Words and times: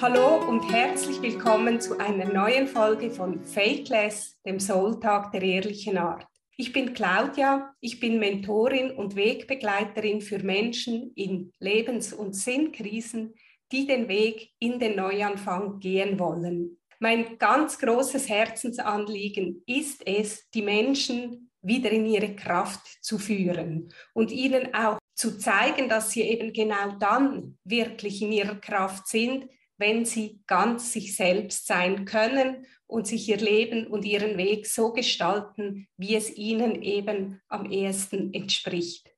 Hallo 0.00 0.48
und 0.48 0.72
herzlich 0.72 1.22
willkommen 1.22 1.80
zu 1.80 1.98
einer 1.98 2.24
neuen 2.24 2.66
Folge 2.66 3.12
von 3.12 3.44
Fakeless, 3.44 4.40
dem 4.44 4.58
Soul-Tag 4.58 5.30
der 5.30 5.42
ehrlichen 5.42 5.96
Art. 5.98 6.26
Ich 6.56 6.72
bin 6.72 6.94
Claudia, 6.94 7.72
ich 7.80 8.00
bin 8.00 8.18
Mentorin 8.18 8.90
und 8.90 9.14
Wegbegleiterin 9.14 10.20
für 10.20 10.40
Menschen 10.40 11.12
in 11.14 11.52
Lebens- 11.60 12.12
und 12.12 12.34
Sinnkrisen, 12.34 13.34
die 13.70 13.86
den 13.86 14.08
Weg 14.08 14.50
in 14.58 14.80
den 14.80 14.96
Neuanfang 14.96 15.78
gehen 15.78 16.18
wollen. 16.18 16.78
Mein 16.98 17.38
ganz 17.38 17.78
großes 17.78 18.28
Herzensanliegen 18.28 19.62
ist 19.64 20.04
es, 20.06 20.50
die 20.50 20.62
Menschen 20.62 21.52
wieder 21.62 21.90
in 21.92 22.06
ihre 22.06 22.34
Kraft 22.34 22.86
zu 23.00 23.18
führen 23.18 23.92
und 24.12 24.32
ihnen 24.32 24.74
auch 24.74 24.98
zu 25.14 25.38
zeigen, 25.38 25.88
dass 25.88 26.10
sie 26.10 26.22
eben 26.22 26.52
genau 26.52 26.98
dann 26.98 27.58
wirklich 27.64 28.20
in 28.22 28.32
ihrer 28.32 28.56
Kraft 28.56 29.06
sind, 29.06 29.46
wenn 29.76 30.04
sie 30.04 30.40
ganz 30.46 30.92
sich 30.92 31.16
selbst 31.16 31.66
sein 31.66 32.04
können 32.04 32.66
und 32.86 33.06
sich 33.06 33.28
ihr 33.28 33.38
Leben 33.38 33.86
und 33.86 34.04
ihren 34.04 34.36
Weg 34.36 34.66
so 34.66 34.92
gestalten, 34.92 35.88
wie 35.96 36.14
es 36.14 36.36
ihnen 36.36 36.82
eben 36.82 37.40
am 37.48 37.70
ehesten 37.70 38.32
entspricht. 38.32 39.10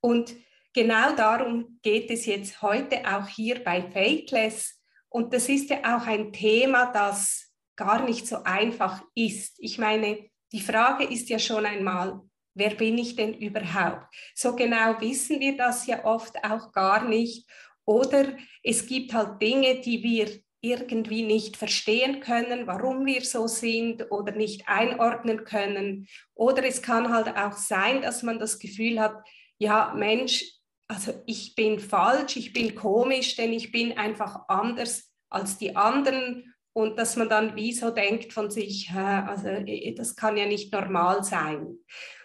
Und 0.00 0.34
genau 0.72 1.14
darum 1.14 1.78
geht 1.82 2.10
es 2.10 2.26
jetzt 2.26 2.62
heute 2.62 3.00
auch 3.06 3.28
hier 3.28 3.62
bei 3.62 3.82
Fakeless. 3.82 4.80
Und 5.08 5.34
das 5.34 5.48
ist 5.48 5.70
ja 5.70 5.96
auch 5.96 6.06
ein 6.06 6.32
Thema, 6.32 6.86
das 6.92 7.52
gar 7.76 8.04
nicht 8.04 8.26
so 8.26 8.42
einfach 8.44 9.02
ist. 9.14 9.56
Ich 9.58 9.78
meine, 9.78 10.30
die 10.52 10.60
Frage 10.60 11.04
ist 11.04 11.28
ja 11.28 11.38
schon 11.38 11.66
einmal, 11.66 12.20
wer 12.54 12.74
bin 12.74 12.98
ich 12.98 13.16
denn 13.16 13.34
überhaupt? 13.34 14.06
So 14.34 14.54
genau 14.54 15.00
wissen 15.00 15.40
wir 15.40 15.56
das 15.56 15.86
ja 15.86 16.04
oft 16.04 16.36
auch 16.44 16.72
gar 16.72 17.08
nicht. 17.08 17.48
Oder 17.90 18.36
es 18.62 18.86
gibt 18.86 19.12
halt 19.14 19.42
Dinge, 19.42 19.80
die 19.80 20.00
wir 20.04 20.30
irgendwie 20.60 21.24
nicht 21.24 21.56
verstehen 21.56 22.20
können, 22.20 22.68
warum 22.68 23.04
wir 23.04 23.22
so 23.22 23.48
sind 23.48 24.12
oder 24.12 24.30
nicht 24.30 24.68
einordnen 24.68 25.42
können. 25.42 26.06
Oder 26.34 26.62
es 26.64 26.82
kann 26.82 27.12
halt 27.12 27.36
auch 27.36 27.56
sein, 27.56 28.00
dass 28.00 28.22
man 28.22 28.38
das 28.38 28.60
Gefühl 28.60 29.00
hat, 29.00 29.16
ja 29.58 29.92
Mensch, 29.96 30.44
also 30.86 31.20
ich 31.26 31.56
bin 31.56 31.80
falsch, 31.80 32.36
ich 32.36 32.52
bin 32.52 32.76
komisch, 32.76 33.34
denn 33.34 33.52
ich 33.52 33.72
bin 33.72 33.98
einfach 33.98 34.44
anders 34.46 35.12
als 35.28 35.58
die 35.58 35.74
anderen 35.74 36.54
und 36.72 36.96
dass 36.96 37.16
man 37.16 37.28
dann 37.28 37.56
wie 37.56 37.72
so 37.72 37.90
denkt 37.90 38.32
von 38.32 38.52
sich, 38.52 38.88
also 38.92 39.48
das 39.96 40.14
kann 40.14 40.36
ja 40.36 40.46
nicht 40.46 40.72
normal 40.72 41.24
sein. 41.24 41.76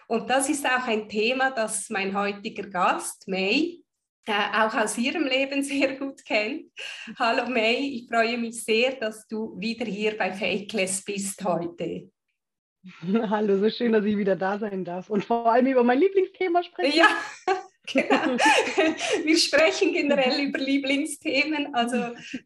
Und 0.06 0.30
das 0.30 0.48
ist 0.48 0.64
auch 0.64 0.86
ein 0.86 1.08
Thema, 1.08 1.50
das 1.50 1.90
mein 1.90 2.16
heutiger 2.16 2.68
Gast, 2.68 3.26
May, 3.26 3.82
auch 4.28 4.74
aus 4.74 4.98
ihrem 4.98 5.24
Leben 5.24 5.62
sehr 5.62 5.96
gut 5.96 6.24
kennt. 6.24 6.70
Hallo 7.18 7.48
May, 7.48 7.76
ich 7.76 8.08
freue 8.08 8.38
mich 8.38 8.64
sehr, 8.64 8.92
dass 8.96 9.26
du 9.28 9.58
wieder 9.58 9.86
hier 9.86 10.16
bei 10.16 10.32
Fakeless 10.32 11.04
bist 11.04 11.44
heute. 11.44 12.10
Hallo, 13.30 13.58
so 13.58 13.68
schön, 13.70 13.92
dass 13.92 14.04
ich 14.04 14.16
wieder 14.16 14.36
da 14.36 14.58
sein 14.58 14.84
darf 14.84 15.10
und 15.10 15.24
vor 15.24 15.52
allem 15.52 15.66
über 15.66 15.82
mein 15.82 15.98
Lieblingsthema 15.98 16.62
sprechen. 16.62 16.98
Ja, 16.98 17.08
Genau. 17.86 18.36
Wir 19.24 19.38
sprechen 19.38 19.92
generell 19.92 20.40
über 20.40 20.58
Lieblingsthemen. 20.58 21.74
Also 21.74 21.96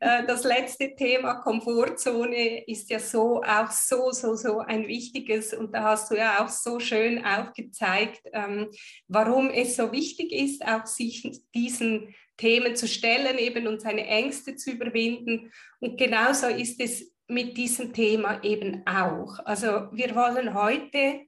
äh, 0.01 0.25
das 0.27 0.45
letzte 0.45 0.95
Thema 0.95 1.35
Komfortzone 1.35 2.67
ist 2.67 2.91
ja 2.91 2.99
so 2.99 3.43
auch 3.43 3.71
so, 3.71 4.11
so, 4.13 4.35
so 4.35 4.59
ein 4.59 4.87
wichtiges 4.87 5.55
und 5.55 5.73
da 5.75 5.85
hast 5.85 6.11
du 6.11 6.17
ja 6.17 6.45
auch 6.45 6.49
so 6.49 6.79
schön 6.79 7.25
aufgezeigt, 7.25 8.23
ähm, 8.33 8.71
warum 9.09 9.51
es 9.51 9.77
so 9.77 9.91
wichtig 9.93 10.33
ist, 10.33 10.65
auch 10.67 10.87
sich 10.87 11.31
diesen 11.55 12.15
Themen 12.37 12.75
zu 12.77 12.89
stellen 12.89 13.39
eben 13.39 13.67
und 13.67 13.83
seine 13.83 14.07
Ängste 14.07 14.57
zu 14.57 14.71
überwinden. 14.71 15.53
Und 15.79 15.99
genauso 15.99 16.47
ist 16.47 16.81
es 16.81 17.13
mit 17.29 17.57
diesem 17.57 17.93
Thema 17.93 18.43
eben 18.43 18.83
auch. 18.87 19.39
Also 19.45 19.89
wir 19.93 20.15
wollen 20.15 20.55
heute 20.55 21.27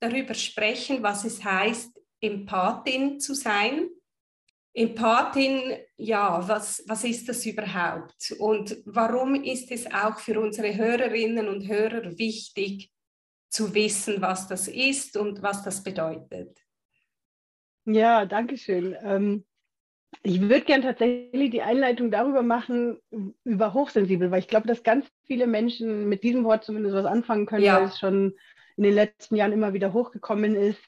darüber 0.00 0.34
sprechen, 0.34 1.02
was 1.02 1.24
es 1.24 1.44
heißt, 1.44 1.93
Empathin 2.24 3.20
zu 3.20 3.34
sein. 3.34 3.88
Empathin, 4.72 5.76
ja, 5.96 6.46
was, 6.48 6.82
was 6.88 7.04
ist 7.04 7.28
das 7.28 7.46
überhaupt? 7.46 8.34
Und 8.38 8.76
warum 8.86 9.36
ist 9.36 9.70
es 9.70 9.86
auch 9.86 10.18
für 10.18 10.40
unsere 10.40 10.74
Hörerinnen 10.74 11.48
und 11.48 11.68
Hörer 11.68 12.18
wichtig 12.18 12.90
zu 13.48 13.72
wissen, 13.72 14.20
was 14.20 14.48
das 14.48 14.66
ist 14.66 15.16
und 15.16 15.42
was 15.42 15.62
das 15.62 15.84
bedeutet? 15.84 16.58
Ja, 17.84 18.24
danke 18.24 18.56
schön. 18.56 18.96
Ähm, 19.02 19.44
ich 20.22 20.40
würde 20.40 20.62
gerne 20.62 20.82
tatsächlich 20.82 21.50
die 21.50 21.62
Einleitung 21.62 22.10
darüber 22.10 22.42
machen, 22.42 22.98
über 23.44 23.74
hochsensibel, 23.74 24.30
weil 24.30 24.40
ich 24.40 24.48
glaube, 24.48 24.66
dass 24.66 24.82
ganz 24.82 25.06
viele 25.24 25.46
Menschen 25.46 26.08
mit 26.08 26.22
diesem 26.22 26.44
Wort 26.44 26.64
zumindest 26.64 26.94
was 26.96 27.04
anfangen 27.04 27.46
können, 27.46 27.64
ja. 27.64 27.76
weil 27.76 27.88
es 27.88 27.98
schon 27.98 28.34
in 28.76 28.84
den 28.84 28.94
letzten 28.94 29.36
Jahren 29.36 29.52
immer 29.52 29.72
wieder 29.72 29.92
hochgekommen 29.92 30.56
ist. 30.56 30.80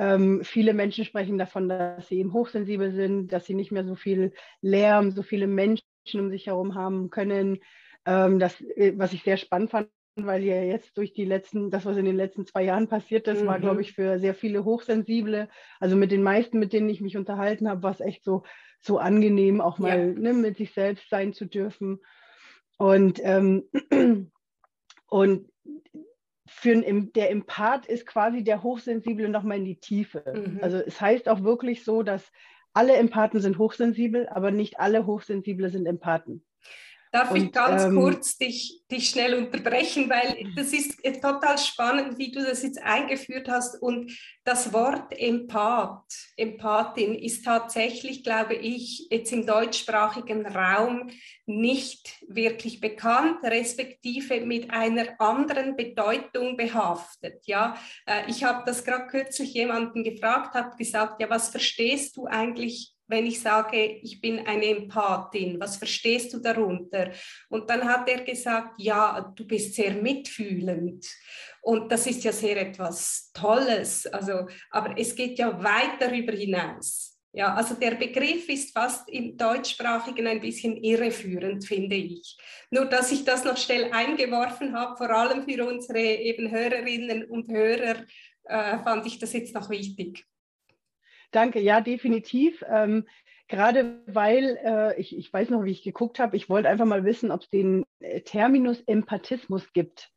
Ähm, 0.00 0.44
viele 0.44 0.74
Menschen 0.74 1.04
sprechen 1.04 1.38
davon, 1.38 1.68
dass 1.68 2.06
sie 2.06 2.20
eben 2.20 2.32
hochsensibel 2.32 2.92
sind, 2.92 3.32
dass 3.32 3.46
sie 3.46 3.54
nicht 3.54 3.72
mehr 3.72 3.84
so 3.84 3.96
viel 3.96 4.32
Lärm, 4.60 5.10
so 5.10 5.24
viele 5.24 5.48
Menschen 5.48 5.82
um 6.14 6.30
sich 6.30 6.46
herum 6.46 6.76
haben 6.76 7.10
können. 7.10 7.58
Ähm, 8.06 8.38
das, 8.38 8.60
äh, 8.60 8.92
was 8.96 9.12
ich 9.12 9.24
sehr 9.24 9.36
spannend 9.36 9.72
fand, 9.72 9.88
weil 10.14 10.44
ja 10.44 10.62
jetzt 10.62 10.96
durch 10.96 11.12
die 11.14 11.24
letzten, 11.24 11.72
das, 11.72 11.84
was 11.84 11.96
in 11.96 12.04
den 12.04 12.16
letzten 12.16 12.46
zwei 12.46 12.62
Jahren 12.62 12.86
passiert 12.86 13.26
ist, 13.26 13.42
mhm. 13.42 13.48
war, 13.48 13.58
glaube 13.58 13.80
ich, 13.80 13.92
für 13.92 14.20
sehr 14.20 14.34
viele 14.34 14.64
Hochsensible, 14.64 15.48
also 15.80 15.96
mit 15.96 16.12
den 16.12 16.22
meisten, 16.22 16.60
mit 16.60 16.72
denen 16.72 16.88
ich 16.88 17.00
mich 17.00 17.16
unterhalten 17.16 17.68
habe, 17.68 17.82
war 17.82 17.90
es 17.90 18.00
echt 18.00 18.22
so, 18.22 18.44
so 18.80 18.98
angenehm, 18.98 19.60
auch 19.60 19.80
mal 19.80 19.98
ja. 19.98 20.20
ne, 20.20 20.32
mit 20.32 20.58
sich 20.58 20.72
selbst 20.74 21.10
sein 21.10 21.32
zu 21.32 21.46
dürfen. 21.46 21.98
Und, 22.76 23.20
ähm, 23.24 23.64
und 25.08 25.48
für 26.48 26.72
ein, 26.72 27.12
der 27.12 27.30
Empath 27.30 27.86
ist 27.86 28.06
quasi 28.06 28.42
der 28.42 28.62
Hochsensible 28.62 29.28
nochmal 29.28 29.58
in 29.58 29.64
die 29.64 29.78
Tiefe. 29.78 30.24
Mhm. 30.34 30.58
Also 30.62 30.78
es 30.78 31.00
heißt 31.00 31.28
auch 31.28 31.42
wirklich 31.42 31.84
so, 31.84 32.02
dass 32.02 32.32
alle 32.72 32.96
Empathen 32.96 33.40
sind 33.40 33.58
hochsensibel, 33.58 34.28
aber 34.28 34.50
nicht 34.50 34.80
alle 34.80 35.06
Hochsensible 35.06 35.68
sind 35.68 35.86
Empathen. 35.86 36.44
Darf 37.12 37.30
und, 37.30 37.36
ich 37.36 37.52
ganz 37.52 37.84
ähm, 37.84 37.96
kurz 37.96 38.36
dich, 38.36 38.82
dich 38.90 39.08
schnell 39.08 39.34
unterbrechen, 39.34 40.10
weil 40.10 40.52
das 40.56 40.72
ist 40.72 41.02
total 41.22 41.58
spannend, 41.58 42.18
wie 42.18 42.30
du 42.30 42.44
das 42.44 42.62
jetzt 42.62 42.82
eingeführt 42.82 43.48
hast. 43.48 43.80
Und 43.80 44.12
das 44.44 44.72
Wort 44.72 45.12
Empath, 45.12 46.04
Empathin 46.36 47.14
ist 47.14 47.44
tatsächlich, 47.44 48.24
glaube 48.24 48.54
ich, 48.54 49.08
jetzt 49.10 49.32
im 49.32 49.46
deutschsprachigen 49.46 50.46
Raum 50.46 51.10
nicht 51.46 52.22
wirklich 52.28 52.80
bekannt, 52.80 53.38
respektive 53.42 54.40
mit 54.42 54.70
einer 54.70 55.20
anderen 55.20 55.76
Bedeutung 55.76 56.56
behaftet. 56.56 57.46
Ja, 57.46 57.76
äh, 58.06 58.28
ich 58.28 58.44
habe 58.44 58.64
das 58.66 58.84
gerade 58.84 59.06
kürzlich 59.06 59.54
jemanden 59.54 60.04
gefragt, 60.04 60.54
habe 60.54 60.76
gesagt, 60.76 61.20
ja, 61.20 61.30
was 61.30 61.48
verstehst 61.48 62.16
du 62.16 62.26
eigentlich 62.26 62.97
wenn 63.08 63.26
ich 63.26 63.40
sage, 63.40 63.98
ich 64.02 64.20
bin 64.20 64.46
eine 64.46 64.66
Empathin, 64.66 65.58
was 65.58 65.76
verstehst 65.76 66.32
du 66.32 66.38
darunter? 66.38 67.10
Und 67.48 67.68
dann 67.68 67.84
hat 67.84 68.08
er 68.08 68.22
gesagt, 68.22 68.74
ja, 68.78 69.32
du 69.34 69.46
bist 69.46 69.74
sehr 69.74 69.94
mitfühlend. 69.94 71.06
Und 71.62 71.90
das 71.90 72.06
ist 72.06 72.22
ja 72.24 72.32
sehr 72.32 72.60
etwas 72.60 73.30
Tolles. 73.32 74.06
Also, 74.06 74.46
aber 74.70 74.96
es 74.98 75.14
geht 75.16 75.38
ja 75.38 75.62
weit 75.62 76.00
darüber 76.00 76.32
hinaus. 76.32 77.18
Ja, 77.32 77.54
also 77.54 77.74
der 77.74 77.94
Begriff 77.94 78.48
ist 78.48 78.72
fast 78.72 79.08
im 79.10 79.36
Deutschsprachigen 79.36 80.26
ein 80.26 80.40
bisschen 80.40 80.76
irreführend, 80.76 81.64
finde 81.64 81.96
ich. 81.96 82.36
Nur, 82.70 82.86
dass 82.86 83.12
ich 83.12 83.24
das 83.24 83.44
noch 83.44 83.56
schnell 83.56 83.92
eingeworfen 83.92 84.74
habe, 84.74 84.96
vor 84.96 85.10
allem 85.10 85.44
für 85.44 85.66
unsere 85.66 86.00
eben 86.00 86.50
Hörerinnen 86.50 87.24
und 87.26 87.50
Hörer, 87.50 88.04
äh, 88.44 88.78
fand 88.78 89.06
ich 89.06 89.18
das 89.18 89.34
jetzt 89.34 89.54
noch 89.54 89.68
wichtig. 89.68 90.24
Danke, 91.30 91.60
ja, 91.60 91.80
definitiv. 91.80 92.64
Ähm, 92.68 93.06
gerade 93.48 94.02
weil 94.06 94.58
äh, 94.64 95.00
ich, 95.00 95.16
ich 95.16 95.32
weiß 95.32 95.50
noch, 95.50 95.64
wie 95.64 95.70
ich 95.70 95.82
geguckt 95.82 96.18
habe, 96.18 96.36
ich 96.36 96.48
wollte 96.48 96.68
einfach 96.68 96.86
mal 96.86 97.04
wissen, 97.04 97.30
ob 97.30 97.42
es 97.42 97.50
den 97.50 97.84
äh, 98.00 98.20
Terminus 98.20 98.80
Empathismus 98.86 99.72
gibt. 99.72 100.10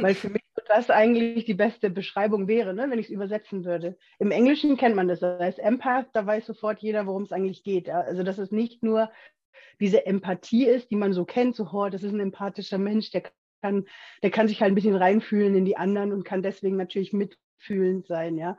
weil 0.00 0.14
für 0.14 0.28
mich 0.28 0.42
das 0.68 0.90
eigentlich 0.90 1.44
die 1.44 1.54
beste 1.54 1.90
Beschreibung 1.90 2.46
wäre, 2.46 2.74
ne, 2.74 2.86
wenn 2.88 2.98
ich 2.98 3.06
es 3.06 3.12
übersetzen 3.12 3.64
würde. 3.64 3.96
Im 4.18 4.30
Englischen 4.30 4.76
kennt 4.76 4.96
man 4.96 5.08
das, 5.08 5.20
das 5.20 5.40
heißt 5.40 5.58
Empath, 5.58 6.08
da 6.12 6.26
weiß 6.26 6.46
sofort 6.46 6.80
jeder, 6.80 7.06
worum 7.06 7.22
es 7.22 7.32
eigentlich 7.32 7.64
geht. 7.64 7.88
Also 7.88 8.22
dass 8.22 8.38
es 8.38 8.50
nicht 8.50 8.82
nur 8.82 9.10
diese 9.80 10.06
Empathie 10.06 10.66
ist, 10.66 10.90
die 10.90 10.96
man 10.96 11.12
so 11.12 11.24
kennt, 11.24 11.56
so, 11.56 11.68
oh, 11.72 11.88
das 11.88 12.02
ist 12.02 12.12
ein 12.12 12.20
empathischer 12.20 12.78
Mensch, 12.78 13.10
der 13.10 13.24
kann, 13.62 13.86
der 14.22 14.30
kann 14.30 14.48
sich 14.48 14.60
halt 14.60 14.72
ein 14.72 14.74
bisschen 14.74 14.96
reinfühlen 14.96 15.54
in 15.54 15.64
die 15.64 15.76
anderen 15.76 16.12
und 16.12 16.24
kann 16.24 16.42
deswegen 16.42 16.76
natürlich 16.76 17.12
mitfühlend 17.12 18.06
sein, 18.06 18.36
ja. 18.36 18.58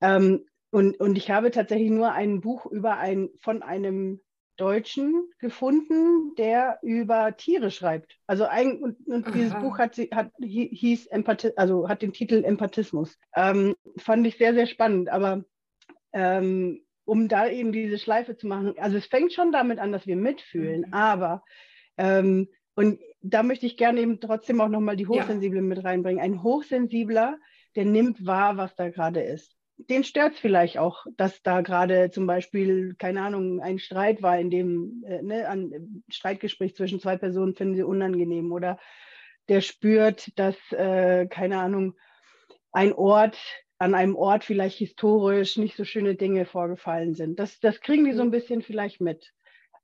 Ähm, 0.00 0.46
und, 0.70 1.00
und 1.00 1.16
ich 1.16 1.30
habe 1.30 1.50
tatsächlich 1.50 1.90
nur 1.90 2.12
ein 2.12 2.40
Buch 2.40 2.66
über 2.66 2.96
ein, 2.96 3.30
von 3.40 3.62
einem 3.62 4.20
Deutschen 4.56 5.28
gefunden, 5.38 6.34
der 6.36 6.78
über 6.82 7.36
Tiere 7.36 7.70
schreibt. 7.70 8.18
Also 8.26 8.44
ein, 8.44 8.78
und, 8.82 9.06
und 9.06 9.34
dieses 9.34 9.54
Buch 9.54 9.78
hat, 9.78 9.96
hat 9.96 10.30
hieß 10.38 11.06
Empathi 11.06 11.52
also 11.56 11.88
hat 11.88 12.02
den 12.02 12.12
Titel 12.12 12.44
Empathismus. 12.44 13.18
Ähm, 13.34 13.74
fand 13.96 14.26
ich 14.26 14.36
sehr, 14.36 14.52
sehr 14.52 14.66
spannend. 14.66 15.08
Aber 15.08 15.44
ähm, 16.12 16.84
um 17.04 17.28
da 17.28 17.48
eben 17.48 17.72
diese 17.72 17.98
Schleife 17.98 18.36
zu 18.36 18.46
machen, 18.46 18.74
also 18.78 18.98
es 18.98 19.06
fängt 19.06 19.32
schon 19.32 19.50
damit 19.50 19.78
an, 19.78 19.92
dass 19.92 20.06
wir 20.06 20.16
mitfühlen, 20.16 20.82
mhm. 20.82 20.92
aber 20.92 21.42
Ähm, 22.00 22.48
und 22.74 22.98
da 23.20 23.42
möchte 23.42 23.66
ich 23.66 23.76
gerne 23.76 24.00
eben 24.00 24.20
trotzdem 24.20 24.60
auch 24.62 24.68
nochmal 24.68 24.96
die 24.96 25.06
Hochsensiblen 25.06 25.64
ja. 25.64 25.68
mit 25.74 25.84
reinbringen. 25.84 26.22
Ein 26.22 26.42
Hochsensibler, 26.42 27.38
der 27.76 27.84
nimmt 27.84 28.24
wahr, 28.24 28.56
was 28.56 28.74
da 28.74 28.88
gerade 28.88 29.20
ist. 29.20 29.54
Den 29.88 30.04
stört 30.04 30.34
es 30.34 30.38
vielleicht 30.38 30.78
auch, 30.78 31.06
dass 31.16 31.42
da 31.42 31.60
gerade 31.60 32.10
zum 32.10 32.26
Beispiel, 32.26 32.94
keine 32.98 33.22
Ahnung, 33.22 33.60
ein 33.60 33.78
Streit 33.78 34.22
war, 34.22 34.38
in 34.38 34.50
dem 34.50 35.04
äh, 35.06 35.22
ne, 35.22 35.48
ein 35.48 36.02
Streitgespräch 36.08 36.74
zwischen 36.74 37.00
zwei 37.00 37.16
Personen 37.16 37.54
finden 37.54 37.76
sie 37.76 37.82
unangenehm 37.82 38.52
oder 38.52 38.78
der 39.48 39.60
spürt, 39.60 40.38
dass, 40.38 40.56
äh, 40.72 41.26
keine 41.26 41.58
Ahnung, 41.58 41.94
ein 42.72 42.92
Ort, 42.92 43.38
an 43.78 43.94
einem 43.94 44.14
Ort 44.14 44.44
vielleicht 44.44 44.78
historisch 44.78 45.56
nicht 45.56 45.76
so 45.76 45.84
schöne 45.84 46.14
Dinge 46.14 46.44
vorgefallen 46.44 47.14
sind. 47.14 47.38
Das, 47.38 47.58
das 47.60 47.80
kriegen 47.80 48.04
die 48.04 48.12
so 48.12 48.22
ein 48.22 48.28
mhm. 48.28 48.32
bisschen 48.32 48.62
vielleicht 48.62 49.00
mit. 49.00 49.32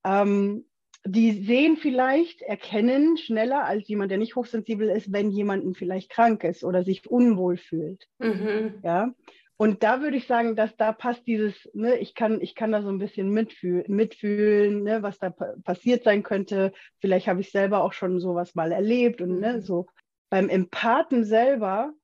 Ähm, 0.04 0.66
die 1.04 1.44
sehen 1.44 1.76
vielleicht, 1.76 2.42
erkennen 2.42 3.16
schneller 3.16 3.64
als 3.64 3.88
jemand, 3.88 4.10
der 4.10 4.18
nicht 4.18 4.36
hochsensibel 4.36 4.88
ist, 4.88 5.12
wenn 5.12 5.30
jemand 5.30 5.76
vielleicht 5.76 6.10
krank 6.10 6.44
ist 6.44 6.64
oder 6.64 6.82
sich 6.82 7.08
unwohl 7.08 7.56
fühlt. 7.56 8.06
Mhm. 8.18 8.80
Ja. 8.82 9.14
Und 9.58 9.82
da 9.82 10.02
würde 10.02 10.18
ich 10.18 10.26
sagen, 10.26 10.54
dass 10.54 10.76
da 10.76 10.92
passt 10.92 11.26
dieses, 11.26 11.54
ne, 11.72 11.96
ich 11.96 12.14
kann, 12.14 12.40
ich 12.42 12.54
kann 12.54 12.72
da 12.72 12.82
so 12.82 12.90
ein 12.90 12.98
bisschen 12.98 13.30
mitfühlen, 13.30 13.84
mitfühlen 13.88 14.82
ne, 14.82 15.02
was 15.02 15.18
da 15.18 15.30
passiert 15.30 16.04
sein 16.04 16.22
könnte. 16.22 16.72
Vielleicht 17.00 17.26
habe 17.26 17.40
ich 17.40 17.50
selber 17.50 17.82
auch 17.82 17.94
schon 17.94 18.20
sowas 18.20 18.54
mal 18.54 18.70
erlebt 18.70 19.22
und 19.22 19.40
ne, 19.40 19.54
mhm. 19.54 19.60
so. 19.62 19.86
Beim 20.28 20.50
Empathen 20.50 21.24
selber 21.24 21.94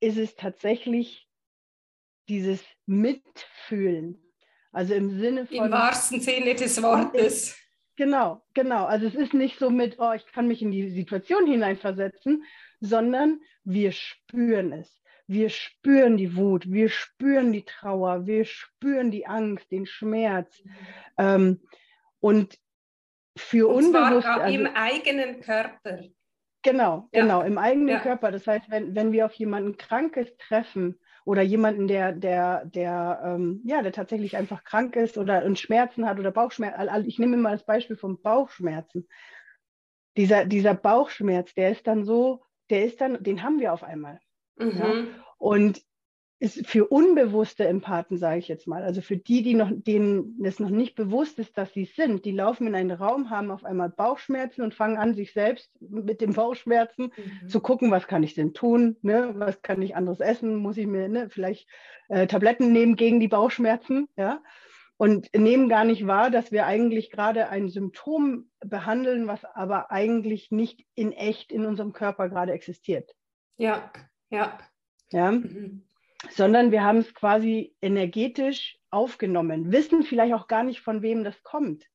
ist 0.00 0.16
es 0.16 0.34
tatsächlich 0.34 1.28
dieses 2.28 2.64
Mitfühlen. 2.86 4.18
Also 4.72 4.94
im 4.94 5.18
Sinne 5.18 5.46
von. 5.46 5.66
Im 5.66 5.72
wahrsten 5.72 6.20
Sinne 6.20 6.54
des 6.54 6.80
Wortes. 6.82 7.56
Genau, 7.96 8.42
genau. 8.54 8.86
Also 8.86 9.06
es 9.06 9.14
ist 9.14 9.34
nicht 9.34 9.58
so 9.58 9.68
mit, 9.68 9.96
oh, 9.98 10.12
ich 10.12 10.24
kann 10.26 10.46
mich 10.46 10.62
in 10.62 10.70
die 10.70 10.88
Situation 10.88 11.46
hineinversetzen, 11.46 12.44
sondern 12.80 13.40
wir 13.64 13.92
spüren 13.92 14.72
es. 14.72 15.02
Wir 15.30 15.48
spüren 15.48 16.16
die 16.16 16.34
Wut, 16.34 16.70
wir 16.70 16.88
spüren 16.88 17.52
die 17.52 17.64
Trauer, 17.64 18.26
wir 18.26 18.44
spüren 18.44 19.12
die 19.12 19.26
Angst, 19.26 19.70
den 19.70 19.86
Schmerz. 19.86 20.60
Ähm, 21.16 21.60
und 22.18 22.58
für 23.36 23.68
und 23.68 23.86
unbewusst. 23.86 24.26
Zwar 24.26 24.40
also, 24.40 24.58
im 24.58 24.66
eigenen 24.66 25.40
Körper. 25.40 26.00
Genau, 26.62 27.08
ja. 27.12 27.22
genau, 27.22 27.42
im 27.42 27.58
eigenen 27.58 27.88
ja. 27.88 28.00
Körper. 28.00 28.32
Das 28.32 28.46
heißt, 28.46 28.70
wenn, 28.70 28.96
wenn 28.96 29.12
wir 29.12 29.26
auf 29.26 29.34
jemanden 29.34 29.76
Krankes 29.76 30.36
treffen, 30.36 30.98
oder 31.24 31.42
jemanden, 31.42 31.86
der, 31.86 32.12
der, 32.12 32.64
der, 32.64 33.20
ähm, 33.24 33.60
ja, 33.64 33.82
der 33.82 33.92
tatsächlich 33.92 34.36
einfach 34.36 34.64
krank 34.64 34.96
ist 34.96 35.18
oder 35.18 35.54
Schmerzen 35.54 36.06
hat 36.06 36.18
oder 36.18 36.30
Bauchschmerzen. 36.30 37.06
Ich 37.06 37.18
nehme 37.20 37.36
mal 37.36 37.52
das 37.52 37.64
Beispiel 37.64 37.96
von 37.96 38.20
Bauchschmerzen. 38.20 39.06
Dieser, 40.16 40.44
dieser 40.44 40.74
Bauchschmerz, 40.74 41.54
der 41.54 41.70
ist 41.70 41.86
dann 41.86 42.04
so, 42.04 42.42
der 42.70 42.84
ist 42.84 43.00
dann, 43.00 43.22
den 43.22 43.42
haben 43.42 43.60
wir 43.60 43.72
auf 43.72 43.84
einmal. 43.84 44.18
Mhm. 44.60 44.78
Ja? 44.78 44.92
Und 45.38 45.82
ist 46.40 46.66
für 46.66 46.86
unbewusste 46.86 47.68
Empathen, 47.68 48.16
sage 48.16 48.38
ich 48.38 48.48
jetzt 48.48 48.66
mal, 48.66 48.82
also 48.82 49.02
für 49.02 49.18
die, 49.18 49.42
die 49.42 49.52
noch, 49.52 49.70
denen 49.70 50.42
es 50.42 50.58
noch 50.58 50.70
nicht 50.70 50.94
bewusst 50.94 51.38
ist, 51.38 51.58
dass 51.58 51.74
sie 51.74 51.84
sind, 51.84 52.24
die 52.24 52.32
laufen 52.32 52.66
in 52.66 52.74
einen 52.74 52.92
Raum, 52.92 53.28
haben 53.28 53.50
auf 53.50 53.62
einmal 53.62 53.90
Bauchschmerzen 53.90 54.62
und 54.62 54.72
fangen 54.72 54.96
an, 54.96 55.14
sich 55.14 55.34
selbst 55.34 55.70
mit 55.80 56.22
den 56.22 56.32
Bauchschmerzen 56.32 57.12
mhm. 57.14 57.48
zu 57.48 57.60
gucken, 57.60 57.90
was 57.90 58.06
kann 58.06 58.22
ich 58.22 58.32
denn 58.32 58.54
tun, 58.54 58.96
ne? 59.02 59.34
was 59.34 59.60
kann 59.60 59.82
ich 59.82 59.94
anderes 59.94 60.20
essen, 60.20 60.56
muss 60.56 60.78
ich 60.78 60.86
mir 60.86 61.10
ne, 61.10 61.28
vielleicht 61.28 61.68
äh, 62.08 62.26
Tabletten 62.26 62.72
nehmen 62.72 62.96
gegen 62.96 63.20
die 63.20 63.28
Bauchschmerzen, 63.28 64.08
ja, 64.16 64.42
und 64.96 65.34
nehmen 65.34 65.68
gar 65.68 65.84
nicht 65.84 66.06
wahr, 66.06 66.30
dass 66.30 66.52
wir 66.52 66.64
eigentlich 66.66 67.10
gerade 67.10 67.48
ein 67.48 67.68
Symptom 67.68 68.50
behandeln, 68.60 69.26
was 69.26 69.44
aber 69.44 69.90
eigentlich 69.90 70.50
nicht 70.50 70.86
in 70.94 71.12
echt 71.12 71.52
in 71.52 71.66
unserem 71.66 71.92
Körper 71.92 72.30
gerade 72.30 72.52
existiert. 72.52 73.14
Ja, 73.56 73.90
ja. 74.30 74.58
Ja. 75.12 75.32
Mhm 75.32 75.82
sondern 76.28 76.70
wir 76.70 76.82
haben 76.82 76.98
es 76.98 77.14
quasi 77.14 77.74
energetisch 77.80 78.78
aufgenommen, 78.90 79.72
wissen 79.72 80.02
vielleicht 80.02 80.34
auch 80.34 80.48
gar 80.48 80.64
nicht, 80.64 80.80
von 80.80 81.02
wem 81.02 81.24
das 81.24 81.42
kommt. 81.42 81.86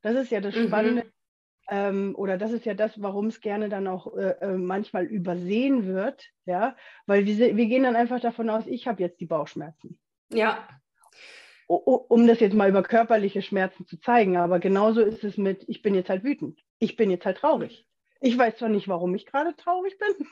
Das 0.00 0.14
ist 0.16 0.30
ja 0.30 0.40
das 0.40 0.54
mhm. 0.54 0.68
Spannende. 0.68 1.04
Mhm. 1.04 1.10
Ähm, 1.66 2.14
oder 2.16 2.36
das 2.36 2.52
ist 2.52 2.66
ja 2.66 2.74
das, 2.74 3.00
warum 3.00 3.28
es 3.28 3.40
gerne 3.40 3.70
dann 3.70 3.86
auch 3.86 4.14
äh, 4.16 4.34
äh, 4.40 4.56
manchmal 4.58 5.04
übersehen 5.04 5.86
wird, 5.86 6.28
ja, 6.44 6.76
weil 7.06 7.24
wir, 7.24 7.56
wir 7.56 7.66
gehen 7.66 7.84
dann 7.84 7.96
einfach 7.96 8.20
davon 8.20 8.50
aus, 8.50 8.66
ich 8.66 8.86
habe 8.86 9.02
jetzt 9.02 9.18
die 9.20 9.26
Bauchschmerzen. 9.26 9.98
Ja. 10.30 10.68
O, 11.66 11.76
um 11.76 12.26
das 12.26 12.40
jetzt 12.40 12.52
mal 12.52 12.68
über 12.68 12.82
körperliche 12.82 13.40
Schmerzen 13.40 13.86
zu 13.86 13.98
zeigen, 13.98 14.36
aber 14.36 14.58
genauso 14.58 15.00
ist 15.00 15.24
es 15.24 15.38
mit, 15.38 15.64
ich 15.66 15.80
bin 15.80 15.94
jetzt 15.94 16.10
halt 16.10 16.22
wütend, 16.22 16.60
ich 16.78 16.96
bin 16.96 17.10
jetzt 17.10 17.24
halt 17.24 17.38
traurig. 17.38 17.88
Ich 18.20 18.36
weiß 18.36 18.58
zwar 18.58 18.68
nicht, 18.68 18.88
warum 18.88 19.14
ich 19.14 19.24
gerade 19.24 19.56
traurig 19.56 19.96
bin. 19.98 20.26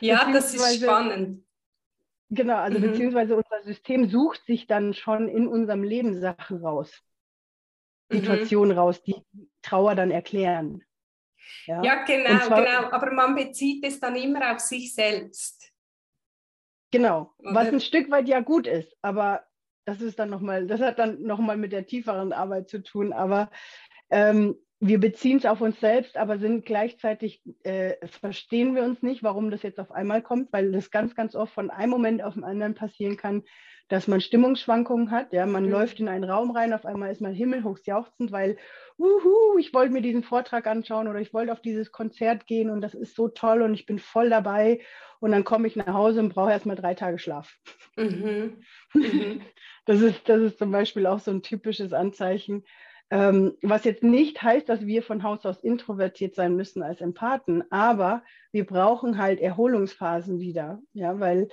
Ja, 0.00 0.30
das 0.32 0.54
ist 0.54 0.82
spannend. 0.82 1.44
Genau, 2.30 2.56
also 2.56 2.78
mhm. 2.78 2.82
beziehungsweise 2.82 3.36
unser 3.36 3.62
System 3.64 4.08
sucht 4.08 4.44
sich 4.46 4.66
dann 4.66 4.94
schon 4.94 5.28
in 5.28 5.46
unserem 5.46 5.82
Leben 5.82 6.18
Sachen 6.20 6.64
raus. 6.64 7.02
Mhm. 8.08 8.16
Situationen 8.16 8.76
raus, 8.76 9.02
die 9.02 9.16
Trauer 9.62 9.94
dann 9.94 10.10
erklären. 10.10 10.82
Ja, 11.66 11.82
ja 11.82 12.04
genau, 12.04 12.38
zwar, 12.46 12.64
genau. 12.64 12.90
Aber 12.90 13.12
man 13.12 13.34
bezieht 13.34 13.84
es 13.84 14.00
dann 14.00 14.16
immer 14.16 14.52
auf 14.52 14.60
sich 14.60 14.94
selbst. 14.94 15.70
Genau, 16.90 17.34
Oder? 17.38 17.54
was 17.54 17.68
ein 17.68 17.80
Stück 17.80 18.10
weit 18.10 18.28
ja 18.28 18.40
gut 18.40 18.66
ist, 18.66 18.96
aber 19.02 19.44
das 19.84 20.00
ist 20.00 20.18
dann 20.18 20.30
nochmal, 20.30 20.66
das 20.66 20.80
hat 20.80 20.98
dann 20.98 21.22
nochmal 21.22 21.56
mit 21.56 21.72
der 21.72 21.86
tieferen 21.86 22.32
Arbeit 22.32 22.68
zu 22.68 22.82
tun. 22.82 23.12
Aber 23.12 23.50
ähm, 24.10 24.56
wir 24.80 25.00
beziehen 25.00 25.38
es 25.38 25.46
auf 25.46 25.60
uns 25.60 25.80
selbst, 25.80 26.16
aber 26.16 26.38
sind 26.38 26.66
gleichzeitig, 26.66 27.42
äh, 27.62 27.94
verstehen 28.06 28.74
wir 28.74 28.82
uns 28.82 29.02
nicht, 29.02 29.22
warum 29.22 29.50
das 29.50 29.62
jetzt 29.62 29.80
auf 29.80 29.92
einmal 29.92 30.22
kommt, 30.22 30.52
weil 30.52 30.72
das 30.72 30.90
ganz, 30.90 31.14
ganz 31.14 31.34
oft 31.34 31.52
von 31.52 31.70
einem 31.70 31.90
Moment 31.90 32.22
auf 32.22 32.34
den 32.34 32.44
anderen 32.44 32.74
passieren 32.74 33.16
kann, 33.16 33.44
dass 33.88 34.08
man 34.08 34.20
Stimmungsschwankungen 34.20 35.10
hat. 35.10 35.32
Ja, 35.32 35.46
man 35.46 35.64
mhm. 35.64 35.70
läuft 35.70 36.00
in 36.00 36.08
einen 36.08 36.24
Raum 36.24 36.50
rein, 36.50 36.72
auf 36.72 36.86
einmal 36.86 37.10
ist 37.10 37.20
man 37.20 37.32
himmelhochs 37.32 37.86
jauchzend, 37.86 38.32
weil, 38.32 38.56
uhu, 38.98 39.58
ich 39.58 39.74
wollte 39.74 39.92
mir 39.92 40.02
diesen 40.02 40.22
Vortrag 40.22 40.66
anschauen 40.66 41.08
oder 41.08 41.20
ich 41.20 41.34
wollte 41.34 41.52
auf 41.52 41.60
dieses 41.60 41.92
Konzert 41.92 42.46
gehen 42.46 42.70
und 42.70 42.80
das 42.80 42.94
ist 42.94 43.14
so 43.14 43.28
toll 43.28 43.62
und 43.62 43.74
ich 43.74 43.86
bin 43.86 43.98
voll 43.98 44.30
dabei. 44.30 44.80
Und 45.20 45.32
dann 45.32 45.44
komme 45.44 45.66
ich 45.66 45.76
nach 45.76 45.94
Hause 45.94 46.20
und 46.20 46.34
brauche 46.34 46.50
erstmal 46.50 46.76
drei 46.76 46.94
Tage 46.94 47.18
Schlaf. 47.18 47.56
Mhm. 47.96 48.62
Mhm. 48.94 49.42
Das, 49.86 50.00
ist, 50.00 50.28
das 50.28 50.40
ist 50.40 50.58
zum 50.58 50.70
Beispiel 50.70 51.06
auch 51.06 51.18
so 51.18 51.32
ein 51.32 51.42
typisches 51.42 51.92
Anzeichen 51.92 52.64
ähm, 53.10 53.56
was 53.62 53.84
jetzt 53.84 54.02
nicht 54.02 54.42
heißt, 54.42 54.68
dass 54.68 54.86
wir 54.86 55.02
von 55.02 55.22
Haus 55.22 55.44
aus 55.44 55.62
introvertiert 55.62 56.34
sein 56.34 56.56
müssen 56.56 56.82
als 56.82 57.00
Empathen, 57.00 57.64
aber 57.70 58.22
wir 58.52 58.64
brauchen 58.64 59.18
halt 59.18 59.40
Erholungsphasen 59.40 60.40
wieder, 60.40 60.80
ja, 60.92 61.20
weil 61.20 61.48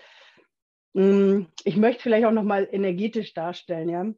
mh, 0.94 1.04
mm, 1.04 1.48
ich 1.64 1.78
möchte 1.78 2.04
vielleicht 2.04 2.26
auch 2.26 2.32
nochmal 2.32 2.68
energetisch 2.72 3.34
darstellen, 3.34 3.90
ja. 3.90 4.14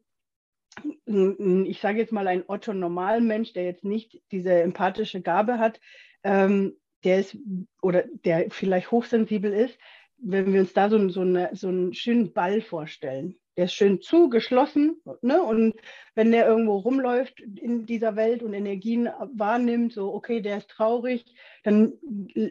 Ich 1.05 1.79
sage 1.81 1.99
jetzt 1.99 2.11
mal 2.11 2.27
ein 2.27 2.45
Otto 2.47 2.73
Normalmensch, 2.73 3.53
der 3.53 3.65
jetzt 3.65 3.83
nicht 3.83 4.23
diese 4.31 4.53
empathische 4.53 5.21
Gabe 5.21 5.59
hat, 5.59 5.79
ähm, 6.23 6.77
der 7.03 7.19
ist 7.19 7.37
oder 7.81 8.05
der 8.25 8.49
vielleicht 8.49 8.89
hochsensibel 8.89 9.53
ist, 9.53 9.77
wenn 10.17 10.51
wir 10.53 10.61
uns 10.61 10.73
da 10.73 10.89
so, 10.89 11.09
so, 11.09 11.21
eine, 11.21 11.51
so 11.53 11.67
einen 11.67 11.93
schönen 11.93 12.33
Ball 12.33 12.61
vorstellen, 12.61 13.35
der 13.57 13.65
ist 13.65 13.73
schön 13.73 14.01
zugeschlossen. 14.01 15.01
Ne? 15.21 15.41
Und 15.41 15.75
wenn 16.15 16.31
der 16.31 16.47
irgendwo 16.47 16.77
rumläuft 16.77 17.39
in 17.39 17.85
dieser 17.85 18.15
Welt 18.15 18.41
und 18.41 18.53
Energien 18.53 19.09
wahrnimmt, 19.33 19.93
so, 19.93 20.13
okay, 20.13 20.41
der 20.41 20.57
ist 20.57 20.69
traurig, 20.69 21.25
dann 21.63 21.93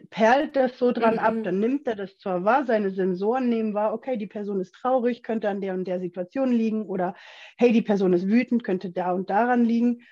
perlt 0.09 0.55
das 0.55 0.77
so 0.77 0.91
dran 0.91 1.15
mhm. 1.15 1.19
ab, 1.19 1.35
dann 1.43 1.59
nimmt 1.59 1.87
er 1.87 1.95
das 1.95 2.17
zwar 2.17 2.43
wahr, 2.43 2.65
seine 2.65 2.91
Sensoren 2.91 3.49
nehmen 3.49 3.73
wahr, 3.73 3.93
okay, 3.93 4.17
die 4.17 4.27
Person 4.27 4.61
ist 4.61 4.73
traurig, 4.73 5.23
könnte 5.23 5.49
an 5.49 5.61
der 5.61 5.73
und 5.73 5.85
der 5.85 5.99
Situation 5.99 6.51
liegen 6.51 6.85
oder 6.85 7.15
hey, 7.57 7.71
die 7.71 7.81
Person 7.81 8.13
ist 8.13 8.27
wütend, 8.27 8.63
könnte 8.63 8.91
da 8.91 9.11
und 9.11 9.29
daran 9.29 9.65
liegen. 9.65 10.03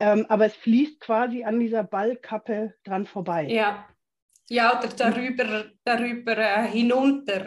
Ähm, 0.00 0.26
aber 0.28 0.46
es 0.46 0.54
fließt 0.54 1.00
quasi 1.00 1.42
an 1.42 1.58
dieser 1.58 1.82
Ballkappe 1.82 2.74
dran 2.84 3.06
vorbei. 3.06 3.48
Ja, 3.48 3.88
ja 4.48 4.78
oder 4.78 4.88
darüber, 4.88 5.64
darüber 5.84 6.38
äh, 6.38 6.68
hinunter. 6.68 7.46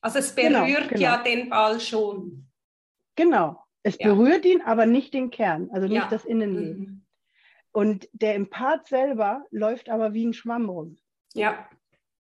Also 0.00 0.18
es 0.18 0.34
genau, 0.34 0.60
berührt 0.60 0.88
genau, 0.88 1.00
genau. 1.00 1.00
ja 1.00 1.22
den 1.22 1.50
Ball 1.50 1.80
schon. 1.80 2.46
Genau, 3.16 3.62
es 3.82 3.98
ja. 3.98 4.12
berührt 4.12 4.44
ihn, 4.44 4.62
aber 4.62 4.86
nicht 4.86 5.12
den 5.14 5.30
Kern, 5.30 5.70
also 5.72 5.86
nicht 5.86 5.96
ja. 5.96 6.08
das 6.08 6.24
Innenleben. 6.24 6.78
Mhm. 6.78 7.04
Und 7.72 8.08
der 8.12 8.34
Empath 8.34 8.88
selber 8.88 9.44
läuft 9.50 9.88
aber 9.88 10.14
wie 10.14 10.26
ein 10.26 10.32
Schwamm 10.32 10.68
rum. 10.68 10.98
Ja. 11.34 11.68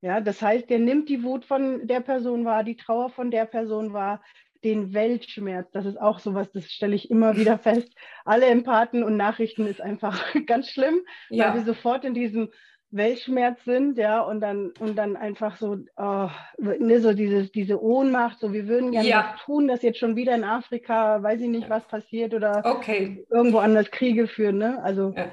Ja, 0.02 0.20
das 0.20 0.42
heißt, 0.42 0.70
der 0.70 0.80
nimmt 0.80 1.10
die 1.10 1.24
Wut 1.24 1.46
von 1.46 1.88
der 1.88 2.00
Person 2.00 2.44
wahr, 2.44 2.64
die 2.64 2.76
Trauer 2.76 3.10
von 3.10 3.30
der 3.30 3.46
Person 3.46 3.94
wahr, 3.94 4.22
den 4.64 4.94
Weltschmerz. 4.94 5.70
Das 5.72 5.86
ist 5.86 6.00
auch 6.00 6.20
sowas, 6.20 6.52
das 6.52 6.72
stelle 6.72 6.96
ich 6.96 7.12
immer 7.12 7.38
wieder 7.38 7.58
fest. 7.60 7.94
Alle 8.26 8.48
Empathen 8.48 9.04
und 9.04 9.18
Nachrichten 9.18 9.68
ist 9.68 9.82
einfach 9.82 10.34
ganz 10.48 10.70
schlimm, 10.70 11.02
ja. 11.30 11.50
weil 11.50 11.60
wir 11.60 11.66
sofort 11.66 12.04
in 12.04 12.14
diesem 12.14 12.50
Weltschmerz 12.92 13.64
sind, 13.66 13.98
ja, 13.98 14.22
und 14.22 14.42
dann, 14.42 14.72
und 14.80 14.96
dann 14.98 15.16
einfach 15.16 15.58
so, 15.58 15.78
oh, 15.98 16.30
ne, 16.58 17.00
so 17.00 17.14
dieses, 17.14 17.52
diese 17.52 17.82
Ohnmacht, 17.82 18.40
so 18.40 18.54
wir 18.54 18.68
würden 18.68 18.92
gerne 18.92 19.08
ja. 19.08 19.34
was 19.34 19.46
tun, 19.46 19.68
dass 19.68 19.82
jetzt 19.82 20.00
schon 20.00 20.16
wieder 20.16 20.36
in 20.36 20.44
Afrika, 20.44 21.22
weiß 21.24 21.42
ich 21.42 21.50
nicht, 21.50 21.70
was 21.70 21.88
passiert 21.88 22.34
oder 22.34 22.62
okay. 22.66 23.26
irgendwo 23.30 23.60
anders 23.60 23.90
Kriege 23.92 24.28
führen, 24.28 24.58
ne? 24.58 24.82
Also 24.84 25.14
ja. 25.16 25.32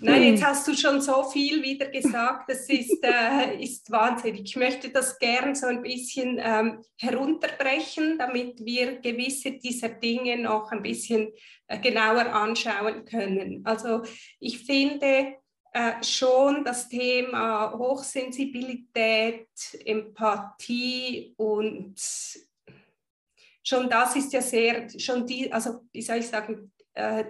Nein, 0.00 0.22
jetzt 0.22 0.44
hast 0.44 0.68
du 0.68 0.74
schon 0.74 1.00
so 1.00 1.24
viel 1.24 1.62
wieder 1.62 1.86
gesagt, 1.86 2.50
das 2.50 2.68
ist, 2.68 3.02
äh, 3.02 3.62
ist 3.62 3.90
wahnsinnig. 3.90 4.42
Ich 4.44 4.56
möchte 4.56 4.90
das 4.90 5.18
gern 5.18 5.54
so 5.54 5.66
ein 5.66 5.82
bisschen 5.82 6.38
ähm, 6.42 6.82
herunterbrechen, 6.98 8.18
damit 8.18 8.64
wir 8.64 9.00
gewisse 9.00 9.52
dieser 9.52 9.88
Dinge 9.88 10.42
noch 10.42 10.70
ein 10.70 10.82
bisschen 10.82 11.28
äh, 11.68 11.78
genauer 11.78 12.26
anschauen 12.32 13.04
können. 13.04 13.62
Also 13.64 14.02
ich 14.40 14.64
finde 14.64 15.36
äh, 15.78 16.02
schon 16.02 16.64
das 16.64 16.88
Thema 16.88 17.72
Hochsensibilität, 17.72 19.48
Empathie 19.84 21.34
und 21.36 21.94
schon 23.62 23.88
das 23.88 24.16
ist 24.16 24.32
ja 24.32 24.40
sehr, 24.42 24.88
schon 24.98 25.24
die, 25.24 25.52
also 25.52 25.82
wie 25.92 26.02
soll 26.02 26.16
ich 26.16 26.26
sagen, 26.26 26.72
äh, 26.94 27.26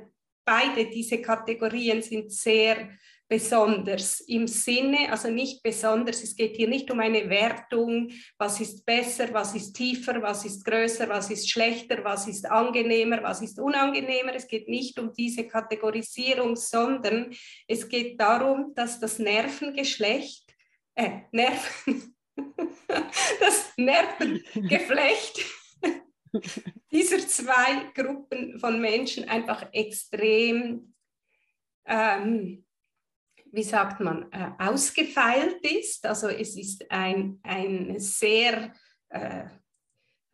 beide 0.47 0.89
diese 0.89 1.21
Kategorien 1.21 2.01
sind 2.01 2.33
sehr 2.33 2.89
besonders 3.29 4.21
im 4.21 4.47
Sinne, 4.47 5.11
also 5.11 5.31
nicht 5.31 5.63
besonders, 5.63 6.23
es 6.23 6.35
geht 6.35 6.57
hier 6.57 6.69
nicht 6.69 6.91
um 6.91 6.99
eine 6.99 7.29
Wertung, 7.29 8.11
was 8.39 8.61
ist 8.61 8.87
besser, 8.87 9.33
was 9.33 9.55
ist 9.55 9.75
tiefer, 9.75 10.23
was 10.23 10.47
ist 10.47 10.65
größer, 10.65 11.09
was 11.09 11.31
ist 11.31 11.51
schlechter, 11.51 12.03
was 12.03 12.27
ist 12.27 12.47
angenehmer, 12.51 13.23
was 13.23 13.43
ist 13.43 13.61
unangenehmer. 13.61 14.35
Es 14.35 14.49
geht 14.49 14.69
nicht 14.69 14.99
um 14.99 15.13
diese 15.13 15.47
Kategorisierung, 15.47 16.57
sondern 16.57 17.31
es 17.67 17.87
geht 17.89 18.19
darum, 18.19 18.73
dass 18.75 18.99
das 18.99 19.19
Nervengeschlecht, 19.19 20.45
äh, 20.95 21.21
Nerven, 21.31 22.17
das 23.41 23.73
Nervengeflecht 23.77 25.45
dieser 26.91 27.19
zwei 27.27 27.91
Gruppen 27.95 28.59
von 28.59 28.81
Menschen 28.81 29.29
einfach 29.29 29.69
extrem, 29.73 30.95
ähm, 31.87 32.65
wie 33.53 33.63
sagt 33.63 34.01
man, 34.01 34.31
äh, 34.33 34.51
ausgefeilt 34.59 35.65
ist. 35.65 36.07
Also 36.07 36.29
es 36.29 36.57
ist 36.57 36.91
ein, 36.91 37.41
ein 37.43 37.99
sehr, 37.99 38.73
äh, 39.09 39.45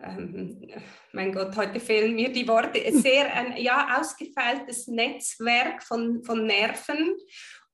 ähm, 0.00 0.68
mein 1.12 1.32
Gott, 1.32 1.56
heute 1.56 1.80
fehlen 1.80 2.14
mir 2.14 2.32
die 2.32 2.48
Worte, 2.48 2.80
sehr 2.92 3.32
ein 3.34 3.56
ja, 3.56 3.98
ausgefeiltes 3.98 4.88
Netzwerk 4.88 5.82
von, 5.82 6.22
von 6.24 6.46
Nerven. 6.46 7.16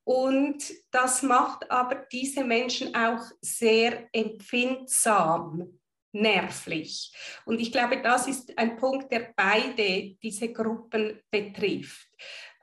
Und 0.05 0.73
das 0.91 1.23
macht 1.23 1.71
aber 1.71 2.07
diese 2.11 2.45
Menschen 2.45 2.95
auch 2.95 3.23
sehr 3.41 4.09
empfindsam 4.13 5.80
nervlich. 6.13 7.13
Und 7.45 7.61
ich 7.61 7.73
glaube, 7.73 8.01
das 8.03 8.27
ist 8.27 8.57
ein 8.59 8.77
Punkt, 8.77 9.11
der 9.13 9.33
beide 9.37 10.17
diese 10.23 10.53
Gruppen 10.53 11.21
betrifft. 11.31 12.09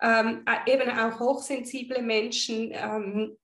Ähm, 0.02 0.46
äh, 0.46 0.74
eben 0.74 0.90
auch 0.92 1.20
hochsensible 1.20 2.02
Menschen, 2.02 2.72
ähm, 2.72 3.38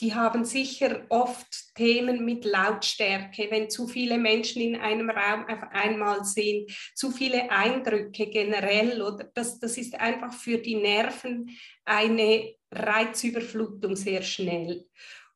die 0.00 0.14
haben 0.14 0.44
sicher 0.44 1.06
oft 1.08 1.74
Themen 1.74 2.24
mit 2.24 2.44
Lautstärke, 2.44 3.46
wenn 3.50 3.70
zu 3.70 3.88
viele 3.88 4.18
Menschen 4.18 4.60
in 4.60 4.76
einem 4.76 5.08
Raum 5.08 5.46
auf 5.48 5.62
einmal 5.72 6.24
sind, 6.24 6.70
zu 6.94 7.10
viele 7.10 7.50
Eindrücke 7.50 8.26
generell, 8.26 9.00
oder 9.00 9.30
das, 9.34 9.58
das 9.58 9.78
ist 9.78 9.98
einfach 9.98 10.34
für 10.34 10.58
die 10.58 10.76
Nerven 10.76 11.50
eine 11.84 12.54
Reizüberflutung 12.70 13.96
sehr 13.96 14.22
schnell. 14.22 14.86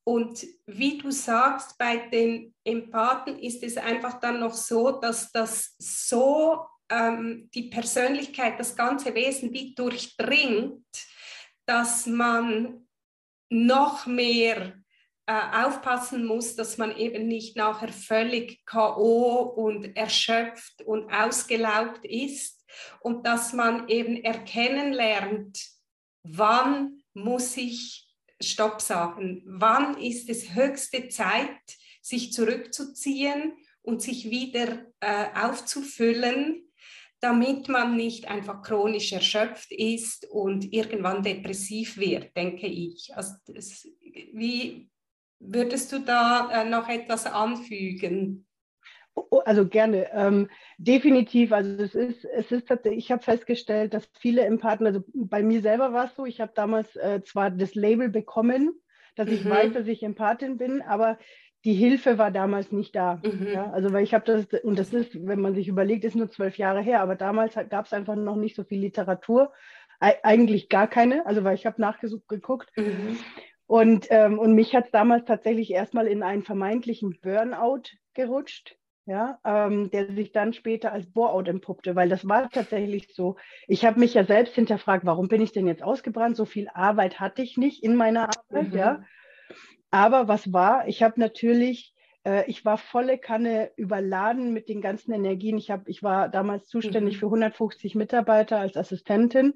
Und 0.04 0.46
wie 0.66 0.98
du 0.98 1.10
sagst, 1.10 1.76
bei 1.78 1.96
den 2.08 2.54
Empathen 2.64 3.38
ist 3.38 3.62
es 3.62 3.76
einfach 3.76 4.18
dann 4.20 4.40
noch 4.40 4.54
so, 4.54 4.92
dass 4.92 5.30
das 5.30 5.74
so 5.78 6.64
ähm, 6.88 7.50
die 7.54 7.70
Persönlichkeit, 7.70 8.58
das 8.58 8.74
ganze 8.74 9.14
Wesen 9.14 9.52
wie 9.52 9.74
durchdringt, 9.74 10.84
dass 11.66 12.06
man 12.06 12.88
noch 13.50 14.06
mehr 14.06 14.74
äh, 15.26 15.64
aufpassen 15.64 16.24
muss, 16.24 16.56
dass 16.56 16.78
man 16.78 16.96
eben 16.96 17.28
nicht 17.28 17.56
nachher 17.56 17.92
völlig 17.92 18.64
KO 18.66 19.42
und 19.42 19.96
erschöpft 19.96 20.82
und 20.82 21.12
ausgelaugt 21.12 22.04
ist 22.04 22.64
und 23.00 23.26
dass 23.26 23.52
man 23.52 23.88
eben 23.88 24.24
erkennen 24.24 24.92
lernt, 24.92 25.60
wann 26.24 27.02
muss 27.14 27.56
ich 27.56 28.09
Stopp 28.40 28.80
sagen. 28.80 29.42
Wann 29.46 29.98
ist 29.98 30.28
es 30.28 30.54
höchste 30.54 31.08
Zeit, 31.08 31.58
sich 32.02 32.32
zurückzuziehen 32.32 33.52
und 33.82 34.02
sich 34.02 34.30
wieder 34.30 34.86
äh, 35.00 35.26
aufzufüllen, 35.34 36.70
damit 37.20 37.68
man 37.68 37.96
nicht 37.96 38.28
einfach 38.28 38.62
chronisch 38.62 39.12
erschöpft 39.12 39.70
ist 39.72 40.26
und 40.30 40.72
irgendwann 40.72 41.22
depressiv 41.22 41.98
wird, 41.98 42.34
denke 42.36 42.66
ich. 42.66 43.14
Also 43.14 43.34
das, 43.46 43.86
wie 44.32 44.90
würdest 45.38 45.92
du 45.92 45.98
da 46.00 46.62
äh, 46.62 46.68
noch 46.68 46.88
etwas 46.88 47.26
anfügen? 47.26 48.46
Oh, 49.30 49.40
also 49.44 49.66
gerne, 49.66 50.08
ähm, 50.12 50.48
definitiv. 50.78 51.52
Also 51.52 51.82
es 51.82 51.94
ist, 51.94 52.24
es 52.24 52.50
ist 52.50 52.68
tatsächlich, 52.68 53.04
ich 53.04 53.12
habe 53.12 53.22
festgestellt, 53.22 53.94
dass 53.94 54.08
viele 54.18 54.42
Empathen, 54.42 54.86
also 54.86 55.02
bei 55.14 55.42
mir 55.42 55.60
selber 55.60 55.92
war 55.92 56.06
es 56.06 56.16
so, 56.16 56.24
ich 56.24 56.40
habe 56.40 56.52
damals 56.54 56.94
äh, 56.96 57.22
zwar 57.22 57.50
das 57.50 57.74
Label 57.74 58.08
bekommen, 58.08 58.80
dass 59.16 59.28
mhm. 59.28 59.34
ich 59.34 59.48
weiß, 59.48 59.72
dass 59.72 59.86
ich 59.86 60.02
Empathin 60.02 60.56
bin, 60.56 60.82
aber 60.82 61.18
die 61.64 61.74
Hilfe 61.74 62.16
war 62.18 62.30
damals 62.30 62.72
nicht 62.72 62.96
da. 62.96 63.20
Mhm. 63.24 63.48
Ja? 63.52 63.70
Also 63.70 63.92
weil 63.92 64.04
ich 64.04 64.14
habe 64.14 64.24
das, 64.24 64.46
und 64.62 64.78
das 64.78 64.92
ist, 64.94 65.14
wenn 65.26 65.40
man 65.40 65.54
sich 65.54 65.68
überlegt, 65.68 66.04
ist 66.04 66.16
nur 66.16 66.30
zwölf 66.30 66.56
Jahre 66.56 66.80
her, 66.80 67.00
aber 67.00 67.16
damals 67.16 67.54
gab 67.68 67.86
es 67.86 67.92
einfach 67.92 68.16
noch 68.16 68.36
nicht 68.36 68.56
so 68.56 68.64
viel 68.64 68.80
Literatur, 68.80 69.52
e 70.02 70.12
eigentlich 70.22 70.68
gar 70.68 70.88
keine, 70.88 71.26
also 71.26 71.44
weil 71.44 71.54
ich 71.54 71.66
habe 71.66 71.80
nachgesucht 71.80 72.28
geguckt. 72.28 72.70
Mhm. 72.76 73.18
Und, 73.66 74.06
ähm, 74.10 74.38
und 74.38 74.54
mich 74.54 74.74
hat 74.74 74.86
es 74.86 74.90
damals 74.90 75.26
tatsächlich 75.26 75.70
erstmal 75.70 76.08
in 76.08 76.24
einen 76.24 76.42
vermeintlichen 76.42 77.18
Burnout 77.20 77.82
gerutscht 78.14 78.76
ja, 79.06 79.38
ähm, 79.44 79.90
der 79.90 80.12
sich 80.14 80.32
dann 80.32 80.52
später 80.52 80.92
als 80.92 81.06
Bore-out 81.06 81.48
entpuppte, 81.48 81.96
weil 81.96 82.08
das 82.08 82.28
war 82.28 82.48
tatsächlich 82.50 83.08
so. 83.12 83.36
Ich 83.66 83.84
habe 83.84 83.98
mich 83.98 84.14
ja 84.14 84.24
selbst 84.24 84.54
hinterfragt, 84.54 85.04
warum 85.04 85.28
bin 85.28 85.42
ich 85.42 85.52
denn 85.52 85.66
jetzt 85.66 85.82
ausgebrannt? 85.82 86.36
So 86.36 86.44
viel 86.44 86.68
Arbeit 86.72 87.18
hatte 87.18 87.42
ich 87.42 87.56
nicht 87.56 87.82
in 87.82 87.96
meiner 87.96 88.28
Arbeit, 88.28 88.72
mhm. 88.72 88.78
ja. 88.78 89.04
Aber 89.90 90.28
was 90.28 90.52
war? 90.52 90.86
Ich 90.86 91.02
habe 91.02 91.18
natürlich, 91.18 91.94
äh, 92.24 92.48
ich 92.48 92.64
war 92.64 92.78
volle 92.78 93.18
Kanne 93.18 93.72
überladen 93.76 94.52
mit 94.52 94.68
den 94.68 94.80
ganzen 94.80 95.12
Energien. 95.12 95.58
Ich, 95.58 95.70
hab, 95.70 95.88
ich 95.88 96.02
war 96.02 96.28
damals 96.28 96.68
zuständig 96.68 97.16
mhm. 97.16 97.20
für 97.20 97.26
150 97.26 97.94
Mitarbeiter 97.96 98.58
als 98.58 98.76
Assistentin 98.76 99.54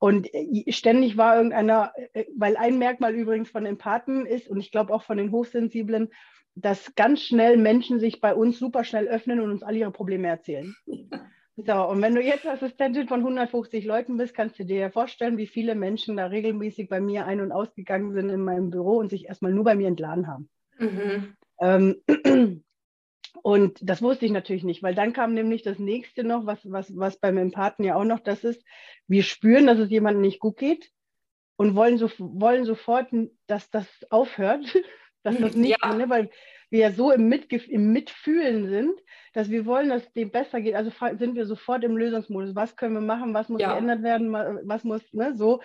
und 0.00 0.32
äh, 0.34 0.72
ständig 0.72 1.16
war 1.16 1.36
irgendeiner, 1.36 1.92
äh, 2.14 2.24
weil 2.36 2.56
ein 2.56 2.78
Merkmal 2.78 3.14
übrigens 3.14 3.50
von 3.50 3.66
Empathen 3.66 4.26
ist 4.26 4.48
und 4.48 4.58
ich 4.58 4.72
glaube 4.72 4.92
auch 4.92 5.02
von 5.02 5.18
den 5.18 5.30
Hochsensiblen, 5.30 6.10
dass 6.60 6.94
ganz 6.94 7.22
schnell 7.22 7.56
Menschen 7.56 8.00
sich 8.00 8.20
bei 8.20 8.34
uns 8.34 8.58
super 8.58 8.84
schnell 8.84 9.08
öffnen 9.08 9.40
und 9.40 9.50
uns 9.50 9.62
alle 9.62 9.78
ihre 9.78 9.90
Probleme 9.90 10.28
erzählen. 10.28 10.74
So, 11.66 11.74
und 11.88 12.00
wenn 12.00 12.14
du 12.14 12.22
jetzt 12.22 12.46
Assistentin 12.46 13.06
von 13.06 13.20
150 13.20 13.84
Leuten 13.84 14.16
bist, 14.16 14.34
kannst 14.34 14.58
du 14.58 14.64
dir 14.64 14.78
ja 14.78 14.90
vorstellen, 14.90 15.36
wie 15.36 15.46
viele 15.46 15.74
Menschen 15.74 16.16
da 16.16 16.26
regelmäßig 16.26 16.88
bei 16.88 17.00
mir 17.00 17.26
ein- 17.26 17.40
und 17.40 17.52
ausgegangen 17.52 18.12
sind 18.12 18.30
in 18.30 18.42
meinem 18.42 18.70
Büro 18.70 18.96
und 18.96 19.10
sich 19.10 19.26
erstmal 19.26 19.52
nur 19.52 19.64
bei 19.64 19.74
mir 19.74 19.88
entladen 19.88 20.26
haben. 20.26 20.48
Mhm. 20.78 21.34
Ähm, 21.60 21.96
und 23.42 23.78
das 23.82 24.00
wusste 24.00 24.26
ich 24.26 24.32
natürlich 24.32 24.64
nicht, 24.64 24.82
weil 24.82 24.94
dann 24.94 25.12
kam 25.12 25.34
nämlich 25.34 25.62
das 25.62 25.78
nächste 25.78 26.24
noch, 26.24 26.46
was, 26.46 26.60
was, 26.70 26.96
was 26.96 27.18
beim 27.18 27.36
Empathen 27.36 27.84
ja 27.84 27.96
auch 27.96 28.04
noch 28.04 28.20
das 28.20 28.44
ist, 28.44 28.64
wir 29.06 29.22
spüren, 29.22 29.66
dass 29.66 29.78
es 29.78 29.90
jemandem 29.90 30.22
nicht 30.22 30.40
gut 30.40 30.56
geht 30.56 30.90
und 31.56 31.74
wollen, 31.74 31.98
so, 31.98 32.08
wollen 32.18 32.64
sofort, 32.64 33.08
dass 33.46 33.70
das 33.70 33.86
aufhört 34.08 34.64
dass 35.22 35.36
das 35.38 35.54
nicht, 35.54 35.76
ja. 35.82 35.94
ne, 35.94 36.08
weil 36.08 36.30
wir 36.70 36.80
ja 36.80 36.92
so 36.92 37.10
im, 37.10 37.28
Mitgef 37.28 37.68
im 37.68 37.92
Mitfühlen 37.92 38.68
sind, 38.68 39.00
dass 39.32 39.50
wir 39.50 39.66
wollen, 39.66 39.88
dass 39.88 40.04
es 40.04 40.12
dem 40.12 40.30
besser 40.30 40.60
geht. 40.60 40.74
Also 40.74 40.90
sind 41.18 41.34
wir 41.34 41.46
sofort 41.46 41.84
im 41.84 41.96
Lösungsmodus. 41.96 42.54
Was 42.54 42.76
können 42.76 42.94
wir 42.94 43.00
machen? 43.00 43.34
Was 43.34 43.48
muss 43.48 43.60
ja. 43.60 43.72
geändert 43.72 44.02
werden? 44.02 44.32
Was 44.32 44.84
muss, 44.84 45.02
ne, 45.12 45.34
so. 45.36 45.60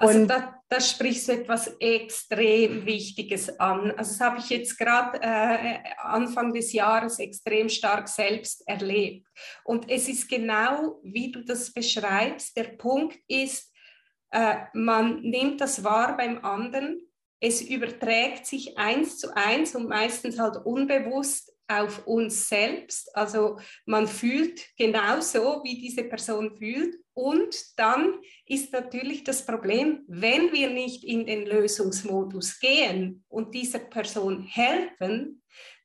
Also 0.00 0.26
da, 0.26 0.62
da 0.68 0.80
sprichst 0.80 1.28
du 1.28 1.32
etwas 1.32 1.76
extrem 1.80 2.86
Wichtiges 2.86 3.58
an. 3.58 3.90
Also 3.96 4.12
das 4.12 4.20
habe 4.20 4.38
ich 4.38 4.48
jetzt 4.48 4.78
gerade 4.78 5.18
äh, 5.20 5.78
Anfang 5.96 6.52
des 6.52 6.72
Jahres 6.72 7.18
extrem 7.18 7.68
stark 7.68 8.08
selbst 8.08 8.62
erlebt. 8.68 9.26
Und 9.64 9.90
es 9.90 10.08
ist 10.08 10.28
genau, 10.28 11.00
wie 11.02 11.32
du 11.32 11.44
das 11.44 11.72
beschreibst. 11.72 12.56
Der 12.56 12.76
Punkt 12.76 13.18
ist, 13.26 13.74
äh, 14.30 14.56
man 14.72 15.20
nimmt 15.20 15.60
das 15.60 15.82
wahr 15.82 16.16
beim 16.16 16.44
anderen, 16.44 17.00
es 17.40 17.62
überträgt 17.62 18.46
sich 18.46 18.78
eins 18.78 19.18
zu 19.18 19.34
eins 19.36 19.74
und 19.74 19.88
meistens 19.88 20.38
halt 20.38 20.64
unbewusst 20.64 21.52
auf 21.68 22.06
uns 22.06 22.48
selbst. 22.48 23.14
Also 23.14 23.58
man 23.84 24.08
fühlt 24.08 24.66
genauso, 24.76 25.62
wie 25.62 25.78
diese 25.80 26.04
Person 26.04 26.56
fühlt. 26.56 26.96
Und 27.12 27.78
dann 27.78 28.14
ist 28.46 28.72
natürlich 28.72 29.24
das 29.24 29.44
Problem, 29.44 30.04
wenn 30.08 30.52
wir 30.52 30.70
nicht 30.70 31.04
in 31.04 31.26
den 31.26 31.46
Lösungsmodus 31.46 32.58
gehen 32.58 33.24
und 33.28 33.54
dieser 33.54 33.80
Person 33.80 34.42
helfen, 34.42 35.42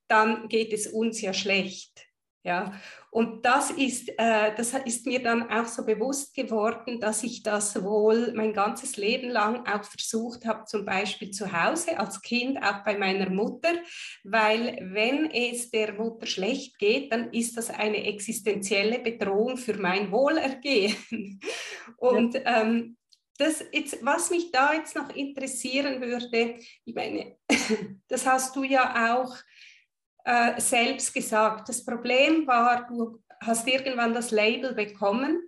dann 0.07 0.48
geht 0.48 0.74
es 0.74 0.88
uns 0.88 1.22
ja 1.22 1.33
schlecht. 1.33 2.05
Ja, 2.45 2.73
und 3.09 3.45
das 3.45 3.71
ist, 3.71 4.09
äh, 4.17 4.53
das 4.57 4.73
ist 4.73 5.05
mir 5.05 5.23
dann 5.23 5.50
auch 5.50 5.65
so 5.65 5.85
bewusst 5.85 6.35
geworden, 6.35 7.00
dass 7.00 7.23
ich 7.23 7.41
das 7.41 7.81
wohl 7.81 8.33
mein 8.33 8.51
ganzes 8.51 8.97
Leben 8.97 9.29
lang 9.29 9.65
auch 9.65 9.85
versucht 9.85 10.45
habe, 10.45 10.65
zum 10.65 10.83
Beispiel 10.83 11.31
zu 11.31 11.53
Hause 11.53 11.97
als 11.97 12.21
Kind, 12.21 12.62
auch 12.62 12.83
bei 12.83 12.97
meiner 12.97 13.29
Mutter, 13.29 13.69
weil 14.25 14.77
wenn 14.81 15.31
es 15.31 15.71
der 15.71 15.93
Mutter 15.93 16.25
schlecht 16.25 16.77
geht, 16.79 17.13
dann 17.13 17.31
ist 17.31 17.55
das 17.55 17.69
eine 17.69 18.03
existenzielle 18.03 19.00
Bedrohung 19.00 19.55
für 19.55 19.77
mein 19.77 20.12
Wohlergehen. 20.12 20.97
Und 21.95 22.35
ähm, 22.43 22.97
das 23.38 23.63
jetzt, 23.71 24.03
was 24.03 24.31
mich 24.31 24.51
da 24.51 24.73
jetzt 24.73 24.97
noch 24.97 25.15
interessieren 25.15 26.01
würde, 26.01 26.55
ich 26.83 26.93
meine, 26.93 27.38
das 28.09 28.25
hast 28.25 28.53
du 28.57 28.63
ja 28.63 29.15
auch 29.15 29.33
äh, 30.24 30.60
selbst 30.60 31.13
gesagt. 31.13 31.70
Das 31.70 31.84
Problem 31.84 32.48
war, 32.48 32.88
du 32.88 33.22
hast 33.42 33.68
irgendwann 33.68 34.13
das 34.13 34.32
Label 34.32 34.74
bekommen. 34.74 35.42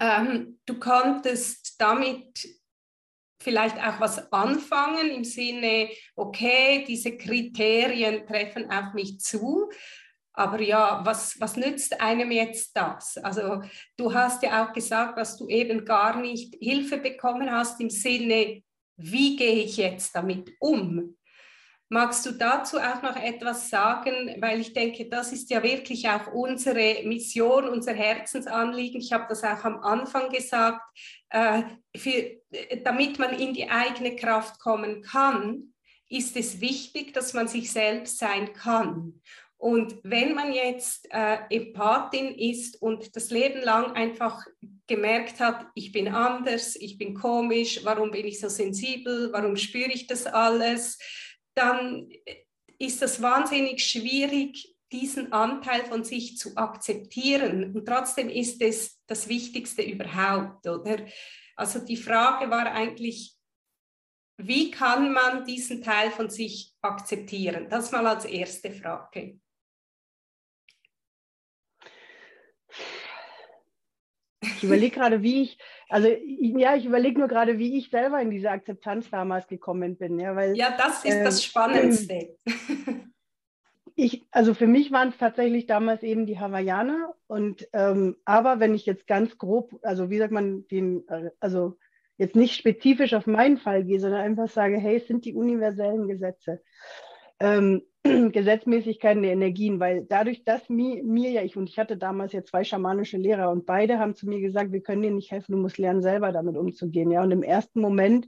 Ähm, 0.00 0.58
du 0.66 0.78
konntest 0.78 1.80
damit 1.80 2.48
vielleicht 3.40 3.76
auch 3.78 4.00
was 4.00 4.32
anfangen 4.32 5.10
im 5.10 5.24
Sinne, 5.24 5.90
okay, 6.16 6.84
diese 6.86 7.16
Kriterien 7.16 8.26
treffen 8.26 8.70
auf 8.70 8.94
mich 8.94 9.20
zu. 9.20 9.70
Aber 10.32 10.60
ja, 10.60 11.00
was, 11.04 11.40
was 11.40 11.56
nützt 11.56 12.00
einem 12.00 12.30
jetzt 12.30 12.76
das? 12.76 13.16
Also 13.18 13.62
du 13.96 14.14
hast 14.14 14.42
ja 14.42 14.64
auch 14.64 14.72
gesagt, 14.72 15.18
dass 15.18 15.36
du 15.36 15.48
eben 15.48 15.84
gar 15.84 16.20
nicht 16.20 16.54
Hilfe 16.60 16.98
bekommen 16.98 17.50
hast 17.50 17.80
im 17.80 17.90
Sinne, 17.90 18.62
wie 18.96 19.36
gehe 19.36 19.64
ich 19.64 19.76
jetzt 19.76 20.14
damit 20.14 20.50
um? 20.60 21.17
Magst 21.90 22.26
du 22.26 22.32
dazu 22.32 22.78
auch 22.78 23.00
noch 23.00 23.16
etwas 23.16 23.70
sagen? 23.70 24.36
Weil 24.40 24.60
ich 24.60 24.74
denke, 24.74 25.08
das 25.08 25.32
ist 25.32 25.50
ja 25.50 25.62
wirklich 25.62 26.08
auch 26.08 26.32
unsere 26.32 27.02
Mission, 27.04 27.68
unser 27.68 27.94
Herzensanliegen. 27.94 29.00
Ich 29.00 29.12
habe 29.12 29.24
das 29.28 29.42
auch 29.42 29.64
am 29.64 29.80
Anfang 29.80 30.28
gesagt. 30.28 30.82
Äh, 31.30 31.62
für, 31.96 32.40
damit 32.84 33.18
man 33.18 33.38
in 33.38 33.54
die 33.54 33.70
eigene 33.70 34.16
Kraft 34.16 34.60
kommen 34.60 35.02
kann, 35.02 35.72
ist 36.10 36.36
es 36.36 36.60
wichtig, 36.60 37.14
dass 37.14 37.32
man 37.32 37.48
sich 37.48 37.72
selbst 37.72 38.18
sein 38.18 38.52
kann. 38.52 39.20
Und 39.58 39.98
wenn 40.04 40.34
man 40.34 40.52
jetzt 40.52 41.08
äh, 41.10 41.38
Empathin 41.50 42.34
ist 42.38 42.80
und 42.80 43.16
das 43.16 43.30
Leben 43.30 43.60
lang 43.60 43.92
einfach 43.92 44.46
gemerkt 44.86 45.40
hat, 45.40 45.66
ich 45.74 45.90
bin 45.90 46.08
anders, 46.08 46.76
ich 46.76 46.96
bin 46.96 47.14
komisch, 47.14 47.80
warum 47.82 48.12
bin 48.12 48.24
ich 48.24 48.38
so 48.38 48.48
sensibel, 48.48 49.32
warum 49.32 49.56
spüre 49.56 49.90
ich 49.90 50.06
das 50.06 50.26
alles, 50.26 50.98
dann 51.58 52.08
ist 52.78 53.02
es 53.02 53.20
wahnsinnig 53.20 53.84
schwierig, 53.84 54.74
diesen 54.92 55.32
Anteil 55.32 55.84
von 55.84 56.04
sich 56.04 56.38
zu 56.38 56.56
akzeptieren. 56.56 57.74
Und 57.74 57.84
trotzdem 57.84 58.30
ist 58.30 58.62
es 58.62 59.00
das 59.06 59.28
Wichtigste 59.28 59.82
überhaupt, 59.82 60.66
oder? 60.66 61.04
Also 61.56 61.80
die 61.80 61.96
Frage 61.96 62.48
war 62.50 62.72
eigentlich, 62.72 63.36
wie 64.40 64.70
kann 64.70 65.12
man 65.12 65.44
diesen 65.44 65.82
Teil 65.82 66.12
von 66.12 66.30
sich 66.30 66.72
akzeptieren? 66.80 67.68
Das 67.68 67.90
mal 67.90 68.06
als 68.06 68.24
erste 68.24 68.70
Frage. 68.70 69.40
Ich 74.40 74.62
überlege 74.62 74.94
gerade, 74.94 75.22
wie 75.22 75.42
ich, 75.42 75.58
also 75.88 76.08
ja, 76.08 76.76
ich 76.76 76.84
überlege 76.84 77.18
nur 77.18 77.28
gerade, 77.28 77.58
wie 77.58 77.78
ich 77.78 77.90
selber 77.90 78.20
in 78.20 78.30
diese 78.30 78.50
Akzeptanz 78.50 79.10
damals 79.10 79.46
gekommen 79.46 79.96
bin. 79.96 80.18
Ja, 80.18 80.36
weil, 80.36 80.56
ja 80.56 80.74
das 80.76 81.04
ist 81.04 81.14
äh, 81.14 81.24
das 81.24 81.44
Spannendste. 81.44 82.36
Ich, 84.00 84.24
also 84.30 84.54
für 84.54 84.68
mich 84.68 84.92
waren 84.92 85.08
es 85.08 85.18
tatsächlich 85.18 85.66
damals 85.66 86.04
eben 86.04 86.24
die 86.24 86.38
Hawaiianer. 86.38 87.16
Und 87.26 87.68
ähm, 87.72 88.16
aber 88.24 88.60
wenn 88.60 88.72
ich 88.72 88.86
jetzt 88.86 89.08
ganz 89.08 89.38
grob, 89.38 89.76
also 89.82 90.08
wie 90.08 90.18
sagt 90.18 90.30
man, 90.30 90.68
den, 90.68 91.02
äh, 91.08 91.30
also 91.40 91.76
jetzt 92.16 92.36
nicht 92.36 92.54
spezifisch 92.54 93.12
auf 93.12 93.26
meinen 93.26 93.56
Fall 93.56 93.82
gehe, 93.82 93.98
sondern 93.98 94.20
einfach 94.20 94.48
sage, 94.48 94.78
hey, 94.78 94.98
es 94.98 95.08
sind 95.08 95.24
die 95.24 95.34
universellen 95.34 96.06
Gesetze. 96.06 96.62
Ähm, 97.40 97.82
Gesetzmäßigkeiten 98.32 99.22
der 99.22 99.32
Energien, 99.32 99.80
weil 99.80 100.04
dadurch, 100.04 100.44
dass 100.44 100.68
mir, 100.68 101.02
mir 101.02 101.30
ja, 101.30 101.42
ich 101.42 101.56
und 101.56 101.68
ich 101.68 101.78
hatte 101.78 101.96
damals 101.96 102.32
ja 102.32 102.44
zwei 102.44 102.64
schamanische 102.64 103.16
Lehrer 103.16 103.50
und 103.50 103.66
beide 103.66 103.98
haben 103.98 104.14
zu 104.14 104.28
mir 104.28 104.40
gesagt, 104.40 104.72
wir 104.72 104.82
können 104.82 105.02
dir 105.02 105.10
nicht 105.10 105.30
helfen, 105.30 105.52
du 105.52 105.58
musst 105.58 105.78
lernen, 105.78 106.02
selber 106.02 106.32
damit 106.32 106.56
umzugehen. 106.56 107.10
Ja, 107.10 107.22
und 107.22 107.30
im 107.30 107.42
ersten 107.42 107.80
Moment 107.80 108.26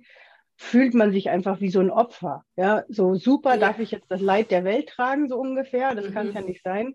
fühlt 0.57 0.95
man 0.95 1.13
sich 1.13 1.31
einfach 1.31 1.61
wie 1.61 1.71
so 1.71 1.81
ein 1.81 1.91
Opfer. 1.91 2.45
Ja, 2.57 2.85
so 2.89 3.15
super, 3.15 3.53
ja. 3.53 3.57
darf 3.57 3.79
ich 3.79 3.91
jetzt 3.91 4.11
das 4.11 4.21
Leid 4.21 4.51
der 4.51 4.65
Welt 4.65 4.89
tragen, 4.89 5.29
so 5.29 5.39
ungefähr? 5.39 5.95
Das 5.95 6.09
mhm. 6.09 6.15
kann 6.15 6.29
es 6.29 6.35
ja 6.35 6.41
nicht 6.43 6.63
sein. 6.63 6.95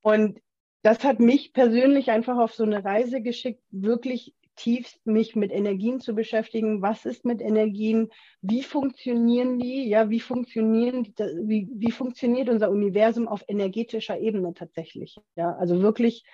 Und 0.00 0.40
das 0.82 1.04
hat 1.04 1.20
mich 1.20 1.52
persönlich 1.52 2.10
einfach 2.10 2.38
auf 2.38 2.54
so 2.54 2.64
eine 2.64 2.84
Reise 2.84 3.22
geschickt, 3.22 3.62
wirklich 3.70 4.34
tiefst 4.56 5.04
mich 5.06 5.36
mit 5.36 5.52
Energien 5.52 6.00
zu 6.00 6.14
beschäftigen. 6.14 6.82
Was 6.82 7.04
ist 7.04 7.24
mit 7.24 7.40
Energien? 7.40 8.10
Wie 8.40 8.62
funktionieren 8.62 9.58
die? 9.58 9.88
Ja, 9.88 10.10
wie 10.10 10.20
funktionieren 10.20 11.02
die, 11.02 11.14
wie, 11.42 11.68
wie 11.74 11.90
funktioniert 11.90 12.48
unser 12.48 12.70
Universum 12.70 13.28
auf 13.28 13.44
energetischer 13.48 14.18
Ebene 14.18 14.54
tatsächlich? 14.54 15.16
Ja, 15.36 15.54
also 15.56 15.82
wirklich. 15.82 16.24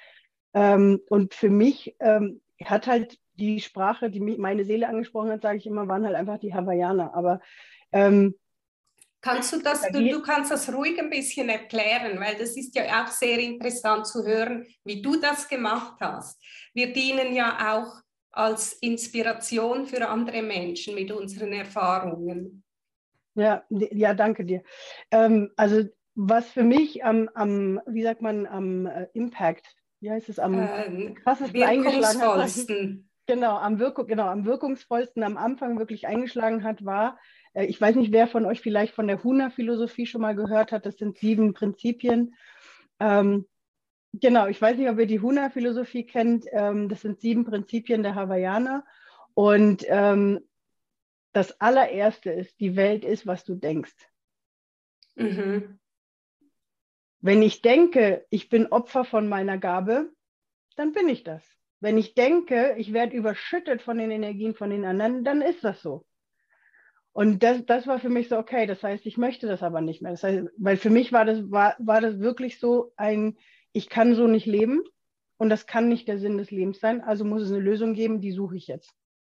Ähm, 0.55 1.01
und 1.09 1.35
für 1.35 1.51
mich 1.51 1.97
ähm, 2.01 2.41
hat 2.65 2.87
halt 2.87 3.19
die 3.35 3.61
Sprache, 3.61 4.11
die 4.11 4.21
mich, 4.21 4.39
meine 4.39 4.65
Seele 4.65 4.89
angesprochen 4.89 5.31
hat, 5.31 5.43
sage 5.43 5.59
ich 5.59 5.67
immer, 5.67 5.89
waren 5.89 6.05
halt 6.05 6.17
einfach 6.17 6.39
die 6.39 6.55
Hawaiianer. 6.55 7.15
Aber 7.15 7.41
ähm, 7.93 8.35
Kannst 9.23 9.53
du 9.53 9.59
das, 9.59 9.83
du, 9.83 10.03
du, 10.03 10.23
kannst 10.23 10.51
das 10.51 10.73
ruhig 10.73 10.99
ein 10.99 11.11
bisschen 11.11 11.51
erklären, 11.51 12.19
weil 12.19 12.37
das 12.37 12.57
ist 12.57 12.75
ja 12.75 13.05
auch 13.05 13.09
sehr 13.09 13.39
interessant 13.39 14.07
zu 14.07 14.25
hören, 14.25 14.67
wie 14.85 15.03
du 15.03 15.21
das 15.21 15.47
gemacht 15.47 15.97
hast. 16.01 16.43
Wir 16.73 16.91
dienen 16.93 17.35
ja 17.35 17.75
auch 17.75 18.01
als 18.33 18.75
Inspiration 18.75 19.87
für 19.87 20.09
andere 20.09 20.43
Menschen 20.43 20.95
mit 20.95 21.11
unseren 21.11 21.53
Erfahrungen. 21.53 22.63
Ja, 23.35 23.65
ja 23.71 24.15
danke 24.15 24.45
dir. 24.45 24.63
Ähm, 25.11 25.51
also 25.57 25.85
was 26.15 26.49
für 26.51 26.65
mich 26.65 27.05
am, 27.05 27.29
am, 27.35 27.81
wie 27.87 28.03
sagt 28.03 28.23
man, 28.23 28.47
am 28.47 28.87
äh, 28.87 29.07
Impact, 29.15 29.75
wie 30.01 30.11
heißt 30.11 30.29
es, 30.29 30.39
am 30.39 30.55
ähm, 30.55 31.15
krassesten 31.15 31.63
eingeschlagen 31.63 32.21
hat. 32.21 32.51
Genau, 33.27 33.57
am 33.59 33.79
Wirkung, 33.79 34.07
genau, 34.07 34.27
am 34.27 34.45
wirkungsvollsten 34.45 35.23
am 35.23 35.37
Anfang 35.37 35.79
wirklich 35.79 36.09
eingeschlagen 36.09 36.65
hat, 36.65 36.85
war, 36.85 37.19
äh, 37.55 37.65
ich 37.67 37.81
weiß 37.81 37.95
nicht, 37.97 38.13
wer 38.13 38.27
von 38.27 38.45
euch 38.45 38.61
vielleicht 38.61 38.95
von 38.95 39.07
der 39.07 39.23
Huna-Philosophie 39.23 40.07
schon 40.07 40.21
mal 40.21 40.35
gehört 40.35 40.73
hat, 40.73 40.85
das 40.85 40.97
sind 40.97 41.19
sieben 41.19 41.55
Prinzipien. 41.55 42.35
Ähm, 42.99 43.47
Genau, 44.13 44.49
ich 44.49 44.61
weiß 44.61 44.77
nicht, 44.77 44.89
ob 44.89 44.99
ihr 44.99 45.07
die 45.07 45.21
Huna-Philosophie 45.21 46.05
kennt. 46.05 46.47
Ähm, 46.51 46.89
das 46.89 47.03
sind 47.03 47.21
sieben 47.21 47.45
Prinzipien 47.45 48.03
der 48.03 48.15
Hawaiianer. 48.15 48.85
Und 49.35 49.85
ähm, 49.89 50.41
das 51.33 51.61
allererste 51.61 52.31
ist, 52.31 52.59
die 52.59 52.77
Welt 52.77 53.05
ist, 53.05 53.27
was 53.27 53.45
du 53.45 53.55
denkst. 53.55 53.95
Mhm. 55.15 55.79
Wenn 57.21 57.43
ich 57.43 57.63
denke, 57.63 58.27
ich 58.31 58.49
bin 58.49 58.67
Opfer 58.67 59.05
von 59.05 59.29
meiner 59.29 59.59
Gabe, 59.59 60.11
dann 60.77 60.93
bin 60.93 61.09
ich 61.09 61.23
das. 61.23 61.45
Wenn 61.79 61.97
ich 61.97 62.15
denke, 62.15 62.75
ich 62.79 62.93
werde 62.93 63.17
überschüttet 63.17 63.83
von 63.83 63.99
den 63.99 64.11
Energien 64.11 64.55
von 64.55 64.71
den 64.71 64.85
anderen, 64.85 65.25
dann 65.25 65.41
ist 65.43 65.63
das 65.63 65.83
so. 65.83 66.05
Und 67.13 67.43
das, 67.43 67.65
das 67.67 67.87
war 67.87 67.99
für 67.99 68.09
mich 68.09 68.29
so, 68.29 68.39
okay, 68.39 68.67
das 68.67 68.83
heißt, 68.83 69.05
ich 69.07 69.19
möchte 69.19 69.47
das 69.47 69.63
aber 69.63 69.81
nicht 69.81 70.01
mehr. 70.01 70.13
Das 70.13 70.23
heißt, 70.23 70.49
weil 70.57 70.77
für 70.77 70.91
mich 70.91 71.13
war 71.13 71.25
das, 71.25 71.51
war, 71.51 71.75
war 71.79 72.01
das 72.01 72.21
wirklich 72.21 72.59
so 72.59 72.93
ein, 72.97 73.37
ich 73.73 73.89
kann 73.89 74.15
so 74.15 74.27
nicht 74.27 74.47
leben 74.47 74.83
und 75.37 75.51
das 75.51 75.67
kann 75.67 75.89
nicht 75.89 76.09
der 76.09 76.19
Sinn 76.19 76.39
des 76.39 76.51
Lebens 76.51 76.81
sein, 76.81 77.01
also 77.03 77.25
muss 77.25 77.43
es 77.43 77.51
eine 77.51 77.61
Lösung 77.61 77.95
geben, 77.95 78.21
die 78.21 78.33
suche 78.33 78.57
ich 78.57 78.67
jetzt. 78.67 78.93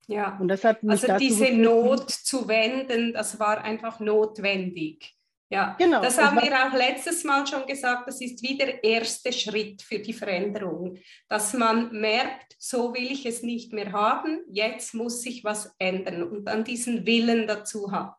Ja, 0.07 0.37
und 0.39 0.49
das 0.49 0.65
hat 0.65 0.83
mich 0.83 1.03
also 1.03 1.17
diese 1.19 1.51
Not 1.53 2.11
zu 2.11 2.47
wenden, 2.47 3.13
das 3.13 3.39
war 3.41 3.65
einfach 3.65 4.01
notwendig. 4.01 5.17
Ja, 5.51 5.77
genau. 5.79 6.03
Das 6.03 6.19
haben 6.19 6.37
wir 6.43 6.53
auch 6.53 6.73
letztes 6.73 7.23
Mal 7.23 7.47
schon 7.47 7.67
gesagt, 7.67 8.09
das 8.09 8.21
ist 8.21 8.43
wie 8.43 8.57
der 8.57 8.83
erste 8.83 9.33
Schritt 9.33 9.83
für 9.83 9.99
die 9.99 10.13
Veränderung, 10.13 10.99
dass 11.29 11.53
man 11.55 11.93
merkt, 11.93 12.57
so 12.59 12.93
will 12.95 13.13
ich 13.13 13.25
es 13.25 13.43
nicht 13.43 13.73
mehr 13.73 13.93
haben, 13.93 14.43
jetzt 14.49 14.95
muss 14.95 15.23
sich 15.23 15.45
was 15.45 15.75
ändern 15.79 16.23
und 16.25 16.47
dann 16.47 16.65
diesen 16.65 17.07
Willen 17.07 17.47
dazu 17.47 17.93
hat. 17.93 18.17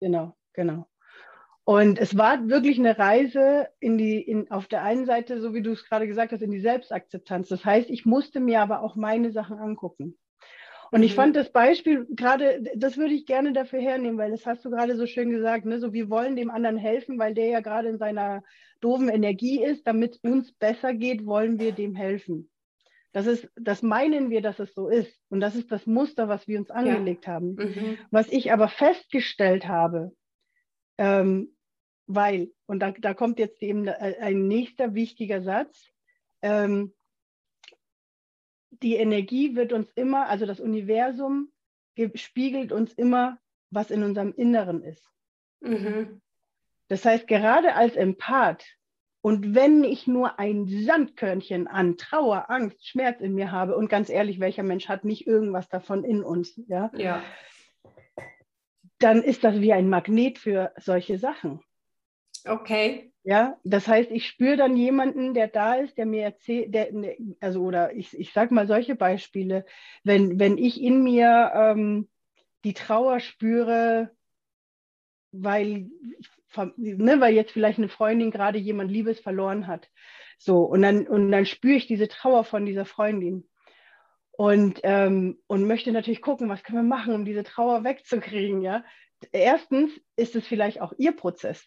Genau, 0.00 0.36
genau. 0.52 0.88
Und 1.68 1.98
es 1.98 2.16
war 2.16 2.48
wirklich 2.48 2.78
eine 2.78 2.96
Reise 2.96 3.66
in 3.80 3.98
die, 3.98 4.20
in, 4.20 4.52
auf 4.52 4.68
der 4.68 4.84
einen 4.84 5.04
Seite, 5.04 5.40
so 5.40 5.52
wie 5.52 5.62
du 5.62 5.72
es 5.72 5.84
gerade 5.84 6.06
gesagt 6.06 6.30
hast, 6.30 6.40
in 6.40 6.52
die 6.52 6.60
Selbstakzeptanz. 6.60 7.48
Das 7.48 7.64
heißt, 7.64 7.90
ich 7.90 8.06
musste 8.06 8.38
mir 8.38 8.60
aber 8.60 8.82
auch 8.82 8.94
meine 8.94 9.32
Sachen 9.32 9.58
angucken. 9.58 10.16
Und 10.92 11.00
mhm. 11.00 11.06
ich 11.06 11.16
fand 11.16 11.34
das 11.34 11.50
Beispiel 11.50 12.06
gerade, 12.10 12.62
das 12.76 12.96
würde 12.98 13.14
ich 13.14 13.26
gerne 13.26 13.52
dafür 13.52 13.80
hernehmen, 13.80 14.16
weil 14.16 14.30
das 14.30 14.46
hast 14.46 14.64
du 14.64 14.70
gerade 14.70 14.94
so 14.96 15.08
schön 15.08 15.30
gesagt, 15.30 15.64
ne? 15.64 15.80
so 15.80 15.92
wir 15.92 16.08
wollen 16.08 16.36
dem 16.36 16.52
anderen 16.52 16.76
helfen, 16.76 17.18
weil 17.18 17.34
der 17.34 17.48
ja 17.48 17.58
gerade 17.58 17.88
in 17.88 17.98
seiner 17.98 18.44
doofen 18.80 19.08
Energie 19.08 19.60
ist, 19.60 19.88
damit 19.88 20.12
es 20.12 20.18
uns 20.18 20.52
besser 20.52 20.94
geht, 20.94 21.26
wollen 21.26 21.58
wir 21.58 21.72
dem 21.72 21.96
helfen. 21.96 22.48
Das 23.10 23.26
ist, 23.26 23.48
das 23.56 23.82
meinen 23.82 24.30
wir, 24.30 24.40
dass 24.40 24.60
es 24.60 24.72
so 24.72 24.88
ist. 24.88 25.20
Und 25.30 25.40
das 25.40 25.56
ist 25.56 25.72
das 25.72 25.84
Muster, 25.84 26.28
was 26.28 26.46
wir 26.46 26.60
uns 26.60 26.70
angelegt 26.70 27.26
ja. 27.26 27.32
haben. 27.32 27.56
Mhm. 27.56 27.98
Was 28.12 28.28
ich 28.28 28.52
aber 28.52 28.68
festgestellt 28.68 29.66
habe, 29.66 30.12
ähm, 30.98 31.55
weil, 32.06 32.52
und 32.66 32.80
da, 32.80 32.92
da 32.92 33.14
kommt 33.14 33.38
jetzt 33.38 33.62
eben 33.62 33.88
ein 33.88 34.46
nächster 34.46 34.94
wichtiger 34.94 35.42
Satz, 35.42 35.90
ähm, 36.42 36.94
die 38.70 38.96
Energie 38.96 39.56
wird 39.56 39.72
uns 39.72 39.90
immer, 39.92 40.28
also 40.28 40.46
das 40.46 40.60
Universum 40.60 41.50
spiegelt 42.14 42.72
uns 42.72 42.92
immer, 42.92 43.38
was 43.70 43.90
in 43.90 44.02
unserem 44.02 44.32
Inneren 44.34 44.82
ist. 44.82 45.10
Mhm. 45.60 46.20
Das 46.88 47.04
heißt, 47.04 47.26
gerade 47.26 47.74
als 47.74 47.96
Empath 47.96 48.64
und 49.26 49.56
wenn 49.56 49.82
ich 49.82 50.06
nur 50.06 50.38
ein 50.38 50.68
Sandkörnchen 50.68 51.66
an 51.66 51.96
Trauer, 51.96 52.48
Angst, 52.48 52.86
Schmerz 52.86 53.20
in 53.20 53.34
mir 53.34 53.50
habe, 53.50 53.76
und 53.76 53.88
ganz 53.88 54.08
ehrlich, 54.08 54.38
welcher 54.38 54.62
Mensch 54.62 54.88
hat 54.88 55.04
nicht 55.04 55.26
irgendwas 55.26 55.68
davon 55.68 56.04
in 56.04 56.22
uns, 56.22 56.54
ja? 56.68 56.92
ja. 56.94 57.20
Dann 59.00 59.24
ist 59.24 59.42
das 59.42 59.60
wie 59.60 59.72
ein 59.72 59.88
Magnet 59.88 60.38
für 60.38 60.72
solche 60.78 61.18
Sachen. 61.18 61.60
Okay. 62.46 63.12
Ja, 63.24 63.58
das 63.64 63.88
heißt, 63.88 64.12
ich 64.12 64.28
spüre 64.28 64.56
dann 64.56 64.76
jemanden, 64.76 65.34
der 65.34 65.48
da 65.48 65.74
ist, 65.74 65.98
der 65.98 66.06
mir 66.06 66.22
erzählt, 66.22 66.72
der, 66.72 66.92
ne, 66.92 67.16
also 67.40 67.60
oder 67.60 67.92
ich, 67.92 68.16
ich 68.16 68.32
sage 68.32 68.54
mal 68.54 68.68
solche 68.68 68.94
Beispiele, 68.94 69.66
wenn, 70.04 70.38
wenn 70.38 70.58
ich 70.58 70.80
in 70.80 71.02
mir 71.02 71.50
ähm, 71.52 72.08
die 72.64 72.72
Trauer 72.72 73.18
spüre, 73.18 74.12
weil, 75.32 75.90
ne, 76.76 77.20
weil 77.20 77.34
jetzt 77.34 77.50
vielleicht 77.50 77.78
eine 77.78 77.88
Freundin 77.88 78.30
gerade 78.30 78.58
jemand 78.58 78.92
Liebes 78.92 79.18
verloren 79.18 79.66
hat. 79.66 79.90
So, 80.38 80.62
und 80.62 80.82
dann, 80.82 81.08
und 81.08 81.32
dann 81.32 81.46
spüre 81.46 81.74
ich 81.74 81.88
diese 81.88 82.06
Trauer 82.06 82.44
von 82.44 82.64
dieser 82.64 82.84
Freundin. 82.84 83.48
Und, 84.30 84.80
ähm, 84.84 85.40
und 85.48 85.66
möchte 85.66 85.90
natürlich 85.90 86.22
gucken, 86.22 86.48
was 86.48 86.62
können 86.62 86.78
wir 86.78 86.96
machen, 86.96 87.12
um 87.12 87.24
diese 87.24 87.42
Trauer 87.42 87.82
wegzukriegen. 87.82 88.62
Ja? 88.62 88.84
Erstens 89.32 89.90
ist 90.14 90.36
es 90.36 90.46
vielleicht 90.46 90.80
auch 90.80 90.92
ihr 90.96 91.10
Prozess 91.10 91.66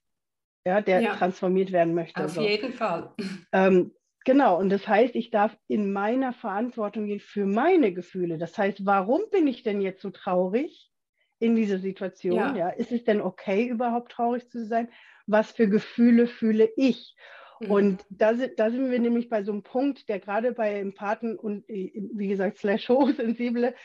ja, 0.65 0.81
der 0.81 1.01
ja. 1.01 1.15
transformiert 1.15 1.71
werden 1.71 1.93
möchte. 1.93 2.23
Auf 2.23 2.31
so. 2.31 2.41
jeden 2.41 2.73
Fall. 2.73 3.13
Ähm, 3.51 3.91
genau, 4.25 4.59
und 4.59 4.69
das 4.69 4.87
heißt, 4.87 5.15
ich 5.15 5.31
darf 5.31 5.57
in 5.67 5.91
meiner 5.91 6.33
Verantwortung 6.33 7.05
gehen 7.05 7.19
für 7.19 7.45
meine 7.45 7.93
Gefühle. 7.93 8.37
Das 8.37 8.57
heißt, 8.57 8.85
warum 8.85 9.21
bin 9.31 9.47
ich 9.47 9.63
denn 9.63 9.81
jetzt 9.81 10.01
so 10.01 10.09
traurig 10.09 10.91
in 11.39 11.55
dieser 11.55 11.79
Situation? 11.79 12.37
Ja. 12.37 12.55
ja? 12.55 12.69
Ist 12.69 12.91
es 12.91 13.03
denn 13.03 13.21
okay, 13.21 13.67
überhaupt 13.67 14.11
traurig 14.11 14.49
zu 14.49 14.65
sein? 14.65 14.89
Was 15.27 15.51
für 15.51 15.67
Gefühle 15.67 16.27
fühle 16.27 16.69
ich? 16.75 17.15
Mhm. 17.59 17.71
Und 17.71 18.05
da, 18.09 18.33
da, 18.33 18.71
sind 18.71 18.91
wir 18.91 18.99
nämlich 18.99 19.29
bei 19.29 19.43
so 19.43 19.51
einem 19.51 19.63
Punkt, 19.63 20.09
der 20.09 20.19
gerade 20.19 20.53
bei 20.53 20.79
Empathen 20.79 21.37
und 21.37 21.67
wie 21.67 22.27
gesagt, 22.27 22.57
slash 22.57 22.89
hochsensible, 22.89 23.75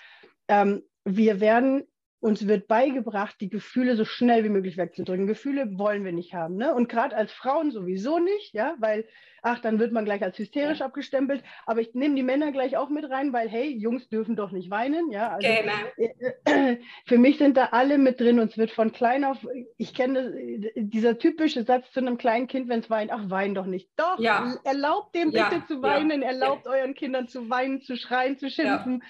ähm, 0.48 0.82
wir 1.04 1.40
werden 1.40 1.84
uns 2.24 2.48
wird 2.48 2.68
beigebracht, 2.68 3.36
die 3.40 3.50
Gefühle 3.50 3.96
so 3.96 4.06
schnell 4.06 4.44
wie 4.44 4.48
möglich 4.48 4.78
wegzudrücken. 4.78 5.26
Gefühle 5.26 5.78
wollen 5.78 6.06
wir 6.06 6.12
nicht 6.12 6.32
haben. 6.32 6.56
Ne? 6.56 6.74
Und 6.74 6.88
gerade 6.88 7.14
als 7.14 7.30
Frauen 7.32 7.70
sowieso 7.70 8.18
nicht, 8.18 8.54
ja, 8.54 8.76
weil, 8.78 9.04
ach, 9.42 9.58
dann 9.58 9.78
wird 9.78 9.92
man 9.92 10.06
gleich 10.06 10.22
als 10.22 10.38
hysterisch 10.38 10.78
ja. 10.78 10.86
abgestempelt. 10.86 11.44
Aber 11.66 11.82
ich 11.82 11.92
nehme 11.92 12.14
die 12.14 12.22
Männer 12.22 12.50
gleich 12.50 12.78
auch 12.78 12.88
mit 12.88 13.10
rein, 13.10 13.34
weil, 13.34 13.50
hey, 13.50 13.76
Jungs 13.76 14.08
dürfen 14.08 14.36
doch 14.36 14.52
nicht 14.52 14.70
weinen. 14.70 15.10
Ja? 15.10 15.32
Also, 15.32 15.46
genau. 15.46 16.78
für 17.04 17.18
mich 17.18 17.36
sind 17.36 17.58
da 17.58 17.68
alle 17.72 17.98
mit 17.98 18.18
drin 18.18 18.40
und 18.40 18.52
es 18.52 18.56
wird 18.56 18.70
von 18.70 18.90
klein 18.92 19.26
auf, 19.26 19.46
ich 19.76 19.92
kenne 19.92 20.32
dieser 20.76 21.18
typische 21.18 21.64
Satz 21.64 21.92
zu 21.92 22.00
einem 22.00 22.16
kleinen 22.16 22.46
Kind, 22.46 22.70
wenn 22.70 22.80
es 22.80 22.88
weint, 22.88 23.12
ach, 23.12 23.28
wein 23.28 23.54
doch 23.54 23.66
nicht. 23.66 23.90
Doch, 23.96 24.18
ja. 24.18 24.56
erlaubt 24.64 25.14
dem 25.14 25.30
bitte 25.30 25.62
zu 25.68 25.82
weinen, 25.82 26.22
erlaubt 26.22 26.66
euren 26.66 26.94
Kindern 26.94 27.28
zu 27.28 27.50
weinen, 27.50 27.82
zu 27.82 27.98
schreien, 27.98 28.38
zu 28.38 28.48
schimpfen. 28.48 29.02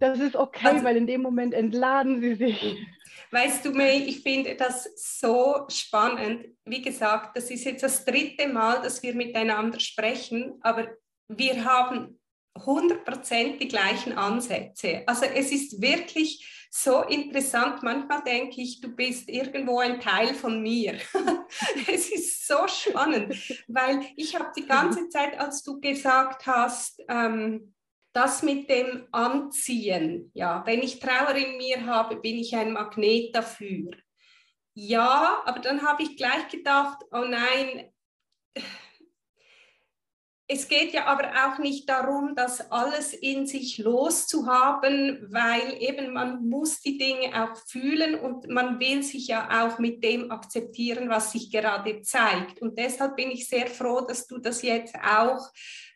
Das 0.00 0.18
ist 0.20 0.36
okay, 0.36 0.66
also, 0.66 0.84
weil 0.84 0.96
in 0.96 1.06
dem 1.06 1.22
Moment 1.22 1.54
entladen 1.54 2.20
sie 2.20 2.34
sich. 2.34 2.76
Weißt 3.30 3.64
du, 3.64 3.72
May, 3.72 3.98
ich 4.04 4.22
finde 4.22 4.54
das 4.54 4.88
so 4.96 5.66
spannend. 5.68 6.46
Wie 6.64 6.82
gesagt, 6.82 7.36
das 7.36 7.50
ist 7.50 7.64
jetzt 7.64 7.82
das 7.82 8.04
dritte 8.04 8.48
Mal, 8.48 8.80
dass 8.82 9.02
wir 9.02 9.14
miteinander 9.14 9.80
sprechen, 9.80 10.54
aber 10.60 10.88
wir 11.28 11.64
haben 11.64 12.18
100% 12.56 13.58
die 13.58 13.68
gleichen 13.68 14.12
Ansätze. 14.12 15.02
Also 15.06 15.24
es 15.24 15.50
ist 15.50 15.82
wirklich 15.82 16.66
so 16.70 17.02
interessant. 17.02 17.82
Manchmal 17.82 18.22
denke 18.22 18.60
ich, 18.60 18.80
du 18.80 18.88
bist 18.94 19.28
irgendwo 19.28 19.80
ein 19.80 20.00
Teil 20.00 20.34
von 20.34 20.62
mir. 20.62 20.98
es 21.88 22.10
ist 22.10 22.46
so 22.46 22.66
spannend, 22.68 23.34
weil 23.68 24.00
ich 24.16 24.38
habe 24.38 24.52
die 24.56 24.66
ganze 24.66 25.08
Zeit, 25.08 25.38
als 25.38 25.62
du 25.62 25.80
gesagt 25.80 26.46
hast, 26.46 27.02
ähm, 27.08 27.73
das 28.14 28.42
mit 28.42 28.70
dem 28.70 29.08
Anziehen, 29.10 30.30
ja, 30.34 30.62
wenn 30.64 30.82
ich 30.82 31.00
Trauer 31.00 31.34
in 31.34 31.56
mir 31.56 31.84
habe, 31.84 32.16
bin 32.16 32.38
ich 32.38 32.54
ein 32.54 32.72
Magnet 32.72 33.34
dafür. 33.34 33.90
Ja, 34.74 35.42
aber 35.44 35.60
dann 35.60 35.82
habe 35.82 36.04
ich 36.04 36.16
gleich 36.16 36.48
gedacht, 36.48 36.98
oh 37.10 37.24
nein, 37.24 37.92
es 40.46 40.68
geht 40.68 40.92
ja 40.92 41.06
aber 41.06 41.30
auch 41.46 41.58
nicht 41.58 41.88
darum, 41.88 42.34
das 42.36 42.70
alles 42.70 43.14
in 43.14 43.46
sich 43.46 43.78
loszuhaben, 43.78 45.26
weil 45.30 45.82
eben 45.82 46.12
man 46.12 46.46
muss 46.46 46.80
die 46.80 46.98
Dinge 46.98 47.42
auch 47.42 47.56
fühlen 47.66 48.14
und 48.14 48.48
man 48.48 48.78
will 48.78 49.02
sich 49.02 49.28
ja 49.28 49.64
auch 49.64 49.78
mit 49.78 50.04
dem 50.04 50.30
akzeptieren, 50.30 51.08
was 51.08 51.32
sich 51.32 51.50
gerade 51.50 52.02
zeigt. 52.02 52.60
Und 52.60 52.78
deshalb 52.78 53.16
bin 53.16 53.30
ich 53.30 53.48
sehr 53.48 53.68
froh, 53.68 54.02
dass 54.02 54.26
du 54.26 54.38
das 54.38 54.60
jetzt 54.62 54.94
auch 54.96 55.50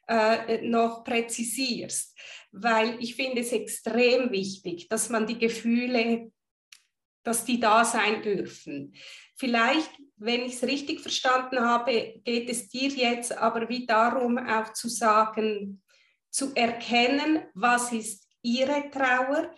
äh, 0.08 0.62
noch 0.62 1.04
präzisierst, 1.04 2.16
weil 2.52 2.96
ich 3.00 3.14
finde 3.14 3.42
es 3.42 3.52
extrem 3.52 4.30
wichtig, 4.30 4.88
dass 4.88 5.10
man 5.10 5.26
die 5.26 5.38
Gefühle, 5.38 6.32
dass 7.22 7.44
die 7.44 7.60
da 7.60 7.84
sein 7.84 8.22
dürfen. 8.22 8.94
Vielleicht, 9.36 9.90
wenn 10.16 10.42
ich 10.42 10.54
es 10.54 10.64
richtig 10.64 11.00
verstanden 11.00 11.60
habe, 11.60 12.20
geht 12.24 12.48
es 12.48 12.68
dir 12.68 12.88
jetzt 12.88 13.36
aber 13.36 13.68
wie 13.68 13.86
darum, 13.86 14.38
auch 14.38 14.72
zu 14.72 14.88
sagen, 14.88 15.82
zu 16.30 16.54
erkennen, 16.54 17.44
was 17.54 17.92
ist 17.92 18.26
ihre 18.42 18.90
Trauer 18.90 19.54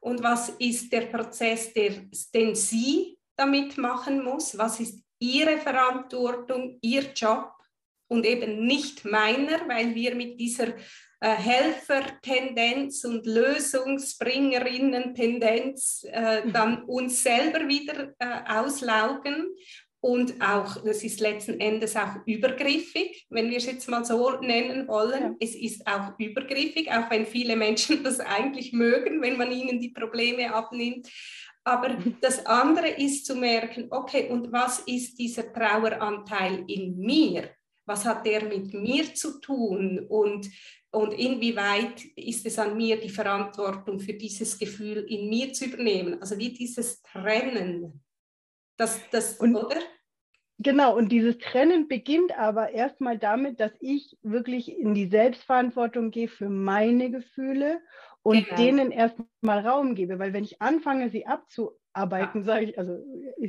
und 0.00 0.22
was 0.22 0.50
ist 0.50 0.92
der 0.92 1.06
Prozess, 1.06 1.72
der, 1.72 1.92
den 2.34 2.54
sie 2.54 3.18
damit 3.36 3.78
machen 3.78 4.22
muss, 4.22 4.56
was 4.56 4.80
ist 4.80 5.02
ihre 5.18 5.58
Verantwortung, 5.58 6.78
ihr 6.82 7.12
Job 7.14 7.53
und 8.08 8.26
eben 8.26 8.66
nicht 8.66 9.04
meiner, 9.04 9.68
weil 9.68 9.94
wir 9.94 10.14
mit 10.14 10.40
dieser 10.40 10.74
äh, 11.24 11.34
Helfertendenz 11.36 13.04
und 13.04 13.26
Lösungsbringerinnen-Tendenz 13.26 16.06
äh, 16.10 16.44
mhm. 16.44 16.52
dann 16.52 16.82
uns 16.84 17.22
selber 17.22 17.66
wieder 17.66 18.12
äh, 18.18 18.40
auslaugen. 18.46 19.46
Und 20.00 20.34
auch, 20.42 20.84
das 20.84 21.02
ist 21.02 21.20
letzten 21.20 21.58
Endes 21.60 21.96
auch 21.96 22.16
übergriffig, 22.26 23.24
wenn 23.30 23.48
wir 23.48 23.56
es 23.56 23.64
jetzt 23.64 23.88
mal 23.88 24.04
so 24.04 24.32
nennen 24.32 24.86
wollen. 24.86 25.22
Ja. 25.22 25.34
Es 25.40 25.54
ist 25.54 25.86
auch 25.86 26.12
übergriffig, 26.18 26.92
auch 26.92 27.10
wenn 27.10 27.24
viele 27.24 27.56
Menschen 27.56 28.04
das 28.04 28.20
eigentlich 28.20 28.74
mögen, 28.74 29.22
wenn 29.22 29.38
man 29.38 29.50
ihnen 29.50 29.80
die 29.80 29.92
Probleme 29.92 30.52
abnimmt. 30.52 31.08
Aber 31.64 31.96
das 32.20 32.44
andere 32.44 32.88
ist 32.88 33.24
zu 33.24 33.34
merken, 33.34 33.86
okay, 33.88 34.28
und 34.28 34.52
was 34.52 34.80
ist 34.80 35.18
dieser 35.18 35.50
Traueranteil 35.50 36.64
in 36.66 36.98
mir? 36.98 37.48
Was 37.86 38.04
hat 38.04 38.26
der 38.26 38.44
mit 38.44 38.72
mir 38.72 39.14
zu 39.14 39.40
tun 39.40 40.06
und, 40.08 40.50
und 40.90 41.12
inwieweit 41.12 42.04
ist 42.16 42.46
es 42.46 42.58
an 42.58 42.76
mir, 42.76 42.98
die 42.98 43.10
Verantwortung 43.10 44.00
für 44.00 44.14
dieses 44.14 44.58
Gefühl 44.58 45.04
in 45.08 45.28
mir 45.28 45.52
zu 45.52 45.66
übernehmen. 45.66 46.20
Also 46.20 46.38
wie 46.38 46.52
dieses 46.52 47.02
Trennen. 47.02 48.02
Das, 48.76 49.00
das, 49.10 49.38
und, 49.38 49.54
oder? 49.54 49.80
Genau, 50.58 50.96
und 50.96 51.10
dieses 51.10 51.38
Trennen 51.38 51.88
beginnt 51.88 52.36
aber 52.38 52.70
erstmal 52.70 53.18
damit, 53.18 53.60
dass 53.60 53.72
ich 53.80 54.16
wirklich 54.22 54.70
in 54.70 54.94
die 54.94 55.08
Selbstverantwortung 55.08 56.10
gehe 56.10 56.28
für 56.28 56.48
meine 56.48 57.10
Gefühle 57.10 57.80
und 58.22 58.44
genau. 58.44 58.56
denen 58.56 58.90
erstmal 58.90 59.66
Raum 59.66 59.94
gebe. 59.94 60.18
Weil 60.18 60.32
wenn 60.32 60.44
ich 60.44 60.62
anfange, 60.62 61.10
sie 61.10 61.26
abzu 61.26 61.72
arbeiten, 61.94 62.40
ja. 62.40 62.44
sage 62.44 62.64
ich. 62.66 62.78
Also 62.78 62.98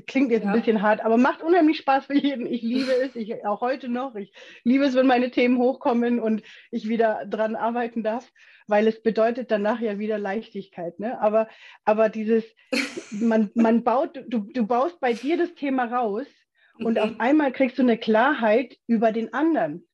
klingt 0.07 0.31
jetzt 0.31 0.43
ja. 0.43 0.51
ein 0.51 0.55
bisschen 0.55 0.81
hart, 0.81 1.03
aber 1.03 1.17
macht 1.17 1.41
unheimlich 1.41 1.77
Spaß 1.77 2.05
für 2.05 2.17
jeden. 2.17 2.45
Ich 2.45 2.61
liebe 2.61 2.91
es, 2.91 3.15
ich 3.15 3.45
auch 3.45 3.61
heute 3.61 3.89
noch. 3.89 4.15
Ich 4.15 4.31
liebe 4.63 4.85
es, 4.85 4.95
wenn 4.95 5.07
meine 5.07 5.31
Themen 5.31 5.57
hochkommen 5.57 6.19
und 6.19 6.43
ich 6.71 6.87
wieder 6.87 7.25
dran 7.25 7.55
arbeiten 7.55 8.03
darf, 8.03 8.31
weil 8.67 8.87
es 8.87 9.01
bedeutet 9.01 9.51
danach 9.51 9.79
ja 9.79 9.99
wieder 9.99 10.17
Leichtigkeit. 10.17 10.99
Ne? 10.99 11.19
Aber, 11.19 11.47
aber 11.83 12.09
dieses, 12.09 12.45
man, 13.11 13.51
man 13.55 13.83
baut, 13.83 14.23
du, 14.27 14.39
du 14.53 14.65
baust 14.65 14.99
bei 14.99 15.13
dir 15.13 15.37
das 15.37 15.53
Thema 15.55 15.85
raus 15.85 16.27
und 16.77 16.99
auf 16.99 17.11
mhm. 17.11 17.19
einmal 17.19 17.51
kriegst 17.51 17.77
du 17.77 17.83
eine 17.83 17.97
Klarheit 17.97 18.77
über 18.87 19.11
den 19.11 19.33
anderen. 19.33 19.87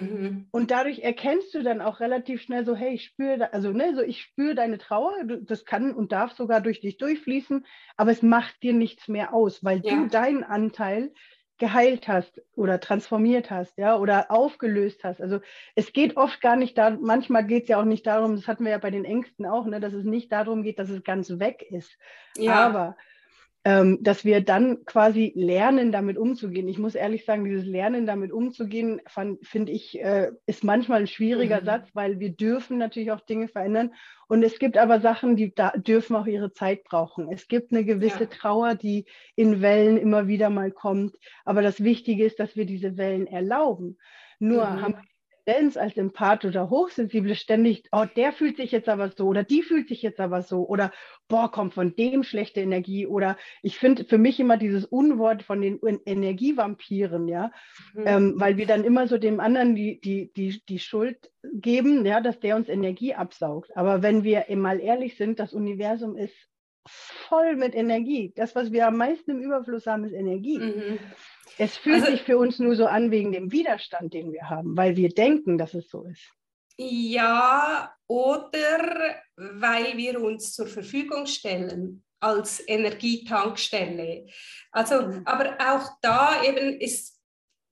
Mhm. 0.00 0.46
Und 0.50 0.70
dadurch 0.70 1.00
erkennst 1.00 1.54
du 1.54 1.62
dann 1.62 1.80
auch 1.80 2.00
relativ 2.00 2.42
schnell 2.42 2.64
so, 2.64 2.74
hey, 2.74 2.94
ich 2.94 3.04
spüre, 3.04 3.52
also 3.52 3.70
ne, 3.70 3.94
so 3.94 4.02
ich 4.02 4.22
spüre 4.22 4.54
deine 4.54 4.78
Trauer, 4.78 5.12
das 5.42 5.64
kann 5.64 5.92
und 5.94 6.12
darf 6.12 6.32
sogar 6.32 6.60
durch 6.60 6.80
dich 6.80 6.96
durchfließen, 6.98 7.66
aber 7.96 8.10
es 8.10 8.22
macht 8.22 8.62
dir 8.62 8.72
nichts 8.72 9.08
mehr 9.08 9.34
aus, 9.34 9.62
weil 9.64 9.80
ja. 9.84 9.94
du 9.94 10.08
deinen 10.08 10.44
Anteil 10.44 11.12
geheilt 11.58 12.08
hast 12.08 12.42
oder 12.56 12.80
transformiert 12.80 13.50
hast, 13.50 13.78
ja, 13.78 13.96
oder 13.96 14.30
aufgelöst 14.30 15.04
hast. 15.04 15.20
Also 15.20 15.40
es 15.76 15.92
geht 15.92 16.16
oft 16.16 16.40
gar 16.40 16.56
nicht 16.56 16.76
da, 16.76 16.90
manchmal 16.90 17.46
geht 17.46 17.64
es 17.64 17.68
ja 17.68 17.80
auch 17.80 17.84
nicht 17.84 18.06
darum, 18.06 18.34
das 18.34 18.48
hatten 18.48 18.64
wir 18.64 18.72
ja 18.72 18.78
bei 18.78 18.90
den 18.90 19.04
Ängsten 19.04 19.46
auch, 19.46 19.66
ne, 19.66 19.78
dass 19.78 19.92
es 19.92 20.04
nicht 20.04 20.32
darum 20.32 20.62
geht, 20.62 20.78
dass 20.78 20.90
es 20.90 21.04
ganz 21.04 21.38
weg 21.38 21.64
ist. 21.70 21.96
Ja. 22.36 22.66
Aber 22.66 22.96
ähm, 23.64 23.98
dass 24.02 24.24
wir 24.24 24.40
dann 24.40 24.84
quasi 24.84 25.32
lernen, 25.36 25.92
damit 25.92 26.18
umzugehen. 26.18 26.66
Ich 26.66 26.78
muss 26.78 26.96
ehrlich 26.96 27.24
sagen, 27.24 27.44
dieses 27.44 27.64
Lernen, 27.64 28.06
damit 28.06 28.32
umzugehen, 28.32 29.00
finde 29.42 29.70
ich, 29.70 30.00
äh, 30.00 30.32
ist 30.46 30.64
manchmal 30.64 31.02
ein 31.02 31.06
schwieriger 31.06 31.60
mhm. 31.60 31.66
Satz, 31.66 31.88
weil 31.94 32.18
wir 32.18 32.30
dürfen 32.30 32.78
natürlich 32.78 33.12
auch 33.12 33.20
Dinge 33.20 33.46
verändern. 33.46 33.92
Und 34.26 34.42
es 34.42 34.58
gibt 34.58 34.78
aber 34.78 35.00
Sachen, 35.00 35.36
die 35.36 35.54
da 35.54 35.70
dürfen 35.76 36.16
auch 36.16 36.26
ihre 36.26 36.52
Zeit 36.52 36.82
brauchen. 36.82 37.30
Es 37.30 37.46
gibt 37.46 37.70
eine 37.70 37.84
gewisse 37.84 38.24
ja. 38.24 38.30
Trauer, 38.30 38.74
die 38.74 39.04
in 39.36 39.60
Wellen 39.60 39.96
immer 39.96 40.26
wieder 40.26 40.50
mal 40.50 40.72
kommt. 40.72 41.14
Aber 41.44 41.62
das 41.62 41.84
Wichtige 41.84 42.24
ist, 42.24 42.40
dass 42.40 42.56
wir 42.56 42.66
diese 42.66 42.96
Wellen 42.96 43.28
erlauben. 43.28 43.96
Nur 44.40 44.64
mhm. 44.64 44.82
haben 44.82 44.94
wir 44.94 45.11
Tendenz 45.44 45.76
als 45.76 45.96
Empath 45.96 46.44
oder 46.44 46.70
Hochsensible 46.70 47.34
ständig, 47.34 47.84
oh, 47.92 48.04
der 48.16 48.32
fühlt 48.32 48.56
sich 48.56 48.72
jetzt 48.72 48.88
aber 48.88 49.10
so 49.10 49.26
oder 49.26 49.44
die 49.44 49.62
fühlt 49.62 49.88
sich 49.88 50.02
jetzt 50.02 50.20
aber 50.20 50.42
so 50.42 50.66
oder 50.66 50.92
boah, 51.28 51.50
kommt 51.50 51.74
von 51.74 51.96
dem 51.96 52.22
schlechte 52.22 52.60
Energie 52.60 53.06
oder 53.06 53.36
ich 53.62 53.78
finde 53.78 54.04
für 54.04 54.18
mich 54.18 54.38
immer 54.38 54.56
dieses 54.56 54.84
Unwort 54.84 55.42
von 55.42 55.60
den 55.60 55.80
Energievampiren, 55.82 57.28
ja, 57.28 57.50
mhm. 57.94 58.04
ähm, 58.06 58.34
weil 58.36 58.56
wir 58.56 58.66
dann 58.66 58.84
immer 58.84 59.08
so 59.08 59.18
dem 59.18 59.40
anderen 59.40 59.74
die, 59.74 60.00
die, 60.00 60.32
die, 60.32 60.62
die 60.68 60.78
Schuld 60.78 61.32
geben, 61.52 62.04
ja, 62.06 62.20
dass 62.20 62.38
der 62.40 62.56
uns 62.56 62.68
Energie 62.68 63.14
absaugt. 63.14 63.76
Aber 63.76 64.02
wenn 64.02 64.24
wir 64.24 64.44
mal 64.56 64.80
ehrlich 64.80 65.16
sind, 65.16 65.38
das 65.38 65.52
Universum 65.52 66.16
ist 66.16 66.51
voll 66.86 67.56
mit 67.56 67.74
Energie. 67.74 68.32
Das, 68.36 68.54
was 68.54 68.72
wir 68.72 68.86
am 68.86 68.96
meisten 68.96 69.32
im 69.32 69.40
Überfluss 69.40 69.86
haben, 69.86 70.04
ist 70.04 70.12
Energie. 70.12 70.58
Mhm. 70.58 70.98
Es 71.58 71.76
fühlt 71.76 72.02
also, 72.02 72.12
sich 72.12 72.22
für 72.22 72.38
uns 72.38 72.58
nur 72.58 72.76
so 72.76 72.86
an 72.86 73.10
wegen 73.10 73.32
dem 73.32 73.52
Widerstand, 73.52 74.14
den 74.14 74.32
wir 74.32 74.48
haben, 74.48 74.76
weil 74.76 74.96
wir 74.96 75.10
denken, 75.10 75.58
dass 75.58 75.74
es 75.74 75.88
so 75.88 76.04
ist. 76.04 76.30
Ja, 76.78 77.94
oder 78.06 79.16
weil 79.36 79.96
wir 79.96 80.20
uns 80.20 80.54
zur 80.54 80.66
Verfügung 80.66 81.26
stellen 81.26 82.02
als 82.20 82.66
Energietankstelle. 82.66 84.26
Also, 84.70 85.02
mhm. 85.02 85.22
aber 85.24 85.56
auch 85.60 85.90
da 86.00 86.42
eben 86.42 86.80
ist 86.80 87.20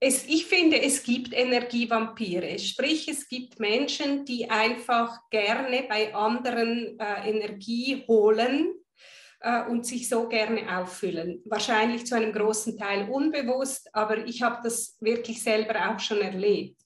es, 0.03 0.27
ich 0.27 0.47
finde, 0.47 0.81
es 0.81 1.03
gibt 1.03 1.35
Energievampire, 1.35 2.59
sprich 2.59 3.07
es 3.07 3.29
gibt 3.29 3.61
Menschen, 3.61 4.25
die 4.25 4.49
einfach 4.49 5.29
gerne 5.29 5.85
bei 5.89 6.15
anderen 6.15 6.99
äh, 6.99 7.29
Energie 7.29 8.03
holen 8.09 8.80
äh, 9.41 9.65
und 9.65 9.87
sich 9.87 10.09
so 10.09 10.29
gerne 10.29 10.79
auffüllen. 10.79 11.43
Wahrscheinlich 11.45 12.07
zu 12.07 12.15
einem 12.15 12.33
großen 12.33 12.79
Teil 12.79 13.09
unbewusst, 13.11 13.95
aber 13.95 14.19
ich 14.27 14.43
habe 14.43 14.61
das 14.63 14.97
wirklich 15.01 15.43
selber 15.43 15.91
auch 15.91 15.99
schon 15.99 16.21
erlebt. 16.21 16.81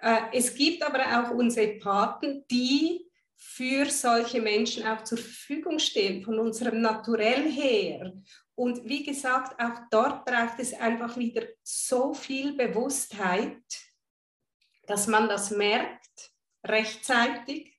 Äh, 0.00 0.16
es 0.32 0.54
gibt 0.54 0.82
aber 0.82 1.00
auch 1.00 1.30
unsere 1.30 1.78
Paten, 1.78 2.44
die 2.50 3.06
für 3.36 3.86
solche 3.86 4.40
Menschen 4.40 4.86
auch 4.86 5.02
zur 5.02 5.18
Verfügung 5.18 5.78
stehen, 5.78 6.22
von 6.22 6.38
unserem 6.38 6.80
Naturell 6.80 7.50
her. 7.50 8.12
Und 8.54 8.86
wie 8.86 9.02
gesagt, 9.02 9.58
auch 9.58 9.80
dort 9.90 10.26
braucht 10.26 10.58
es 10.58 10.74
einfach 10.74 11.16
wieder 11.16 11.44
so 11.62 12.12
viel 12.12 12.52
Bewusstheit, 12.54 13.62
dass 14.86 15.06
man 15.06 15.28
das 15.28 15.50
merkt 15.50 16.32
rechtzeitig 16.66 17.69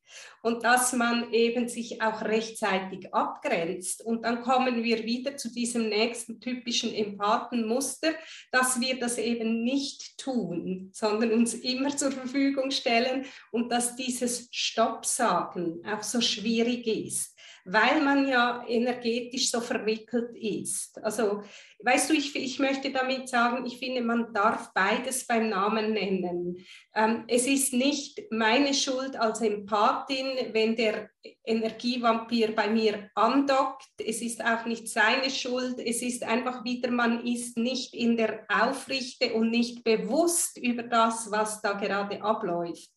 und 0.42 0.64
dass 0.64 0.94
man 0.94 1.32
eben 1.34 1.68
sich 1.68 2.02
auch 2.02 2.22
rechtzeitig 2.22 3.14
abgrenzt. 3.14 4.04
Und 4.04 4.24
dann 4.24 4.42
kommen 4.42 4.84
wir 4.84 5.04
wieder 5.04 5.38
zu 5.38 5.52
diesem 5.52 5.90
nächsten 5.90 6.40
typischen 6.40 6.94
Empathenmuster, 6.94 8.10
dass 8.52 8.80
wir 8.80 9.00
das 9.00 9.18
eben 9.18 9.64
nicht 9.64 10.18
tun, 10.18 10.90
sondern 10.94 11.32
uns 11.34 11.54
immer 11.54 11.96
zur 11.96 12.12
Verfügung 12.12 12.72
stellen 12.72 13.26
und 13.52 13.72
dass 13.72 13.96
dieses 13.96 14.48
Stopp 14.52 15.06
sagen 15.06 15.82
auch 15.86 16.04
so 16.04 16.22
schwierig 16.22 16.88
ist 16.88 17.36
weil 17.66 18.02
man 18.02 18.28
ja 18.28 18.64
energetisch 18.68 19.52
so 19.52 19.62
verwickelt 19.62 20.36
ist. 20.36 21.04
Also, 21.04 21.44
weißt 21.80 22.10
du, 22.10 22.14
ich, 22.14 22.36
ich 22.36 22.60
möchte 22.60 22.92
damit 22.92 23.30
sagen, 23.30 23.66
ich 23.66 23.78
finde, 23.78 24.02
man 24.02 24.34
darf 24.34 24.74
beides 24.74 25.26
beim 25.28 25.50
Namen 25.50 25.94
nennen. 25.94 26.58
Ähm, 26.96 27.26
es 27.28 27.48
ist 27.48 27.74
nicht 27.74 28.22
meine 28.32 28.74
Schuld 28.74 29.16
als 29.16 29.42
Empathin, 29.42 30.54
wenn 30.54 30.76
der 30.76 31.10
Energievampir 31.44 32.56
bei 32.56 32.70
mir 32.70 33.10
andockt. 33.16 33.90
Es 33.98 34.22
ist 34.22 34.44
auch 34.44 34.66
nicht 34.66 34.88
seine 34.90 35.30
Schuld. 35.30 35.80
Es 35.80 36.02
ist 36.02 36.24
einfach 36.24 36.64
wieder, 36.64 36.92
man 36.92 37.26
ist 37.26 37.58
nicht 37.58 37.94
in 37.94 38.18
der 38.18 38.46
Aufrichte 38.50 39.34
und 39.34 39.52
nicht 39.52 39.84
bewusst 39.84 40.58
über 40.58 40.84
das, 40.84 41.30
was 41.32 41.62
da 41.62 41.74
gerade 41.74 42.22
abläuft. 42.22 42.90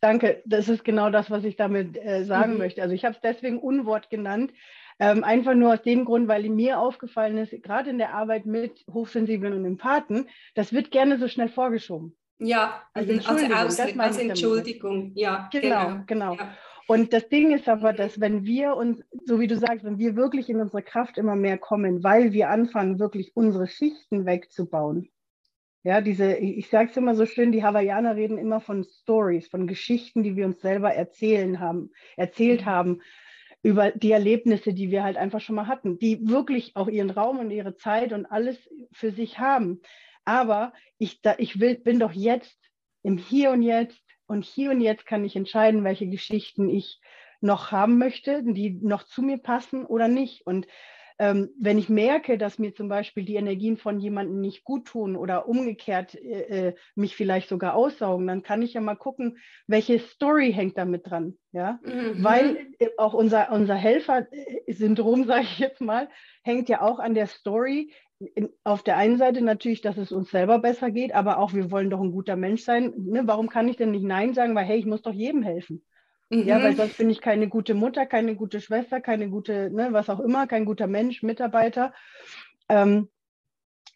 Danke, 0.00 0.42
das 0.46 0.68
ist 0.68 0.84
genau 0.84 1.10
das, 1.10 1.30
was 1.30 1.44
ich 1.44 1.56
damit 1.56 1.96
äh, 1.96 2.24
sagen 2.24 2.52
mhm. 2.52 2.58
möchte. 2.58 2.82
Also 2.82 2.94
ich 2.94 3.04
habe 3.04 3.14
es 3.14 3.20
deswegen 3.20 3.58
Unwort 3.58 4.10
genannt, 4.10 4.52
ähm, 5.00 5.24
einfach 5.24 5.54
nur 5.54 5.74
aus 5.74 5.82
dem 5.82 6.04
Grund, 6.04 6.28
weil 6.28 6.48
mir 6.48 6.78
aufgefallen 6.78 7.38
ist, 7.38 7.50
gerade 7.62 7.90
in 7.90 7.98
der 7.98 8.14
Arbeit 8.14 8.46
mit 8.46 8.84
Hochsensiblen 8.92 9.52
und 9.52 9.64
Empathen, 9.64 10.28
das 10.54 10.72
wird 10.72 10.90
gerne 10.90 11.18
so 11.18 11.28
schnell 11.28 11.48
vorgeschoben. 11.48 12.16
Ja, 12.38 12.82
als 12.94 13.08
Entschuldigung. 13.08 13.52
Als, 13.52 13.80
Aus, 13.80 13.98
als 13.98 14.18
Entschuldigung. 14.18 15.12
Ja, 15.14 15.48
genau, 15.52 15.86
genau. 15.86 16.04
genau. 16.06 16.34
Ja. 16.34 16.54
Und 16.86 17.12
das 17.12 17.28
Ding 17.28 17.52
ist 17.52 17.68
aber, 17.68 17.92
dass 17.92 18.18
wenn 18.18 18.44
wir 18.44 18.74
uns, 18.74 19.04
so 19.26 19.40
wie 19.40 19.46
du 19.46 19.58
sagst, 19.58 19.84
wenn 19.84 19.98
wir 19.98 20.16
wirklich 20.16 20.48
in 20.48 20.60
unsere 20.60 20.82
Kraft 20.82 21.18
immer 21.18 21.36
mehr 21.36 21.58
kommen, 21.58 22.02
weil 22.02 22.32
wir 22.32 22.48
anfangen, 22.48 22.98
wirklich 22.98 23.32
unsere 23.34 23.66
Schichten 23.66 24.24
wegzubauen, 24.24 25.10
ja, 25.88 26.02
diese, 26.02 26.34
ich 26.36 26.68
sage 26.68 26.90
es 26.90 26.98
immer 26.98 27.14
so 27.14 27.24
schön, 27.24 27.50
die 27.50 27.64
Hawaiianer 27.64 28.14
reden 28.14 28.36
immer 28.36 28.60
von 28.60 28.84
Stories, 28.84 29.48
von 29.48 29.66
Geschichten, 29.66 30.22
die 30.22 30.36
wir 30.36 30.44
uns 30.44 30.60
selber 30.60 30.92
erzählen 30.92 31.60
haben, 31.60 31.92
erzählt 32.18 32.60
mhm. 32.60 32.66
haben 32.66 33.02
über 33.62 33.90
die 33.92 34.12
Erlebnisse, 34.12 34.74
die 34.74 34.90
wir 34.90 35.02
halt 35.02 35.16
einfach 35.16 35.40
schon 35.40 35.56
mal 35.56 35.66
hatten, 35.66 35.98
die 35.98 36.28
wirklich 36.28 36.76
auch 36.76 36.88
ihren 36.88 37.08
Raum 37.08 37.38
und 37.38 37.50
ihre 37.50 37.74
Zeit 37.74 38.12
und 38.12 38.26
alles 38.26 38.68
für 38.92 39.12
sich 39.12 39.38
haben. 39.38 39.80
Aber 40.26 40.74
ich, 40.98 41.22
da, 41.22 41.36
ich 41.38 41.58
will, 41.58 41.78
bin 41.78 41.98
doch 41.98 42.12
jetzt 42.12 42.60
im 43.02 43.16
Hier 43.16 43.50
und 43.50 43.62
Jetzt 43.62 44.04
und 44.26 44.44
hier 44.44 44.72
und 44.72 44.82
jetzt 44.82 45.06
kann 45.06 45.24
ich 45.24 45.36
entscheiden, 45.36 45.84
welche 45.84 46.06
Geschichten 46.06 46.68
ich 46.68 47.00
noch 47.40 47.72
haben 47.72 47.96
möchte, 47.96 48.42
die 48.44 48.78
noch 48.82 49.04
zu 49.04 49.22
mir 49.22 49.38
passen 49.38 49.86
oder 49.86 50.06
nicht. 50.06 50.46
Und 50.46 50.66
ähm, 51.18 51.50
wenn 51.58 51.78
ich 51.78 51.88
merke, 51.88 52.38
dass 52.38 52.58
mir 52.58 52.74
zum 52.74 52.88
Beispiel 52.88 53.24
die 53.24 53.34
Energien 53.34 53.76
von 53.76 53.98
jemandem 53.98 54.40
nicht 54.40 54.64
gut 54.64 54.86
tun 54.86 55.16
oder 55.16 55.48
umgekehrt 55.48 56.14
äh, 56.14 56.68
äh, 56.68 56.74
mich 56.94 57.16
vielleicht 57.16 57.48
sogar 57.48 57.74
aussaugen, 57.74 58.26
dann 58.26 58.42
kann 58.42 58.62
ich 58.62 58.74
ja 58.74 58.80
mal 58.80 58.94
gucken, 58.94 59.38
welche 59.66 59.98
Story 59.98 60.52
hängt 60.52 60.78
damit 60.78 61.08
dran. 61.08 61.36
Ja? 61.52 61.80
Mhm. 61.82 62.22
Weil 62.22 62.68
äh, 62.78 62.88
auch 62.98 63.14
unser, 63.14 63.50
unser 63.50 63.74
Helfer-Syndrom, 63.74 65.24
sage 65.26 65.42
ich 65.42 65.58
jetzt 65.58 65.80
mal, 65.80 66.08
hängt 66.42 66.68
ja 66.68 66.82
auch 66.82 67.00
an 67.00 67.14
der 67.14 67.26
Story, 67.26 67.92
in, 68.34 68.48
auf 68.64 68.82
der 68.82 68.96
einen 68.96 69.16
Seite 69.16 69.42
natürlich, 69.42 69.80
dass 69.80 69.96
es 69.96 70.12
uns 70.12 70.30
selber 70.30 70.58
besser 70.58 70.90
geht, 70.90 71.14
aber 71.14 71.38
auch 71.38 71.52
wir 71.52 71.70
wollen 71.70 71.90
doch 71.90 72.00
ein 72.00 72.12
guter 72.12 72.36
Mensch 72.36 72.62
sein. 72.62 72.92
Ne? 72.96 73.22
Warum 73.26 73.48
kann 73.48 73.68
ich 73.68 73.76
denn 73.76 73.92
nicht 73.92 74.04
Nein 74.04 74.34
sagen? 74.34 74.54
Weil, 74.54 74.66
hey, 74.66 74.78
ich 74.78 74.86
muss 74.86 75.02
doch 75.02 75.12
jedem 75.12 75.42
helfen. 75.42 75.84
Mhm. 76.30 76.46
Ja, 76.46 76.62
weil 76.62 76.72
mhm. 76.72 76.76
sonst 76.76 76.98
bin 76.98 77.10
ich 77.10 77.20
keine 77.20 77.48
gute 77.48 77.74
Mutter, 77.74 78.06
keine 78.06 78.36
gute 78.36 78.60
Schwester, 78.60 79.00
keine 79.00 79.30
gute, 79.30 79.70
ne, 79.70 79.92
was 79.92 80.10
auch 80.10 80.20
immer, 80.20 80.46
kein 80.46 80.64
guter 80.64 80.86
Mensch, 80.86 81.22
Mitarbeiter. 81.22 81.94
Ähm, 82.68 83.08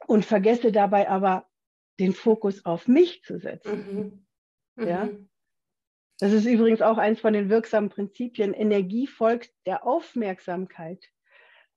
und 0.06 0.24
vergesse 0.24 0.72
dabei 0.72 1.08
aber 1.08 1.46
den 2.00 2.12
Fokus 2.12 2.64
auf 2.64 2.88
mich 2.88 3.22
zu 3.22 3.38
setzen. 3.38 4.26
Mhm. 4.76 4.82
Mhm. 4.82 4.88
Ja. 4.88 5.08
Das 6.18 6.32
ist 6.32 6.46
übrigens 6.46 6.82
auch 6.82 6.98
eins 6.98 7.20
von 7.20 7.32
den 7.32 7.48
wirksamen 7.50 7.90
Prinzipien. 7.90 8.54
Energie 8.54 9.06
folgt 9.06 9.50
der 9.66 9.86
Aufmerksamkeit. 9.86 11.04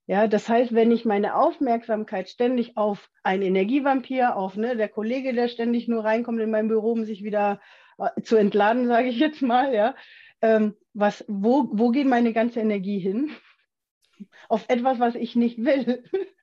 Ja, 0.08 0.28
das 0.28 0.48
heißt, 0.48 0.74
wenn 0.76 0.92
ich 0.92 1.04
meine 1.04 1.36
Aufmerksamkeit 1.36 2.30
ständig 2.30 2.78
auf 2.78 3.10
einen 3.24 3.42
Energievampir, 3.42 4.36
auf 4.36 4.56
ne, 4.56 4.78
der 4.78 4.88
Kollege, 4.88 5.34
der 5.34 5.48
ständig 5.48 5.88
nur 5.88 6.04
reinkommt 6.04 6.40
in 6.42 6.52
mein 6.52 6.68
Büro, 6.68 6.92
um 6.92 7.06
sich 7.06 7.24
wieder 7.24 7.60
äh, 7.98 8.22
zu 8.22 8.36
entladen, 8.36 8.88
sage 8.88 9.08
ich 9.08 9.20
jetzt 9.20 9.42
mal, 9.42 9.74
ja, 9.74 9.96
ähm, 10.42 10.76
was, 10.94 11.24
wo, 11.28 11.70
wo 11.72 11.92
geht 11.92 12.08
meine 12.08 12.34
ganze 12.34 12.60
Energie 12.60 13.00
hin? 13.00 13.32
Auf 14.50 14.66
etwas, 14.70 15.00
was 15.00 15.16
ich 15.16 15.36
nicht 15.36 15.64
will. 15.64 16.04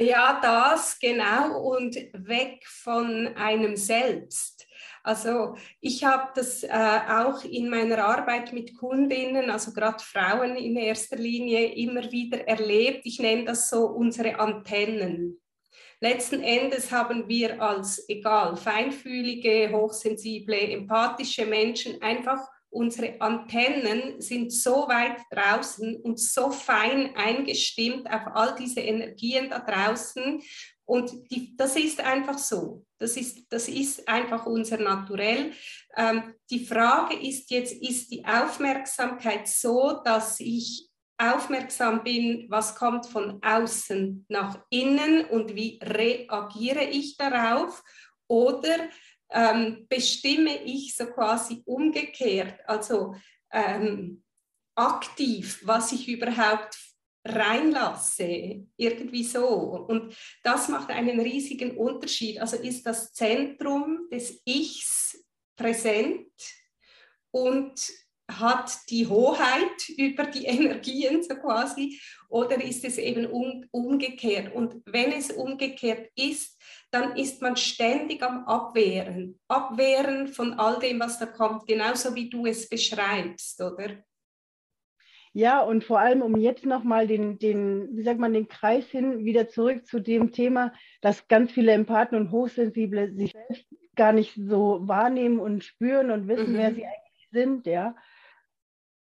Ja, 0.00 0.38
das 0.40 1.00
genau 1.00 1.60
und 1.72 1.96
weg 2.12 2.64
von 2.68 3.26
einem 3.34 3.74
selbst. 3.74 4.64
Also 5.02 5.56
ich 5.80 6.04
habe 6.04 6.30
das 6.36 6.62
äh, 6.62 7.00
auch 7.08 7.42
in 7.42 7.68
meiner 7.68 8.04
Arbeit 8.04 8.52
mit 8.52 8.78
Kundinnen, 8.78 9.50
also 9.50 9.72
gerade 9.72 9.98
Frauen 9.98 10.54
in 10.54 10.76
erster 10.76 11.16
Linie, 11.16 11.74
immer 11.74 12.12
wieder 12.12 12.46
erlebt. 12.46 13.00
Ich 13.06 13.18
nenne 13.18 13.46
das 13.46 13.70
so 13.70 13.86
unsere 13.86 14.38
Antennen. 14.38 15.40
Letzten 16.00 16.44
Endes 16.44 16.92
haben 16.92 17.28
wir 17.28 17.60
als 17.60 18.08
egal 18.08 18.56
feinfühlige, 18.56 19.72
hochsensible, 19.72 20.60
empathische 20.60 21.44
Menschen 21.44 22.00
einfach 22.02 22.38
unsere 22.70 23.20
Antennen 23.20 24.20
sind 24.20 24.52
so 24.52 24.88
weit 24.88 25.18
draußen 25.30 25.96
und 25.96 26.20
so 26.20 26.50
fein 26.50 27.14
eingestimmt 27.16 28.06
auf 28.10 28.22
all 28.34 28.54
diese 28.56 28.80
Energien 28.80 29.50
da 29.50 29.60
draußen. 29.60 30.42
Und 30.84 31.30
die, 31.30 31.54
das 31.56 31.76
ist 31.76 32.00
einfach 32.00 32.38
so. 32.38 32.84
Das 32.98 33.16
ist, 33.16 33.46
das 33.50 33.68
ist 33.68 34.08
einfach 34.08 34.46
unser 34.46 34.78
Naturell. 34.78 35.52
Ähm, 35.96 36.34
die 36.50 36.64
Frage 36.64 37.14
ist 37.14 37.50
jetzt, 37.50 37.74
ist 37.74 38.10
die 38.10 38.24
Aufmerksamkeit 38.24 39.46
so, 39.46 40.00
dass 40.04 40.40
ich 40.40 40.88
aufmerksam 41.18 42.04
bin, 42.04 42.46
was 42.48 42.76
kommt 42.76 43.06
von 43.06 43.42
außen 43.42 44.24
nach 44.28 44.64
innen 44.70 45.24
und 45.26 45.54
wie 45.54 45.80
reagiere 45.82 46.84
ich 46.84 47.16
darauf 47.16 47.82
oder 48.28 48.88
ähm, 49.30 49.86
bestimme 49.88 50.62
ich 50.64 50.96
so 50.96 51.06
quasi 51.06 51.62
umgekehrt, 51.64 52.60
also 52.66 53.14
ähm, 53.52 54.22
aktiv, 54.74 55.60
was 55.64 55.92
ich 55.92 56.08
überhaupt 56.08 56.78
reinlasse, 57.24 58.66
irgendwie 58.76 59.24
so. 59.24 59.46
Und 59.88 60.16
das 60.42 60.68
macht 60.68 60.90
einen 60.90 61.20
riesigen 61.20 61.76
Unterschied. 61.76 62.40
Also 62.40 62.56
ist 62.56 62.86
das 62.86 63.12
Zentrum 63.12 64.08
des 64.10 64.40
Ichs 64.44 65.24
präsent 65.56 66.30
und 67.30 67.74
hat 68.30 68.78
die 68.90 69.06
Hoheit 69.06 69.88
über 69.96 70.24
die 70.26 70.44
Energien 70.46 71.22
so 71.22 71.34
quasi 71.36 72.00
oder 72.28 72.62
ist 72.62 72.84
es 72.84 72.98
eben 72.98 73.26
um, 73.26 73.66
umgekehrt? 73.70 74.54
Und 74.54 74.82
wenn 74.86 75.12
es 75.12 75.30
umgekehrt 75.30 76.10
ist, 76.14 76.58
dann 76.90 77.16
ist 77.16 77.42
man 77.42 77.56
ständig 77.56 78.22
am 78.22 78.44
Abwehren, 78.46 79.38
Abwehren 79.48 80.28
von 80.28 80.54
all 80.54 80.78
dem, 80.78 81.00
was 81.00 81.18
da 81.18 81.26
kommt, 81.26 81.66
genauso 81.66 82.14
wie 82.14 82.30
du 82.30 82.46
es 82.46 82.68
beschreibst, 82.68 83.60
oder? 83.60 84.02
Ja, 85.34 85.60
und 85.60 85.84
vor 85.84 86.00
allem, 86.00 86.22
um 86.22 86.36
jetzt 86.36 86.64
nochmal 86.64 87.06
den, 87.06 87.38
den, 87.38 87.96
wie 87.96 88.02
sagt 88.02 88.18
man, 88.18 88.32
den 88.32 88.48
Kreis 88.48 88.86
hin, 88.86 89.24
wieder 89.24 89.48
zurück 89.48 89.86
zu 89.86 90.00
dem 90.00 90.32
Thema, 90.32 90.72
dass 91.02 91.28
ganz 91.28 91.52
viele 91.52 91.72
Empathen 91.72 92.18
und 92.18 92.32
Hochsensible 92.32 93.14
sich 93.14 93.32
selbst 93.32 93.66
gar 93.94 94.12
nicht 94.12 94.34
so 94.34 94.80
wahrnehmen 94.82 95.38
und 95.38 95.64
spüren 95.64 96.10
und 96.10 96.28
wissen, 96.28 96.54
mhm. 96.54 96.58
wer 96.58 96.74
sie 96.74 96.86
eigentlich 96.86 97.28
sind, 97.30 97.66
ja. 97.66 97.94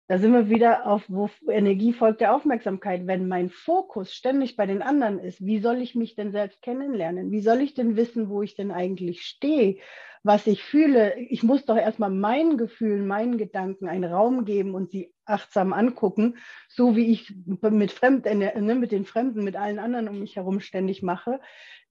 Da 0.09 0.19
sind 0.19 0.33
wir 0.33 0.51
wieder 0.51 0.87
auf, 0.87 1.05
wo 1.09 1.31
Energie 1.49 1.93
folgt 1.93 2.21
der 2.21 2.35
Aufmerksamkeit. 2.35 3.07
Wenn 3.07 3.29
mein 3.29 3.51
Fokus 3.51 4.13
ständig 4.13 4.57
bei 4.57 4.67
den 4.67 4.83
anderen 4.83 5.19
ist, 5.19 5.45
wie 5.45 5.61
soll 5.61 5.81
ich 5.81 5.95
mich 5.95 6.17
denn 6.17 6.33
selbst 6.33 6.61
kennenlernen? 6.61 7.31
Wie 7.31 7.41
soll 7.41 7.61
ich 7.61 7.75
denn 7.75 7.97
wissen, 7.97 8.29
wo 8.29 8.43
ich 8.43 8.55
denn 8.55 8.73
eigentlich 8.73 9.23
stehe? 9.23 9.79
Was 10.25 10.47
ich 10.47 10.63
fühle? 10.63 11.19
Ich 11.19 11.43
muss 11.43 11.65
doch 11.65 11.77
erstmal 11.77 12.11
meinen 12.11 12.59
Gefühlen, 12.59 13.07
meinen 13.07 13.39
Gedanken 13.39 13.89
einen 13.89 14.05
Raum 14.05 14.45
geben 14.45 14.75
und 14.75 14.91
sie 14.91 15.13
achtsam 15.25 15.73
angucken, 15.73 16.37
so 16.69 16.95
wie 16.97 17.07
ich 17.07 17.33
mit, 17.47 17.93
Fremd, 17.93 18.27
äh, 18.27 18.35
ne, 18.35 18.75
mit 18.75 18.93
den 18.93 19.05
Fremden, 19.05 19.45
mit 19.45 19.57
allen 19.57 19.79
anderen 19.79 20.09
um 20.09 20.21
mich 20.21 20.37
herum 20.37 20.61
ständig 20.61 21.03
mache. 21.03 21.41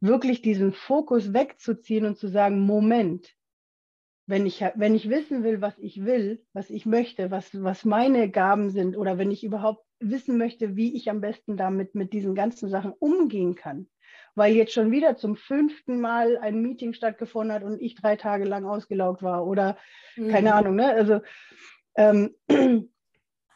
Wirklich 0.02 0.42
diesen 0.42 0.74
Fokus 0.74 1.34
wegzuziehen 1.34 2.06
und 2.06 2.18
zu 2.18 2.28
sagen, 2.28 2.60
Moment, 2.60 3.34
wenn 4.32 4.46
ich, 4.46 4.62
wenn 4.76 4.96
ich 4.96 5.10
wissen 5.10 5.44
will, 5.44 5.62
was 5.62 5.78
ich 5.78 6.06
will, 6.06 6.42
was 6.54 6.70
ich 6.70 6.86
möchte, 6.86 7.32
was, 7.32 7.62
was 7.62 7.84
meine 7.84 8.30
Gaben 8.30 8.70
sind 8.70 8.98
oder 8.98 9.18
wenn 9.18 9.30
ich 9.30 9.44
überhaupt 9.44 9.86
wissen 10.00 10.38
möchte, 10.38 10.78
wie 10.78 10.96
ich 10.96 11.10
am 11.10 11.20
besten 11.20 11.58
damit 11.58 11.96
mit 11.96 12.14
diesen 12.14 12.34
ganzen 12.34 12.70
Sachen 12.70 12.94
umgehen 12.94 13.56
kann, 13.56 13.90
weil 14.34 14.56
jetzt 14.56 14.72
schon 14.72 14.90
wieder 14.90 15.18
zum 15.18 15.36
fünften 15.36 16.00
Mal 16.00 16.38
ein 16.38 16.62
Meeting 16.62 16.94
stattgefunden 16.94 17.54
hat 17.54 17.64
und 17.64 17.82
ich 17.82 17.94
drei 17.94 18.16
Tage 18.16 18.46
lang 18.46 18.66
ausgelaugt 18.66 19.22
war 19.22 19.46
oder 19.46 19.78
mhm. 20.16 20.30
keine 20.30 20.54
Ahnung, 20.56 20.76
ne? 20.76 20.94
Also 20.94 21.20
ähm, 21.98 22.34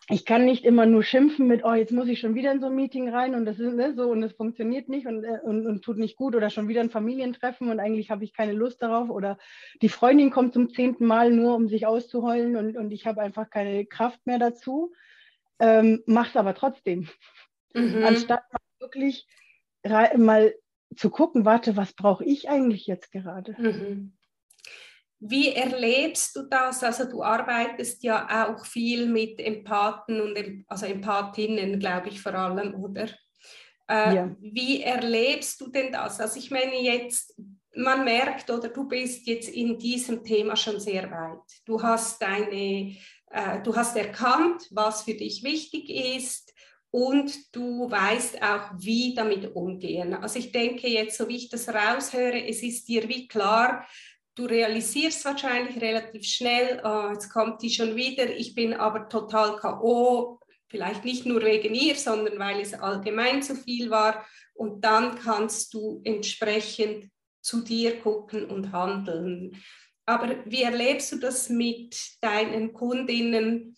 ich 0.08 0.26
kann 0.26 0.46
nicht 0.46 0.66
immer 0.66 0.86
nur 0.86 1.04
schimpfen 1.04 1.48
mit, 1.48 1.64
oh, 1.64 1.74
jetzt 1.74 1.92
muss 1.92 2.08
ich 2.08 2.20
schon 2.20 2.36
wieder 2.36 2.52
in 2.52 2.60
so 2.60 2.68
ein 2.68 2.76
Meeting 2.76 3.10
rein 3.10 3.34
und 3.34 3.46
das 3.46 3.60
ist 3.60 3.74
ne, 3.74 3.94
so 3.96 4.10
und 4.12 4.22
es 4.22 4.34
funktioniert 4.34 4.88
nicht 4.88 5.08
und, 5.08 5.24
äh, 5.24 5.40
und, 5.44 5.66
und, 5.66 5.84
tut 5.84 5.98
nicht 5.98 6.16
gut 6.16 6.36
oder 6.36 6.52
schon 6.52 6.68
wieder 6.68 6.82
ein 6.82 6.92
Familientreffen 6.92 7.70
und 7.70 7.80
eigentlich 7.80 8.12
habe 8.12 8.24
ich 8.24 8.34
keine 8.34 8.54
Lust 8.54 8.84
darauf 8.84 9.10
oder 9.10 9.40
die 9.82 9.90
Freundin 9.90 10.30
kommt 10.30 10.54
zum 10.54 10.70
zehnten 10.70 11.08
Mal 11.08 11.32
nur, 11.32 11.56
um 11.56 11.68
sich 11.68 11.88
auszuheulen 11.88 12.56
und, 12.56 12.78
und 12.78 12.92
ich 12.92 13.08
habe 13.08 13.22
einfach 13.22 13.50
keine 13.50 13.86
Kraft 13.86 14.20
mehr 14.28 14.38
dazu, 14.38 14.94
ähm, 15.60 16.04
mach's 16.06 16.36
aber 16.36 16.54
trotzdem. 16.54 17.10
Mhm. 17.74 18.04
Anstatt 18.06 18.44
wirklich 18.80 19.28
mal 20.18 20.54
zu 20.96 21.10
gucken, 21.10 21.46
warte, 21.46 21.76
was 21.78 21.94
brauche 21.94 22.24
ich 22.24 22.50
eigentlich 22.50 22.86
jetzt 22.86 23.12
gerade? 23.12 23.56
Mhm. 23.58 24.14
Wie 25.28 25.54
erlebst 25.54 26.36
du 26.36 26.44
das? 26.44 26.84
Also 26.84 27.06
du 27.06 27.24
arbeitest 27.24 28.04
ja 28.04 28.48
auch 28.48 28.64
viel 28.66 29.08
mit 29.08 29.40
Empathen 29.40 30.22
und 30.22 30.38
also 30.68 30.86
Empathinnen, 30.86 31.80
glaube 31.80 32.10
ich 32.10 32.22
vor 32.22 32.36
allem, 32.36 32.76
oder? 32.76 33.10
Äh, 33.90 34.16
ja. 34.16 34.36
Wie 34.40 34.84
erlebst 34.84 35.60
du 35.62 35.72
denn 35.72 35.92
das? 35.92 36.20
Also 36.20 36.38
ich 36.38 36.52
meine 36.52 36.80
jetzt, 36.80 37.36
man 37.76 38.04
merkt 38.04 38.50
oder 38.52 38.70
du 38.70 38.88
bist 38.88 39.26
jetzt 39.26 39.50
in 39.50 39.80
diesem 39.80 40.24
Thema 40.24 40.56
schon 40.56 40.80
sehr 40.80 41.10
weit. 41.10 41.62
Du 41.66 41.82
hast 41.82 42.22
deine, 42.22 42.96
äh, 43.32 43.62
du 43.64 43.76
hast 43.76 43.98
erkannt, 43.98 44.68
was 44.70 45.04
für 45.04 45.16
dich 45.16 45.44
wichtig 45.44 45.90
ist 45.90 46.54
und 46.92 47.56
du 47.56 47.90
weißt 47.90 48.42
auch, 48.44 48.72
wie 48.78 49.14
damit 49.16 49.56
umgehen. 49.56 50.14
Also 50.14 50.40
ich 50.40 50.52
denke 50.52 50.88
jetzt, 50.88 51.18
so 51.18 51.28
wie 51.28 51.36
ich 51.36 51.50
das 51.50 51.68
raushöre, 51.68 52.48
es 52.48 52.64
ist 52.64 52.88
dir 52.88 53.10
wie 53.10 53.28
klar, 53.28 53.86
du 54.36 54.46
realisierst 54.46 55.24
wahrscheinlich 55.26 55.82
relativ 55.82 56.26
schnell, 56.26 56.82
oh, 56.84 57.12
jetzt 57.14 57.30
kommt 57.30 57.62
die 57.62 57.70
schon 57.70 57.96
wieder, 57.96 58.30
ich 58.30 58.54
bin 58.54 58.74
aber 58.74 59.08
total 59.08 59.56
KO, 59.58 60.40
vielleicht 60.68 61.06
nicht 61.06 61.26
nur 61.26 61.42
wegen 61.42 61.74
ihr, 61.74 61.96
sondern 61.96 62.38
weil 62.38 62.60
es 62.60 62.74
allgemein 62.74 63.42
zu 63.42 63.56
viel 63.56 63.90
war. 63.90 64.26
Und 64.54 64.84
dann 64.84 65.16
kannst 65.16 65.74
du 65.74 66.02
entsprechend 66.04 67.10
zu 67.42 67.62
dir 67.62 68.00
gucken 68.00 68.46
und 68.46 68.72
handeln. 68.72 69.62
Aber 70.06 70.36
wie 70.46 70.64
erlebst 70.64 71.12
du 71.12 71.18
das 71.18 71.50
mit 71.50 71.98
deinen 72.22 72.74
Kundinnen? 72.74 73.78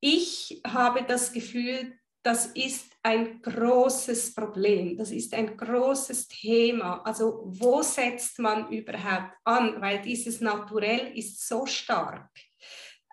Ich 0.00 0.60
habe 0.66 1.04
das 1.04 1.32
Gefühl, 1.32 1.98
das 2.22 2.46
ist 2.46 2.91
ein 3.04 3.42
großes 3.42 4.34
Problem, 4.34 4.96
das 4.96 5.10
ist 5.10 5.34
ein 5.34 5.56
großes 5.56 6.28
Thema. 6.28 7.02
Also 7.04 7.42
wo 7.46 7.82
setzt 7.82 8.38
man 8.38 8.70
überhaupt 8.70 9.34
an? 9.44 9.80
Weil 9.80 10.00
dieses 10.02 10.40
Naturell 10.40 11.16
ist 11.16 11.46
so 11.46 11.66
stark. 11.66 12.30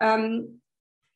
Ähm, 0.00 0.62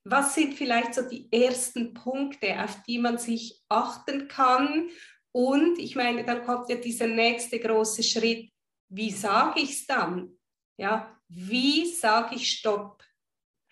was 0.05 0.35
sind 0.35 0.55
vielleicht 0.55 0.95
so 0.95 1.09
die 1.09 1.31
ersten 1.33 1.95
Punkte, 1.95 2.63
auf 2.63 2.83
die 2.83 2.99
man 2.99 3.17
sich 3.17 3.63
achten 3.69 4.29
kann? 4.29 4.91
Und 5.33 5.79
ich 5.79 5.95
meine, 5.95 6.25
dann 6.25 6.45
kommt 6.45 6.69
ja 6.69 6.77
dieser 6.77 7.07
nächste 7.07 7.59
große 7.59 8.03
Schritt. 8.03 8.51
Wie 8.89 9.11
sage 9.11 9.61
ich 9.61 9.71
es 9.71 9.87
dann? 9.87 10.37
Ja, 10.77 11.17
wie 11.29 11.87
sage 11.87 12.35
ich 12.35 12.51
Stopp? 12.51 13.04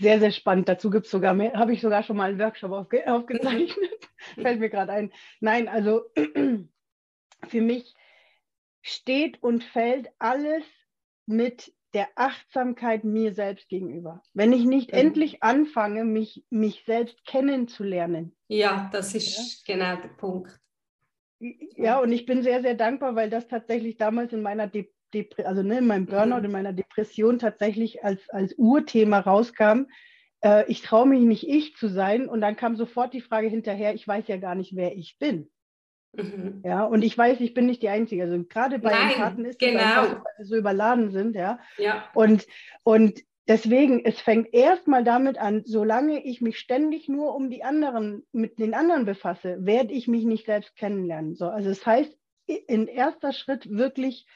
Sehr, 0.03 0.19
sehr 0.19 0.33
spannend. 0.33 0.69
Dazu 0.69 0.91
gibt 0.91 1.07
es 1.07 1.13
sogar 1.13 1.33
mehr, 1.33 1.53
habe 1.53 1.73
ich 1.73 1.81
sogar 1.81 2.03
schon 2.03 2.17
mal 2.17 2.31
einen 2.31 2.41
Workshop 2.41 2.73
aufge 2.73 3.07
aufgezeichnet. 3.13 4.11
Fällt 4.35 4.59
mir 4.59 4.69
gerade 4.69 4.93
ein. 4.93 5.13
Nein, 5.41 5.69
also 5.69 6.03
für 7.49 7.61
mich 7.61 7.95
steht 8.83 9.41
und 9.43 9.63
fällt 9.63 10.09
alles 10.19 10.65
mit 11.27 11.73
der 11.95 12.09
Achtsamkeit 12.17 13.05
mir 13.05 13.33
selbst 13.33 13.69
gegenüber. 13.69 14.23
Wenn 14.35 14.53
ich 14.53 14.65
nicht 14.65 14.91
mhm. 14.91 14.99
endlich 14.99 15.43
anfange, 15.43 16.05
mich, 16.05 16.45
mich 16.51 16.83
selbst 16.85 17.25
kennenzulernen. 17.25 18.35
Ja, 18.49 18.91
das 18.93 19.15
ist 19.15 19.65
ja? 19.69 19.75
genau 19.75 20.03
der 20.03 20.09
Punkt. 20.09 20.59
Ja, 21.39 22.01
und 22.01 22.11
ich 22.13 22.27
bin 22.27 22.43
sehr, 22.43 22.63
sehr 22.63 22.75
dankbar, 22.75 23.15
weil 23.15 23.31
das 23.31 23.47
tatsächlich 23.47 23.99
damals 23.99 24.33
in 24.33 24.43
meiner 24.43 24.67
De 24.67 24.92
Depre 25.13 25.47
also 25.47 25.63
ne, 25.63 25.79
in 25.79 25.87
meinem 25.87 26.07
Burnout, 26.07 26.39
mhm. 26.39 26.45
in 26.47 26.53
meiner 26.53 26.73
Depression 26.73 27.39
tatsächlich 27.39 28.05
als, 28.05 28.29
als 28.31 28.55
Urthema 28.57 29.21
rauskam. 29.21 29.87
Äh, 30.41 30.65
ich 30.71 30.83
traue 30.83 31.07
mich 31.07 31.23
nicht, 31.23 31.49
ich 31.49 31.77
zu 31.77 31.89
sein. 31.89 32.29
Und 32.29 32.41
dann 32.41 32.57
kam 32.57 32.77
sofort 32.77 33.15
die 33.15 33.21
Frage 33.21 33.49
hinterher, 33.49 33.95
ich 33.95 34.07
weiß 34.07 34.29
ja 34.29 34.37
gar 34.37 34.55
nicht, 34.55 34.75
wer 34.77 34.97
ich 34.97 35.19
bin. 35.19 35.51
Mhm. 36.15 36.63
Ja, 36.65 36.85
und 36.85 37.03
ich 37.03 37.17
weiß, 37.17 37.41
ich 37.41 37.55
bin 37.55 37.67
nicht 37.67 37.83
die 37.83 37.89
Einzige. 37.89 38.25
Also 38.25 38.43
gerade 38.45 38.79
bei 38.79 38.91
Nein, 38.91 39.11
Empathen 39.13 39.45
ist 39.45 39.59
genau. 39.59 39.79
es 39.79 39.85
einfach, 39.85 40.25
weil 40.25 40.33
wir 40.39 40.45
so 40.45 40.57
überladen 40.57 41.11
sind, 41.11 41.35
ja. 41.35 41.59
ja. 41.79 42.05
Und, 42.15 42.47
und 42.83 43.21
deswegen, 43.49 44.05
es 44.05 44.21
fängt 44.21 44.53
erstmal 44.53 45.05
damit 45.05 45.39
an, 45.39 45.63
solange 45.65 46.23
ich 46.25 46.41
mich 46.41 46.59
ständig 46.59 47.09
nur 47.09 47.35
um 47.35 47.49
die 47.49 47.65
anderen, 47.65 48.27
mit 48.33 48.59
den 48.59 48.75
anderen 48.75 49.07
befasse, 49.07 49.57
werde 49.61 49.93
ich 49.93 50.07
mich 50.07 50.25
nicht 50.25 50.47
selbst 50.47 50.77
kennenlernen. 50.77 51.35
So, 51.35 51.47
also 51.47 51.71
es 51.71 51.79
das 51.79 51.87
heißt, 51.87 52.19
in 52.47 52.89
erster 52.89 53.33
Schritt 53.33 53.71
wirklich 53.71 54.27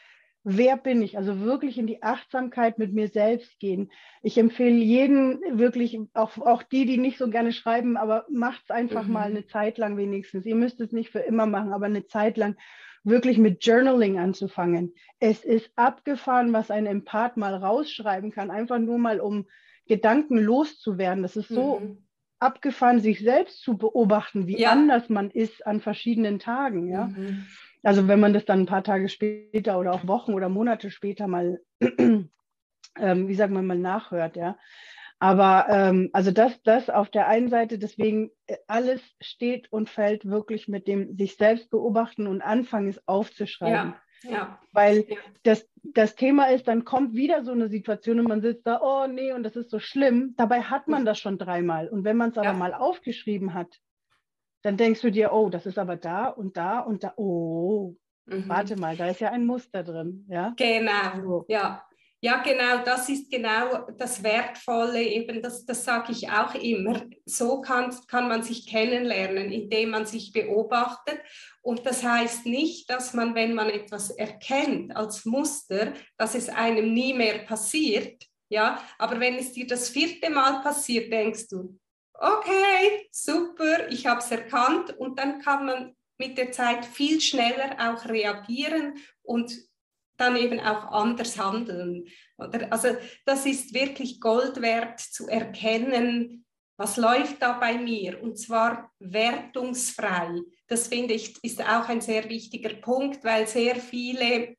wer 0.48 0.76
bin 0.76 1.02
ich? 1.02 1.18
Also 1.18 1.40
wirklich 1.40 1.76
in 1.76 1.88
die 1.88 2.04
Achtsamkeit 2.04 2.78
mit 2.78 2.94
mir 2.94 3.08
selbst 3.08 3.58
gehen. 3.58 3.90
Ich 4.22 4.38
empfehle 4.38 4.76
jeden 4.76 5.40
wirklich, 5.58 5.98
auch, 6.14 6.38
auch 6.38 6.62
die, 6.62 6.86
die 6.86 6.98
nicht 6.98 7.18
so 7.18 7.28
gerne 7.28 7.52
schreiben, 7.52 7.96
aber 7.96 8.26
macht 8.30 8.62
es 8.62 8.70
einfach 8.70 9.06
mhm. 9.06 9.12
mal 9.12 9.28
eine 9.28 9.46
Zeit 9.46 9.76
lang 9.76 9.96
wenigstens. 9.96 10.46
Ihr 10.46 10.54
müsst 10.54 10.80
es 10.80 10.92
nicht 10.92 11.10
für 11.10 11.18
immer 11.18 11.46
machen, 11.46 11.72
aber 11.72 11.86
eine 11.86 12.06
Zeit 12.06 12.36
lang 12.36 12.56
wirklich 13.02 13.38
mit 13.38 13.66
Journaling 13.66 14.20
anzufangen. 14.20 14.94
Es 15.18 15.44
ist 15.44 15.68
abgefahren, 15.74 16.52
was 16.52 16.70
ein 16.70 16.86
Empath 16.86 17.36
mal 17.36 17.56
rausschreiben 17.56 18.30
kann, 18.30 18.52
einfach 18.52 18.78
nur 18.78 18.98
mal 18.98 19.18
um 19.18 19.46
Gedanken 19.88 20.38
loszuwerden. 20.38 21.24
Das 21.24 21.34
ist 21.34 21.48
so 21.48 21.80
mhm. 21.80 22.06
abgefahren, 22.38 23.00
sich 23.00 23.18
selbst 23.18 23.62
zu 23.62 23.76
beobachten, 23.76 24.46
wie 24.46 24.60
ja. 24.60 24.70
anders 24.70 25.08
man 25.08 25.32
ist 25.32 25.66
an 25.66 25.80
verschiedenen 25.80 26.38
Tagen. 26.38 26.88
Ja. 26.88 27.06
Mhm. 27.06 27.46
Also 27.86 28.08
wenn 28.08 28.18
man 28.18 28.32
das 28.32 28.44
dann 28.44 28.62
ein 28.62 28.66
paar 28.66 28.82
Tage 28.82 29.08
später 29.08 29.78
oder 29.78 29.92
auch 29.92 30.08
Wochen 30.08 30.34
oder 30.34 30.48
Monate 30.48 30.90
später 30.90 31.28
mal, 31.28 31.60
ähm, 31.80 32.28
wie 32.98 33.34
sagt 33.34 33.52
man, 33.52 33.64
mal 33.64 33.78
nachhört, 33.78 34.34
ja. 34.34 34.58
Aber 35.20 35.66
ähm, 35.68 36.10
also 36.12 36.32
das, 36.32 36.60
das 36.64 36.90
auf 36.90 37.10
der 37.10 37.28
einen 37.28 37.48
Seite, 37.48 37.78
deswegen 37.78 38.32
äh, 38.48 38.56
alles 38.66 39.00
steht 39.20 39.72
und 39.72 39.88
fällt 39.88 40.24
wirklich 40.24 40.66
mit 40.66 40.88
dem 40.88 41.16
sich 41.16 41.36
selbst 41.36 41.70
beobachten 41.70 42.26
und 42.26 42.42
anfangen 42.42 42.88
es 42.88 43.06
aufzuschreiben. 43.06 43.94
Ja, 44.24 44.30
ja. 44.30 44.58
Weil 44.72 45.04
ja. 45.08 45.16
Das, 45.44 45.64
das 45.84 46.16
Thema 46.16 46.46
ist, 46.46 46.66
dann 46.66 46.84
kommt 46.84 47.14
wieder 47.14 47.44
so 47.44 47.52
eine 47.52 47.68
Situation 47.68 48.18
und 48.18 48.26
man 48.26 48.42
sitzt 48.42 48.66
da, 48.66 48.80
oh 48.82 49.06
nee, 49.06 49.32
und 49.32 49.44
das 49.44 49.54
ist 49.54 49.70
so 49.70 49.78
schlimm. 49.78 50.34
Dabei 50.36 50.62
hat 50.62 50.88
man 50.88 51.04
das 51.04 51.20
schon 51.20 51.38
dreimal. 51.38 51.88
Und 51.88 52.02
wenn 52.02 52.16
man 52.16 52.30
es 52.30 52.36
aber 52.36 52.52
mal 52.52 52.74
aufgeschrieben 52.74 53.54
hat, 53.54 53.78
dann 54.66 54.76
denkst 54.76 55.00
du 55.00 55.12
dir, 55.12 55.32
oh, 55.32 55.48
das 55.48 55.64
ist 55.64 55.78
aber 55.78 55.94
da 55.94 56.26
und 56.26 56.56
da 56.56 56.80
und 56.80 57.04
da, 57.04 57.14
oh, 57.16 57.94
mhm. 58.24 58.48
warte 58.48 58.74
mal, 58.74 58.96
da 58.96 59.08
ist 59.08 59.20
ja 59.20 59.30
ein 59.30 59.46
Muster 59.46 59.84
drin. 59.84 60.26
Ja? 60.28 60.54
Genau, 60.56 61.22
so. 61.22 61.44
ja. 61.48 61.82
Ja, 62.22 62.42
genau, 62.42 62.82
das 62.82 63.08
ist 63.10 63.30
genau 63.30 63.88
das 63.98 64.22
Wertvolle, 64.22 65.02
eben 65.02 65.42
das, 65.42 65.66
das 65.66 65.84
sage 65.84 66.10
ich 66.12 66.28
auch 66.30 66.54
immer. 66.54 67.02
So 67.26 67.60
kann, 67.60 67.94
kann 68.08 68.26
man 68.26 68.42
sich 68.42 68.66
kennenlernen, 68.66 69.52
indem 69.52 69.90
man 69.90 70.06
sich 70.06 70.32
beobachtet. 70.32 71.20
Und 71.60 71.86
das 71.86 72.02
heißt 72.02 72.46
nicht, 72.46 72.90
dass 72.90 73.12
man, 73.12 73.34
wenn 73.34 73.54
man 73.54 73.68
etwas 73.68 74.10
erkennt 74.10 74.96
als 74.96 75.26
Muster, 75.26 75.92
dass 76.16 76.34
es 76.34 76.48
einem 76.48 76.92
nie 76.92 77.12
mehr 77.12 77.40
passiert. 77.40 78.24
Ja, 78.48 78.82
aber 78.98 79.20
wenn 79.20 79.36
es 79.36 79.52
dir 79.52 79.66
das 79.66 79.90
vierte 79.90 80.30
Mal 80.30 80.62
passiert, 80.62 81.12
denkst 81.12 81.48
du, 81.48 81.78
okay, 82.18 83.08
super, 83.10 83.88
ich 83.88 84.06
habe 84.06 84.20
es 84.20 84.30
erkannt 84.30 84.96
und 84.98 85.18
dann 85.18 85.40
kann 85.40 85.66
man 85.66 85.96
mit 86.18 86.38
der 86.38 86.52
Zeit 86.52 86.84
viel 86.84 87.20
schneller 87.20 87.76
auch 87.78 88.08
reagieren 88.08 88.94
und 89.22 89.54
dann 90.16 90.36
eben 90.36 90.60
auch 90.60 90.86
anders 90.92 91.38
handeln. 91.38 92.06
Oder? 92.38 92.72
Also 92.72 92.96
das 93.26 93.44
ist 93.44 93.74
wirklich 93.74 94.20
Gold 94.20 94.62
wert 94.62 95.00
zu 95.00 95.28
erkennen, 95.28 96.46
was 96.78 96.96
läuft 96.96 97.40
da 97.42 97.52
bei 97.52 97.78
mir 97.78 98.22
und 98.22 98.38
zwar 98.38 98.92
wertungsfrei. 98.98 100.40
Das 100.68 100.88
finde 100.88 101.14
ich 101.14 101.42
ist 101.42 101.62
auch 101.62 101.88
ein 101.88 102.00
sehr 102.00 102.28
wichtiger 102.28 102.74
Punkt, 102.74 103.24
weil 103.24 103.46
sehr 103.46 103.76
viele 103.76 104.56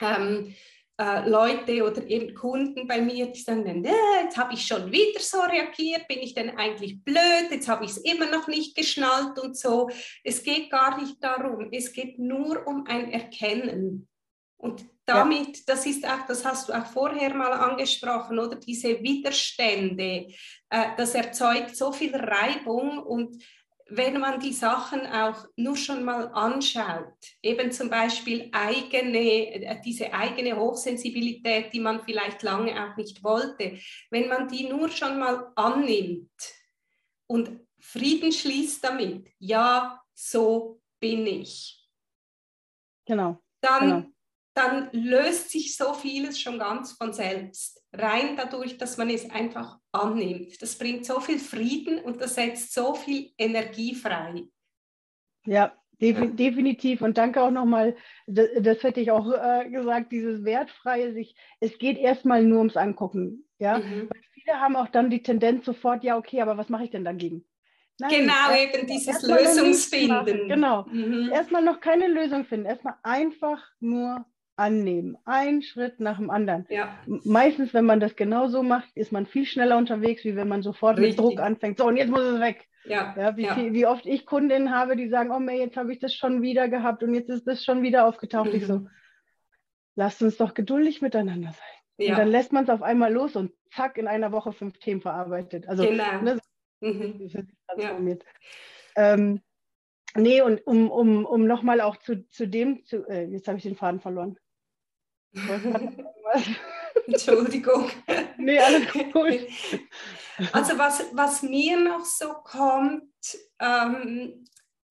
ähm, 0.00 0.54
äh, 0.98 1.28
Leute 1.28 1.84
oder 1.84 2.06
eben 2.06 2.34
Kunden 2.34 2.86
bei 2.86 3.00
mir, 3.00 3.26
die 3.26 3.40
sagen, 3.40 3.84
jetzt 4.22 4.36
habe 4.36 4.54
ich 4.54 4.66
schon 4.66 4.92
wieder 4.92 5.20
so 5.20 5.40
reagiert, 5.40 6.06
bin 6.06 6.18
ich 6.18 6.34
denn 6.34 6.56
eigentlich 6.56 7.02
blöd, 7.02 7.50
jetzt 7.50 7.68
habe 7.68 7.84
ich 7.84 7.92
es 7.92 7.96
immer 7.98 8.30
noch 8.30 8.46
nicht 8.46 8.76
geschnallt 8.76 9.38
und 9.38 9.56
so. 9.56 9.90
Es 10.22 10.42
geht 10.42 10.70
gar 10.70 11.00
nicht 11.00 11.22
darum, 11.22 11.68
es 11.72 11.92
geht 11.92 12.18
nur 12.18 12.66
um 12.66 12.86
ein 12.86 13.10
Erkennen. 13.10 14.08
Und 14.58 14.84
damit, 15.06 15.56
ja. 15.56 15.62
das 15.66 15.86
ist 15.86 16.06
auch, 16.06 16.26
das 16.28 16.44
hast 16.44 16.68
du 16.68 16.72
auch 16.72 16.86
vorher 16.86 17.34
mal 17.34 17.52
angesprochen, 17.52 18.38
oder 18.38 18.56
diese 18.56 19.02
Widerstände, 19.02 20.28
äh, 20.70 20.86
das 20.96 21.14
erzeugt 21.14 21.74
so 21.74 21.90
viel 21.90 22.14
Reibung 22.14 22.98
und 22.98 23.42
wenn 23.88 24.20
man 24.20 24.40
die 24.40 24.52
Sachen 24.52 25.06
auch 25.06 25.46
nur 25.56 25.76
schon 25.76 26.04
mal 26.04 26.28
anschaut, 26.32 27.14
eben 27.42 27.72
zum 27.72 27.90
Beispiel 27.90 28.48
eigene, 28.52 29.18
äh, 29.18 29.80
diese 29.84 30.12
eigene 30.12 30.56
Hochsensibilität, 30.56 31.72
die 31.72 31.80
man 31.80 32.02
vielleicht 32.02 32.42
lange 32.42 32.72
auch 32.84 32.96
nicht 32.96 33.22
wollte, 33.22 33.78
wenn 34.10 34.28
man 34.28 34.48
die 34.48 34.68
nur 34.68 34.88
schon 34.88 35.18
mal 35.18 35.52
annimmt 35.56 36.30
und 37.26 37.60
Frieden 37.78 38.32
schließt 38.32 38.84
damit, 38.84 39.28
ja, 39.38 40.00
so 40.14 40.80
bin 41.00 41.26
ich. 41.26 41.88
Genau. 43.04 43.42
Dann 43.60 43.80
genau 43.80 44.11
dann 44.54 44.90
löst 44.92 45.50
sich 45.50 45.76
so 45.76 45.94
vieles 45.94 46.38
schon 46.40 46.58
ganz 46.58 46.92
von 46.92 47.12
selbst. 47.12 47.82
Rein 47.92 48.36
dadurch, 48.36 48.78
dass 48.78 48.98
man 48.98 49.10
es 49.10 49.28
einfach 49.30 49.78
annimmt. 49.92 50.60
Das 50.60 50.76
bringt 50.76 51.04
so 51.06 51.20
viel 51.20 51.38
Frieden 51.38 51.98
und 51.98 52.20
das 52.20 52.34
setzt 52.34 52.72
so 52.74 52.94
viel 52.94 53.32
Energie 53.38 53.94
frei. 53.94 54.44
Ja, 55.44 55.72
Defi 56.00 56.28
definitiv. 56.34 57.00
Und 57.00 57.16
danke 57.16 57.42
auch 57.42 57.50
nochmal, 57.50 57.96
das, 58.26 58.48
das, 58.58 58.82
hätte 58.82 59.00
ich 59.00 59.10
auch 59.10 59.30
äh, 59.32 59.70
gesagt, 59.70 60.12
dieses 60.12 60.44
Wertfreie 60.44 61.12
sich, 61.12 61.34
es 61.60 61.78
geht 61.78 61.98
erstmal 61.98 62.42
nur 62.42 62.58
ums 62.58 62.76
Angucken. 62.76 63.46
Ja? 63.58 63.78
Mhm. 63.78 64.10
viele 64.34 64.60
haben 64.60 64.76
auch 64.76 64.88
dann 64.88 65.10
die 65.10 65.22
Tendenz 65.22 65.64
sofort, 65.64 66.02
ja, 66.02 66.18
okay, 66.18 66.40
aber 66.40 66.58
was 66.58 66.68
mache 66.68 66.84
ich 66.84 66.90
denn 66.90 67.04
dagegen? 67.04 67.44
Nein, 67.98 68.10
genau, 68.10 68.50
erst, 68.50 68.74
eben 68.74 68.86
dieses 68.86 69.22
Lösungsfinden. 69.22 70.48
Genau. 70.48 70.84
Mhm. 70.90 71.30
Erstmal 71.32 71.62
noch 71.62 71.80
keine 71.80 72.08
Lösung 72.08 72.44
finden. 72.44 72.66
Erstmal 72.66 72.94
einfach 73.02 73.62
nur 73.80 74.24
annehmen. 74.56 75.16
Ein 75.24 75.62
Schritt 75.62 76.00
nach 76.00 76.18
dem 76.18 76.30
anderen. 76.30 76.66
Ja. 76.68 76.98
Meistens, 77.06 77.72
wenn 77.74 77.84
man 77.84 78.00
das 78.00 78.16
genau 78.16 78.48
so 78.48 78.62
macht, 78.62 78.88
ist 78.94 79.12
man 79.12 79.26
viel 79.26 79.46
schneller 79.46 79.76
unterwegs, 79.76 80.24
wie 80.24 80.36
wenn 80.36 80.48
man 80.48 80.62
sofort 80.62 80.98
Richtig. 80.98 81.16
mit 81.16 81.18
Druck 81.18 81.40
anfängt. 81.40 81.78
So, 81.78 81.86
und 81.86 81.96
jetzt 81.96 82.10
muss 82.10 82.20
es 82.20 82.40
weg. 82.40 82.68
Ja. 82.84 83.14
ja, 83.16 83.36
wie, 83.36 83.44
ja. 83.44 83.54
Viel, 83.54 83.72
wie, 83.72 83.86
oft 83.86 84.06
ich 84.06 84.26
Kundinnen 84.26 84.74
habe, 84.74 84.96
die 84.96 85.08
sagen, 85.08 85.30
oh 85.30 85.50
jetzt 85.50 85.76
habe 85.76 85.92
ich 85.92 86.00
das 86.00 86.14
schon 86.14 86.42
wieder 86.42 86.68
gehabt 86.68 87.02
und 87.02 87.14
jetzt 87.14 87.30
ist 87.30 87.46
das 87.46 87.64
schon 87.64 87.82
wieder 87.82 88.06
aufgetaucht. 88.06 88.50
Mhm. 88.50 88.56
Ich 88.56 88.66
so, 88.66 88.86
lasst 89.94 90.22
uns 90.22 90.36
doch 90.36 90.54
geduldig 90.54 91.00
miteinander 91.00 91.52
sein. 91.52 92.08
Und 92.10 92.18
dann 92.18 92.28
lässt 92.28 92.52
man 92.52 92.64
es 92.64 92.70
auf 92.70 92.82
einmal 92.82 93.12
los 93.12 93.36
und 93.36 93.52
zack, 93.70 93.96
in 93.98 94.08
einer 94.08 94.32
Woche 94.32 94.52
fünf 94.52 94.78
Themen 94.78 95.00
verarbeitet. 95.00 95.68
Also, 95.68 95.84
genau. 95.84 96.20
ne, 96.22 96.38
mhm. 96.80 97.30
transformiert. 97.68 98.24
Ähm, 98.96 99.40
nee, 100.14 100.42
und 100.42 100.66
um, 100.66 100.90
um, 100.90 101.24
um 101.24 101.46
nochmal 101.46 101.80
auch 101.80 101.96
zu, 101.96 102.26
zu 102.28 102.46
dem, 102.46 102.84
zu, 102.84 103.06
äh, 103.08 103.24
jetzt 103.26 103.48
habe 103.48 103.58
ich 103.58 103.64
den 103.64 103.76
Faden 103.76 104.00
verloren. 104.00 104.38
Entschuldigung. 107.06 107.90
Nee, 108.38 108.58
alles 108.58 108.90
gut. 108.92 109.48
Also 110.52 110.78
was, 110.78 111.04
was 111.12 111.42
mir 111.42 111.78
noch 111.78 112.06
so 112.06 112.32
kommt 112.42 113.12
ähm, 113.60 114.46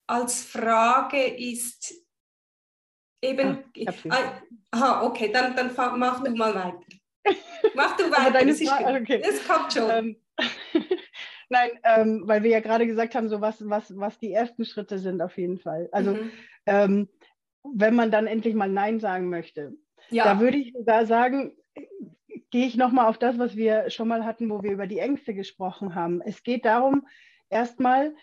als 0.07 0.43
Frage 0.43 1.26
ist 1.26 1.93
eben, 3.22 3.63
ah, 4.09 4.41
aha, 4.69 5.03
okay, 5.03 5.32
dann, 5.32 5.55
dann 5.55 5.74
mach 5.76 6.24
du 6.24 6.32
mal 6.32 6.53
weiter. 6.53 6.86
Mach 7.74 7.97
du 7.97 8.03
weiter, 8.11 8.45
Frage, 8.65 9.01
okay. 9.01 9.24
kommt 9.47 9.74
schon. 9.74 9.89
Ähm, 9.89 10.22
Nein, 11.52 11.70
ähm, 11.84 12.24
weil 12.26 12.43
wir 12.43 12.49
ja 12.49 12.62
gerade 12.62 12.88
gesagt 12.88 13.14
haben, 13.14 13.30
so 13.30 13.41
was, 13.41 13.70
was, 13.70 13.97
was 13.97 14.18
die 14.20 14.32
ersten 14.32 14.66
Schritte 14.66 14.99
sind 14.99 15.22
auf 15.22 15.38
jeden 15.38 15.60
Fall. 15.60 15.89
Also 15.91 16.14
mhm. 16.14 16.32
ähm, 16.66 17.10
wenn 17.64 17.93
man 17.93 18.10
dann 18.10 18.26
endlich 18.26 18.56
mal 18.56 18.70
Nein 18.70 18.99
sagen 18.99 19.30
möchte, 19.30 19.74
ja. 20.10 20.26
Da 20.26 20.39
würde 20.39 20.58
ich 20.58 20.74
sogar 20.74 21.06
sagen, 21.06 21.56
gehe 22.49 22.68
ich 22.68 22.76
nochmal 22.76 23.08
auf 23.08 23.18
das, 23.18 23.38
was 23.39 23.56
wir 23.56 23.89
schon 23.89 24.08
mal 24.08 24.26
hatten, 24.26 24.49
wo 24.49 24.64
wir 24.64 24.72
über 24.72 24.88
die 24.88 24.99
Ängste 24.99 25.34
gesprochen 25.34 25.95
haben. 25.95 26.22
Es 26.22 26.43
geht 26.43 26.66
darum, 26.66 27.08
erstmal, 27.49 28.14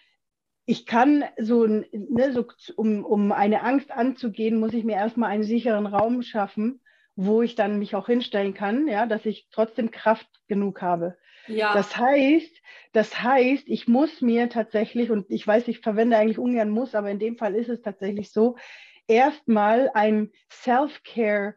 ich 0.67 0.87
kann 0.87 1.25
so, 1.39 1.67
ne, 1.67 2.33
so 2.33 2.47
um, 2.77 3.05
um 3.05 3.33
eine 3.33 3.63
Angst 3.63 3.91
anzugehen, 3.91 4.61
muss 4.61 4.75
ich 4.75 4.85
mir 4.85 4.97
erstmal 4.97 5.31
einen 5.31 5.45
sicheren 5.45 5.87
Raum 5.87 6.23
schaffen, 6.23 6.81
wo 7.17 7.43
ich 7.43 7.55
dann 7.55 7.79
mich 7.79 7.95
auch 7.95 8.07
hinstellen 8.07 8.55
kann, 8.55 8.87
ja, 8.87 9.07
dass 9.07 9.25
ich 9.25 9.49
trotzdem 9.51 9.91
Kraft 9.91 10.29
genug 10.47 10.83
habe. 10.83 11.17
Ja. 11.49 11.75
Das 11.75 11.97
heißt, 11.97 12.63
das 12.93 13.23
heißt, 13.23 13.65
ich 13.67 13.89
muss 13.89 14.21
mir 14.21 14.49
tatsächlich, 14.49 15.11
und 15.11 15.31
ich 15.31 15.47
weiß, 15.47 15.69
ich 15.69 15.81
verwende 15.81 16.17
eigentlich 16.17 16.39
ungern 16.39 16.71
muss, 16.71 16.95
aber 16.95 17.11
in 17.11 17.19
dem 17.19 17.37
Fall 17.37 17.55
ist 17.55 17.69
es 17.69 17.83
tatsächlich 17.83 18.31
so, 18.33 18.57
erstmal 19.07 19.91
ein 19.95 20.31
Self-Care 20.51 21.55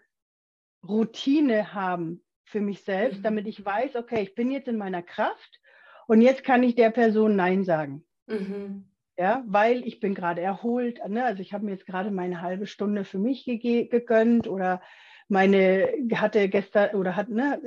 Routine 0.87 1.73
haben 1.73 2.23
für 2.43 2.61
mich 2.61 2.81
selbst, 2.81 3.19
mhm. 3.19 3.23
damit 3.23 3.47
ich 3.47 3.63
weiß, 3.63 3.95
okay, 3.95 4.21
ich 4.23 4.35
bin 4.35 4.51
jetzt 4.51 4.67
in 4.67 4.77
meiner 4.77 5.03
Kraft 5.03 5.59
und 6.07 6.21
jetzt 6.21 6.43
kann 6.43 6.63
ich 6.63 6.75
der 6.75 6.89
Person 6.89 7.35
Nein 7.35 7.63
sagen. 7.63 8.03
Mhm. 8.27 8.85
Ja, 9.17 9.43
weil 9.45 9.85
ich 9.85 9.99
bin 9.99 10.15
gerade 10.15 10.41
erholt. 10.41 10.99
Ne? 11.07 11.23
Also 11.23 11.41
ich 11.41 11.53
habe 11.53 11.65
mir 11.65 11.71
jetzt 11.71 11.85
gerade 11.85 12.11
meine 12.11 12.41
halbe 12.41 12.65
Stunde 12.65 13.03
für 13.03 13.19
mich 13.19 13.45
gegönnt 13.45 14.47
oder 14.47 14.81
meine 15.31 15.89
hatte 16.13 16.49
gestern 16.49 16.93
oder 16.95 17.15
hat, 17.15 17.29
ne, 17.29 17.61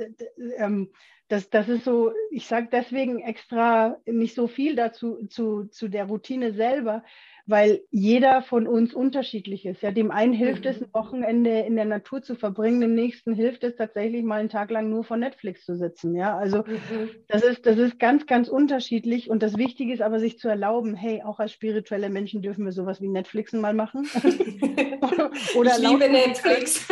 ähm, 0.57 0.91
das, 1.27 1.49
das 1.49 1.67
ist 1.67 1.83
so, 1.83 2.13
ich 2.29 2.45
sage 2.45 2.69
deswegen 2.71 3.19
extra 3.19 3.97
nicht 4.05 4.35
so 4.35 4.47
viel 4.47 4.75
dazu 4.75 5.25
zu, 5.27 5.65
zu 5.65 5.87
der 5.87 6.05
Routine 6.05 6.53
selber, 6.53 7.03
weil 7.47 7.81
jeder 7.91 8.41
von 8.41 8.67
uns 8.67 8.93
unterschiedlich 8.93 9.65
ist. 9.65 9.83
Ja, 9.83 9.91
dem 9.91 10.09
einen 10.09 10.33
hilft 10.33 10.63
mhm. 10.63 10.69
es, 10.69 10.81
ein 10.81 10.93
Wochenende 10.93 11.59
in 11.59 11.75
der 11.75 11.85
Natur 11.85 12.23
zu 12.23 12.35
verbringen, 12.35 12.81
dem 12.81 12.95
nächsten 12.95 13.33
hilft 13.33 13.63
es 13.63 13.75
tatsächlich 13.75 14.23
mal 14.23 14.39
einen 14.39 14.49
Tag 14.49 14.71
lang 14.71 14.89
nur 14.89 15.03
vor 15.03 15.17
Netflix 15.17 15.63
zu 15.63 15.75
sitzen. 15.75 16.15
Ja, 16.15 16.35
also 16.37 16.59
mhm. 16.59 17.09
das 17.27 17.43
ist, 17.43 17.65
das 17.67 17.77
ist 17.77 17.99
ganz, 17.99 18.25
ganz 18.25 18.49
unterschiedlich. 18.49 19.29
Und 19.29 19.43
das 19.43 19.57
Wichtige 19.57 19.93
ist 19.93 20.01
aber, 20.01 20.19
sich 20.19 20.39
zu 20.39 20.47
erlauben, 20.47 20.95
hey, 20.95 21.21
auch 21.23 21.39
als 21.39 21.51
spirituelle 21.51 22.09
Menschen 22.09 22.41
dürfen 22.41 22.65
wir 22.65 22.71
sowas 22.71 22.99
wie 22.99 23.09
Netflixen 23.09 23.61
mal 23.61 23.73
machen. 23.73 24.07
Oder 25.55 25.77
ich 25.77 25.87
liebe 25.87 26.09
Netflix. 26.09 26.87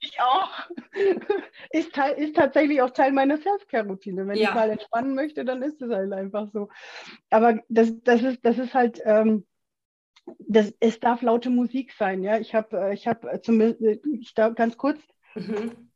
Ich 0.00 0.20
auch. 0.20 0.50
Ist, 1.70 1.96
ist 2.16 2.36
tatsächlich 2.36 2.82
auch 2.82 2.90
Teil 2.90 3.12
meiner 3.12 3.36
Self-Care-Routine. 3.38 4.26
Wenn 4.26 4.36
ja. 4.36 4.48
ich 4.48 4.54
mal 4.54 4.70
entspannen 4.70 5.14
möchte, 5.14 5.44
dann 5.44 5.62
ist 5.62 5.80
es 5.80 5.90
halt 5.90 6.12
einfach 6.12 6.48
so. 6.52 6.68
Aber 7.30 7.60
das, 7.68 7.92
das, 8.02 8.22
ist, 8.22 8.44
das 8.44 8.58
ist 8.58 8.74
halt, 8.74 9.00
ähm, 9.04 9.44
das, 10.38 10.72
es 10.80 11.00
darf 11.00 11.22
laute 11.22 11.50
Musik 11.50 11.92
sein, 11.92 12.22
ja. 12.22 12.38
Ich 12.38 12.54
habe, 12.54 12.78
äh, 12.78 12.94
ich 12.94 13.06
habe 13.06 13.40
zumindest, 13.42 14.06
ich 14.06 14.34
da 14.34 14.48
ganz 14.50 14.76
kurz. 14.76 15.00
Mhm. 15.34 15.90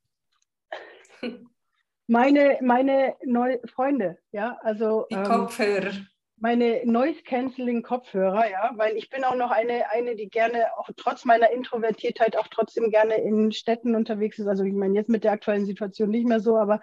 Meine, 2.07 2.59
meine 2.63 3.17
neue 3.25 3.61
Freunde, 3.67 4.19
ja, 4.33 4.59
also. 4.63 5.07
Die 5.11 5.15
ähm, 5.15 5.25
Kopfhörer 5.25 5.93
meine 6.41 6.83
Noise 6.85 7.23
Canceling 7.23 7.83
Kopfhörer, 7.83 8.49
ja, 8.51 8.73
weil 8.77 8.97
ich 8.97 9.11
bin 9.11 9.25
auch 9.25 9.35
noch 9.35 9.51
eine, 9.51 9.91
eine, 9.91 10.15
die 10.15 10.29
gerne 10.29 10.67
auch 10.77 10.89
trotz 10.97 11.25
meiner 11.25 11.51
Introvertiertheit 11.51 12.37
auch 12.37 12.49
trotzdem 12.49 12.91
gerne 12.91 13.17
in 13.17 13.53
Städten 13.53 13.95
unterwegs 13.95 14.39
ist. 14.39 14.47
Also 14.47 14.65
ich 14.65 14.73
meine 14.73 14.95
jetzt 14.95 15.09
mit 15.09 15.25
der 15.25 15.33
aktuellen 15.33 15.67
Situation 15.67 16.11
nicht 16.11 16.27
mehr 16.27 16.41
so, 16.41 16.57
aber 16.57 16.81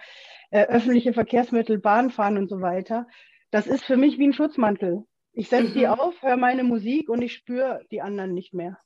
äh, 0.51 0.65
öffentliche 0.65 1.13
Verkehrsmittel, 1.13 1.79
Bahn 1.79 2.09
fahren 2.09 2.37
und 2.37 2.49
so 2.49 2.61
weiter. 2.61 3.07
Das 3.51 3.67
ist 3.67 3.85
für 3.85 3.97
mich 3.97 4.17
wie 4.17 4.27
ein 4.27 4.33
Schutzmantel. 4.33 5.05
Ich 5.35 5.49
setze 5.49 5.69
mhm. 5.69 5.73
die 5.73 5.87
auf, 5.87 6.21
höre 6.21 6.37
meine 6.37 6.63
Musik 6.63 7.09
und 7.09 7.21
ich 7.21 7.33
spüre 7.33 7.85
die 7.91 8.01
anderen 8.01 8.33
nicht 8.33 8.53
mehr. 8.53 8.79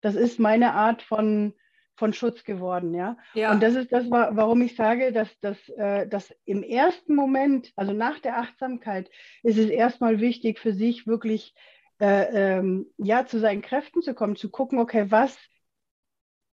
Das 0.00 0.14
ist 0.14 0.40
meine 0.40 0.74
Art 0.74 1.02
von 1.02 1.54
von 1.96 2.12
Schutz 2.12 2.42
geworden, 2.44 2.94
ja? 2.94 3.16
ja. 3.34 3.52
Und 3.52 3.62
das 3.62 3.74
ist 3.74 3.92
das, 3.92 4.10
warum 4.10 4.62
ich 4.62 4.74
sage, 4.74 5.12
dass, 5.12 5.28
dass, 5.40 5.56
äh, 5.68 6.08
dass 6.08 6.34
im 6.44 6.62
ersten 6.62 7.14
Moment, 7.14 7.72
also 7.76 7.92
nach 7.92 8.18
der 8.18 8.38
Achtsamkeit, 8.38 9.10
ist 9.42 9.58
es 9.58 9.68
erstmal 9.68 10.20
wichtig 10.20 10.58
für 10.58 10.72
sich 10.72 11.06
wirklich 11.06 11.54
äh, 12.00 12.56
ähm, 12.58 12.86
ja, 12.96 13.26
zu 13.26 13.38
seinen 13.38 13.62
Kräften 13.62 14.02
zu 14.02 14.14
kommen, 14.14 14.36
zu 14.36 14.50
gucken, 14.50 14.78
okay, 14.80 15.10
was 15.10 15.38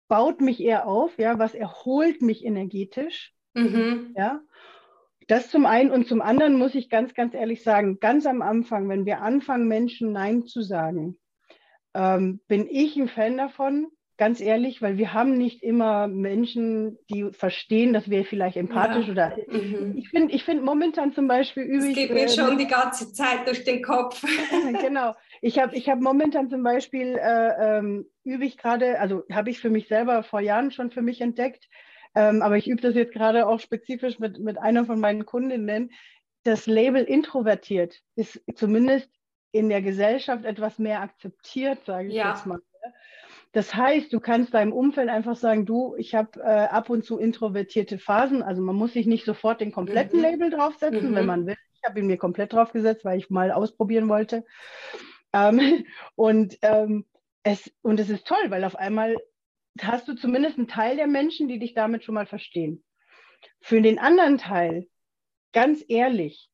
baut 0.09 0.41
mich 0.41 0.61
eher 0.61 0.87
auf, 0.87 1.19
ja, 1.19 1.39
was 1.39 1.55
erholt 1.55 2.21
mich 2.21 2.45
energetisch, 2.45 3.33
mhm. 3.55 4.15
ja. 4.17 4.43
Das 5.29 5.51
zum 5.51 5.67
einen 5.67 5.91
und 5.91 6.09
zum 6.09 6.23
anderen 6.23 6.57
muss 6.57 6.75
ich 6.75 6.89
ganz, 6.89 7.15
ganz 7.15 7.35
ehrlich 7.35 7.63
sagen, 7.63 8.01
ganz 8.01 8.27
am 8.27 8.43
Anfang, 8.43 8.89
wenn 8.89 9.05
wir 9.05 9.21
anfangen, 9.21 9.69
Menschen 9.69 10.11
Nein 10.13 10.47
zu 10.47 10.63
sagen, 10.63 11.19
ähm, 11.95 12.41
bin 12.49 12.67
ich 12.69 12.97
ein 12.97 13.09
Fan 13.09 13.37
davon, 13.37 13.89
ganz 14.17 14.41
ehrlich, 14.41 14.81
weil 14.81 14.97
wir 14.97 15.13
haben 15.13 15.37
nicht 15.37 15.63
immer 15.63 16.09
Menschen, 16.09 16.99
die 17.11 17.31
verstehen, 17.31 17.93
dass 17.93 18.09
wir 18.09 18.25
vielleicht 18.25 18.57
empathisch 18.57 19.07
ja. 19.07 19.13
oder 19.13 19.37
mhm. 19.49 19.97
ich 19.99 20.09
finde 20.09 20.35
ich 20.35 20.45
find 20.45 20.65
momentan 20.65 21.13
zum 21.13 21.29
Beispiel 21.29 21.63
üblich. 21.63 21.91
Es 21.91 21.95
geht 21.95 22.11
mir 22.11 22.25
äh, 22.25 22.29
schon 22.29 22.57
die 22.57 22.67
ganze 22.67 23.13
Zeit 23.13 23.47
durch 23.47 23.65
den 23.65 23.83
Kopf. 23.83 24.25
genau. 24.81 25.15
Ich 25.43 25.59
habe 25.59 25.77
ich 25.77 25.91
hab 25.91 26.01
momentan 26.01 26.49
zum 26.49 26.63
Beispiel 26.63 27.17
äh, 27.17 27.79
ähm, 27.79 28.07
übe 28.25 28.47
ich 28.47 28.57
gerade, 28.57 28.99
also 28.99 29.25
habe 29.31 29.51
ich 29.51 29.61
für 29.61 29.71
mich 29.71 29.89
selber 29.89 30.23
vor 30.23 30.41
Jahren 30.41 30.73
schon 30.73 30.91
für 30.91 31.03
mich 31.03 31.21
entdeckt, 31.21 31.69
ähm, 32.19 32.43
aber 32.43 32.57
ich 32.57 32.67
übe 32.67 32.83
das 32.83 32.97
jetzt 32.97 33.13
gerade 33.13 33.47
auch 33.47 33.61
spezifisch 33.61 34.19
mit, 34.19 34.41
mit 34.41 34.59
einer 34.59 34.85
von 34.85 34.99
meinen 34.99 35.25
Kundinnen. 35.25 35.93
Das 36.43 36.67
Label 36.67 37.05
introvertiert 37.05 38.03
ist 38.17 38.43
zumindest 38.57 39.09
in 39.53 39.69
der 39.69 39.83
Gesellschaft 39.83 40.45
etwas 40.45 40.81
mehr 40.81 41.01
akzeptiert, 41.01 41.85
sage 41.87 42.09
ich 42.09 42.15
ja. 42.15 42.33
jetzt 42.33 42.45
mal. 42.45 42.59
Das 43.53 43.73
heißt, 43.73 44.13
du 44.13 44.19
kannst 44.19 44.53
deinem 44.53 44.73
Umfeld 44.73 45.09
einfach 45.09 45.37
sagen, 45.37 45.65
du, 45.65 45.95
ich 45.97 46.17
habe 46.17 46.41
äh, 46.41 46.67
ab 46.67 46.91
und 46.91 47.05
zu 47.05 47.19
introvertierte 47.19 48.01
Phasen. 48.01 48.43
Also 48.43 48.63
man 48.63 48.75
muss 48.75 48.95
sich 48.95 49.07
nicht 49.07 49.25
sofort 49.25 49.61
den 49.61 49.71
kompletten 49.71 50.19
mhm. 50.19 50.25
Label 50.25 50.51
draufsetzen, 50.51 51.13
mhm. 51.13 51.15
wenn 51.15 51.27
man 51.27 51.47
will. 51.47 51.57
Ich 51.73 51.89
habe 51.89 52.01
ihn 52.01 52.09
mir 52.09 52.19
komplett 52.19 52.53
draufgesetzt, 52.53 53.05
weil 53.05 53.19
ich 53.19 53.31
mal 53.31 53.53
ausprobieren 53.53 54.09
wollte. 54.09 54.45
Ähm, 55.33 55.87
und, 56.17 56.59
ähm, 56.63 57.05
es, 57.45 57.71
und 57.83 58.01
es 58.01 58.11
ist 58.11 58.27
toll, 58.27 58.47
weil 58.49 58.65
auf 58.65 58.75
einmal 58.75 59.17
hast 59.81 60.09
du 60.09 60.15
zumindest 60.15 60.59
einen 60.59 60.69
Teil 60.69 60.97
der 60.97 61.07
Menschen, 61.07 61.49
die 61.49 61.59
dich 61.59 61.75
damit 61.75 62.05
schon 62.05 62.15
mal 62.15 62.27
verstehen. 62.27 62.85
Für 63.61 63.81
den 63.81 63.99
anderen 63.99 64.39
Teil, 64.39 64.89
ganz 65.53 65.85
ehrlich, 65.89 66.51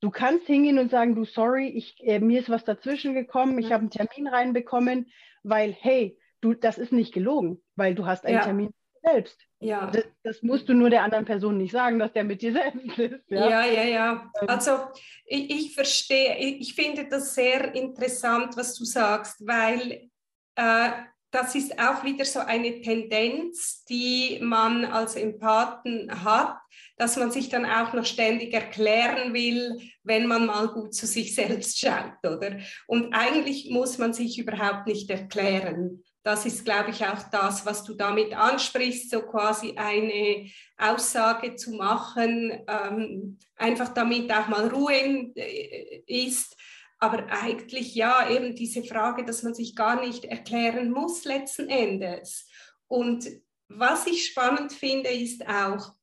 du 0.00 0.10
kannst 0.10 0.46
hingehen 0.46 0.78
und 0.78 0.90
sagen, 0.90 1.14
du, 1.14 1.24
sorry, 1.24 1.68
ich, 1.68 1.96
äh, 2.00 2.18
mir 2.20 2.40
ist 2.40 2.50
was 2.50 2.64
dazwischen 2.64 3.14
gekommen, 3.14 3.58
ich 3.58 3.72
habe 3.72 3.82
einen 3.82 3.90
Termin 3.90 4.28
reinbekommen, 4.28 5.10
weil, 5.42 5.72
hey, 5.72 6.18
du, 6.40 6.54
das 6.54 6.78
ist 6.78 6.92
nicht 6.92 7.12
gelogen, 7.12 7.62
weil 7.76 7.94
du 7.94 8.06
hast 8.06 8.24
einen 8.24 8.36
ja. 8.36 8.44
Termin 8.44 8.74
selbst. 9.02 9.40
Ja. 9.60 9.90
Das, 9.90 10.04
das, 10.22 10.42
musst 10.42 10.68
du 10.68 10.74
nur 10.74 10.90
der 10.90 11.02
anderen 11.02 11.24
Person 11.24 11.56
nicht 11.56 11.72
sagen, 11.72 11.98
dass 11.98 12.12
der 12.12 12.24
mit 12.24 12.42
dir 12.42 12.52
selbst 12.52 12.98
ist. 12.98 13.24
Ja, 13.28 13.48
ja, 13.48 13.64
ja. 13.64 13.84
ja. 13.84 14.32
Ähm. 14.40 14.48
Also 14.48 14.78
ich, 15.24 15.50
ich 15.50 15.74
verstehe, 15.74 16.36
ich, 16.38 16.60
ich, 16.60 16.74
finde 16.74 17.08
das 17.08 17.34
sehr 17.34 17.74
interessant, 17.74 18.56
was 18.56 18.74
du 18.74 18.84
sagst, 18.84 19.46
weil 19.46 20.10
äh, 20.56 20.90
das 21.30 21.54
ist 21.54 21.78
auch 21.78 22.04
wieder 22.04 22.24
so 22.24 22.40
eine 22.40 22.80
Tendenz, 22.80 23.84
die 23.84 24.38
man 24.40 24.84
als 24.84 25.16
Empathen 25.16 26.10
hat, 26.24 26.56
dass 26.96 27.16
man 27.16 27.30
sich 27.30 27.48
dann 27.48 27.66
auch 27.66 27.92
noch 27.92 28.06
ständig 28.06 28.54
erklären 28.54 29.34
will, 29.34 29.78
wenn 30.02 30.26
man 30.26 30.46
mal 30.46 30.68
gut 30.68 30.94
zu 30.94 31.06
sich 31.06 31.34
selbst 31.34 31.78
schaut, 31.78 32.24
oder? 32.24 32.58
Und 32.86 33.12
eigentlich 33.12 33.70
muss 33.70 33.98
man 33.98 34.12
sich 34.12 34.38
überhaupt 34.38 34.86
nicht 34.86 35.10
erklären 35.10 36.02
das 36.26 36.44
ist, 36.44 36.64
glaube 36.64 36.90
ich, 36.90 37.06
auch 37.06 37.22
das, 37.30 37.64
was 37.64 37.84
du 37.84 37.94
damit 37.94 38.36
ansprichst, 38.36 39.12
so 39.12 39.22
quasi 39.22 39.74
eine 39.76 40.50
Aussage 40.76 41.54
zu 41.54 41.70
machen, 41.74 42.64
ähm, 42.66 43.38
einfach 43.54 43.94
damit 43.94 44.32
auch 44.32 44.48
mal 44.48 44.66
Ruhe 44.66 45.30
äh, 45.36 46.02
ist. 46.08 46.56
Aber 46.98 47.26
eigentlich 47.28 47.94
ja, 47.94 48.30
eben 48.30 48.54
diese 48.54 48.82
Frage, 48.82 49.24
dass 49.24 49.42
man 49.42 49.54
sich 49.54 49.76
gar 49.76 50.00
nicht 50.00 50.24
erklären 50.24 50.90
muss 50.90 51.24
letzten 51.24 51.68
Endes. 51.68 52.48
Und 52.88 53.26
was 53.68 54.06
ich 54.06 54.26
spannend 54.26 54.72
finde, 54.72 55.10
ist 55.10 55.46
auch, 55.46 55.94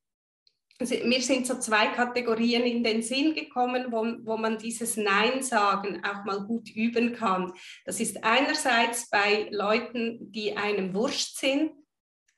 also 0.80 0.96
mir 1.06 1.22
sind 1.22 1.48
so 1.48 1.58
zwei 1.60 1.88
Kategorien 1.88 2.64
in 2.64 2.84
den 2.84 3.02
Sinn 3.02 3.34
gekommen, 3.34 3.86
wo, 3.90 4.06
wo 4.26 4.38
man 4.38 4.58
dieses 4.58 4.98
Nein 4.98 5.42
sagen 5.42 6.04
auch 6.04 6.26
mal 6.26 6.42
gut 6.46 6.70
üben 6.70 7.14
kann. 7.14 7.54
Das 7.86 8.00
ist 8.00 8.24
einerseits 8.24 9.10
bei 9.10 9.48
Leuten, 9.52 10.32
die 10.32 10.58
einem 10.58 10.94
wurscht 10.94 11.38
sind, 11.38 11.72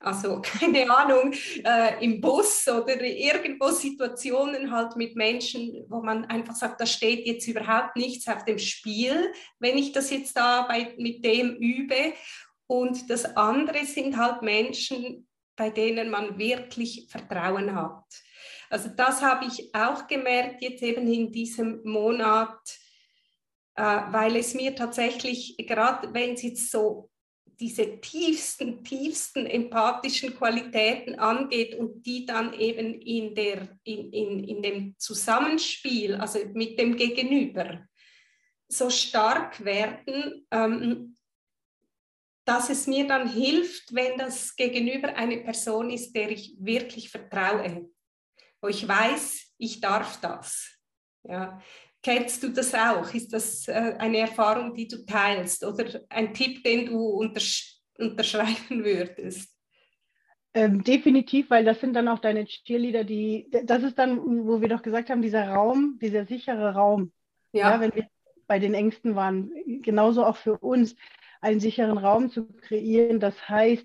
also 0.06 0.40
keine 0.42 0.88
Ahnung, 0.88 1.32
äh, 1.64 2.04
im 2.04 2.20
Bus 2.20 2.66
oder 2.68 3.00
irgendwo 3.02 3.68
Situationen 3.68 4.70
halt 4.70 4.96
mit 4.96 5.16
Menschen, 5.16 5.84
wo 5.88 6.00
man 6.00 6.24
einfach 6.26 6.54
sagt, 6.54 6.80
da 6.80 6.86
steht 6.86 7.26
jetzt 7.26 7.46
überhaupt 7.48 7.96
nichts 7.96 8.28
auf 8.28 8.44
dem 8.44 8.58
Spiel, 8.58 9.32
wenn 9.58 9.76
ich 9.76 9.92
das 9.92 10.10
jetzt 10.10 10.36
da 10.36 10.62
bei, 10.62 10.94
mit 10.96 11.24
dem 11.24 11.56
übe. 11.56 12.12
Und 12.68 13.10
das 13.10 13.36
andere 13.36 13.84
sind 13.84 14.16
halt 14.16 14.42
Menschen, 14.42 15.28
bei 15.56 15.70
denen 15.70 16.10
man 16.10 16.38
wirklich 16.38 17.06
Vertrauen 17.08 17.74
hat. 17.74 18.04
Also 18.68 18.88
das 18.88 19.22
habe 19.22 19.46
ich 19.46 19.74
auch 19.74 20.06
gemerkt 20.06 20.62
jetzt 20.62 20.82
eben 20.82 21.06
in 21.06 21.32
diesem 21.32 21.82
Monat, 21.84 22.58
äh, 23.76 23.82
weil 23.82 24.36
es 24.36 24.54
mir 24.54 24.74
tatsächlich, 24.74 25.56
gerade 25.58 26.12
wenn 26.12 26.34
es 26.34 26.42
jetzt 26.42 26.70
so 26.70 27.10
diese 27.58 28.00
tiefsten, 28.00 28.84
tiefsten 28.84 29.46
empathischen 29.46 30.36
Qualitäten 30.36 31.18
angeht 31.18 31.74
und 31.74 32.04
die 32.04 32.26
dann 32.26 32.52
eben 32.52 32.94
in, 33.00 33.34
der, 33.34 33.68
in, 33.84 34.12
in, 34.12 34.44
in 34.44 34.62
dem 34.62 34.94
Zusammenspiel, 34.98 36.14
also 36.16 36.38
mit 36.52 36.78
dem 36.78 36.96
Gegenüber, 36.96 37.86
so 38.68 38.90
stark 38.90 39.64
werden, 39.64 40.46
ähm, 40.50 41.16
dass 42.44 42.70
es 42.70 42.86
mir 42.86 43.06
dann 43.06 43.28
hilft, 43.28 43.94
wenn 43.94 44.18
das 44.18 44.54
Gegenüber 44.54 45.14
eine 45.16 45.38
Person 45.38 45.90
ist, 45.90 46.14
der 46.14 46.30
ich 46.30 46.56
wirklich 46.58 47.10
vertraue 47.10 47.88
wo 48.60 48.68
ich 48.68 48.86
weiß, 48.86 49.54
ich 49.58 49.80
darf 49.80 50.20
das. 50.20 50.76
Ja. 51.22 51.60
Kennst 52.06 52.40
du 52.44 52.50
das 52.50 52.72
auch? 52.72 53.12
Ist 53.12 53.32
das 53.32 53.66
äh, 53.66 53.96
eine 53.98 54.18
Erfahrung, 54.18 54.72
die 54.74 54.86
du 54.86 55.04
teilst 55.04 55.64
oder 55.64 55.86
ein 56.08 56.32
Tipp, 56.32 56.62
den 56.62 56.86
du 56.86 57.00
untersch 57.00 57.80
unterschreiben 57.98 58.84
würdest? 58.84 59.50
Ähm, 60.54 60.84
definitiv, 60.84 61.50
weil 61.50 61.64
das 61.64 61.80
sind 61.80 61.94
dann 61.94 62.06
auch 62.06 62.20
deine 62.20 62.44
Cheerleader, 62.44 63.02
die, 63.02 63.50
das 63.64 63.82
ist 63.82 63.98
dann, 63.98 64.20
wo 64.46 64.60
wir 64.60 64.68
doch 64.68 64.82
gesagt 64.82 65.10
haben, 65.10 65.20
dieser 65.20 65.48
Raum, 65.48 65.98
dieser 66.00 66.26
sichere 66.26 66.74
Raum. 66.74 67.10
Ja. 67.50 67.72
ja 67.72 67.80
wenn 67.80 67.92
wir 67.92 68.06
bei 68.46 68.60
den 68.60 68.74
Ängsten 68.74 69.16
waren, 69.16 69.50
genauso 69.82 70.24
auch 70.24 70.36
für 70.36 70.58
uns, 70.58 70.94
einen 71.40 71.58
sicheren 71.58 71.98
Raum 71.98 72.30
zu 72.30 72.46
kreieren. 72.46 73.18
Das 73.18 73.48
heißt, 73.48 73.84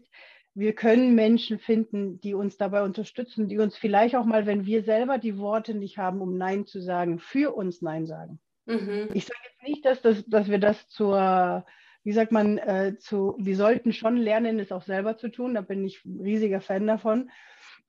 wir 0.53 0.73
können 0.73 1.15
Menschen 1.15 1.59
finden, 1.59 2.19
die 2.19 2.33
uns 2.33 2.57
dabei 2.57 2.83
unterstützen, 2.83 3.47
die 3.47 3.57
uns 3.57 3.77
vielleicht 3.77 4.15
auch 4.15 4.25
mal, 4.25 4.45
wenn 4.45 4.65
wir 4.65 4.83
selber 4.83 5.17
die 5.17 5.37
Worte 5.37 5.73
nicht 5.73 5.97
haben, 5.97 6.21
um 6.21 6.37
Nein 6.37 6.65
zu 6.65 6.81
sagen, 6.81 7.19
für 7.19 7.55
uns 7.55 7.81
Nein 7.81 8.05
sagen. 8.05 8.39
Mhm. 8.65 9.09
Ich 9.13 9.25
sage 9.25 9.39
jetzt 9.45 9.63
nicht, 9.67 9.85
dass, 9.85 10.01
das, 10.01 10.25
dass 10.27 10.49
wir 10.49 10.59
das 10.59 10.87
zur, 10.89 11.65
wie 12.03 12.11
sagt 12.11 12.31
man, 12.31 12.57
äh, 12.57 12.97
zu, 12.97 13.35
wir 13.39 13.55
sollten 13.55 13.93
schon 13.93 14.17
lernen, 14.17 14.59
es 14.59 14.71
auch 14.71 14.83
selber 14.83 15.17
zu 15.17 15.29
tun. 15.29 15.53
Da 15.53 15.61
bin 15.61 15.85
ich 15.85 16.03
ein 16.05 16.19
riesiger 16.21 16.59
Fan 16.59 16.85
davon. 16.85 17.31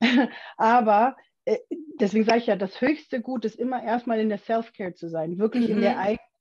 Aber 0.57 1.17
äh, 1.45 1.57
deswegen 1.99 2.25
sage 2.25 2.39
ich 2.39 2.47
ja, 2.47 2.55
das 2.55 2.79
höchste 2.79 3.21
Gut 3.21 3.43
ist 3.43 3.59
immer 3.59 3.83
erstmal 3.83 4.19
in 4.19 4.29
der 4.29 4.37
Self-Care 4.37 4.93
zu 4.93 5.09
sein, 5.09 5.37
wirklich 5.37 5.67
mhm. 5.67 5.75
in 5.75 5.81
der 5.81 5.99
eigenen 5.99 6.32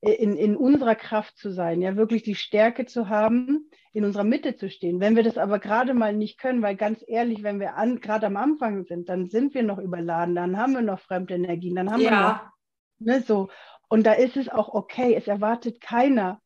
in, 0.00 0.36
in 0.36 0.56
unserer 0.56 0.94
Kraft 0.94 1.36
zu 1.38 1.50
sein, 1.50 1.82
ja, 1.82 1.96
wirklich 1.96 2.22
die 2.22 2.36
Stärke 2.36 2.86
zu 2.86 3.08
haben, 3.08 3.68
in 3.92 4.04
unserer 4.04 4.24
Mitte 4.24 4.56
zu 4.56 4.70
stehen. 4.70 5.00
Wenn 5.00 5.16
wir 5.16 5.24
das 5.24 5.38
aber 5.38 5.58
gerade 5.58 5.92
mal 5.92 6.14
nicht 6.14 6.38
können, 6.38 6.62
weil 6.62 6.76
ganz 6.76 7.04
ehrlich, 7.06 7.42
wenn 7.42 7.58
wir 7.58 7.74
gerade 8.00 8.26
am 8.26 8.36
Anfang 8.36 8.84
sind, 8.84 9.08
dann 9.08 9.28
sind 9.28 9.54
wir 9.54 9.64
noch 9.64 9.78
überladen, 9.78 10.36
dann 10.36 10.56
haben 10.56 10.74
wir 10.74 10.82
noch 10.82 11.00
fremde 11.00 11.34
Energien, 11.34 11.74
dann 11.74 11.90
haben 11.90 12.00
ja. 12.00 12.10
wir 12.10 12.20
noch, 12.20 13.16
ne, 13.16 13.22
so. 13.22 13.48
Und 13.88 14.06
da 14.06 14.12
ist 14.12 14.36
es 14.36 14.48
auch 14.48 14.68
okay, 14.68 15.14
es 15.14 15.26
erwartet 15.26 15.80
keiner, 15.80 16.40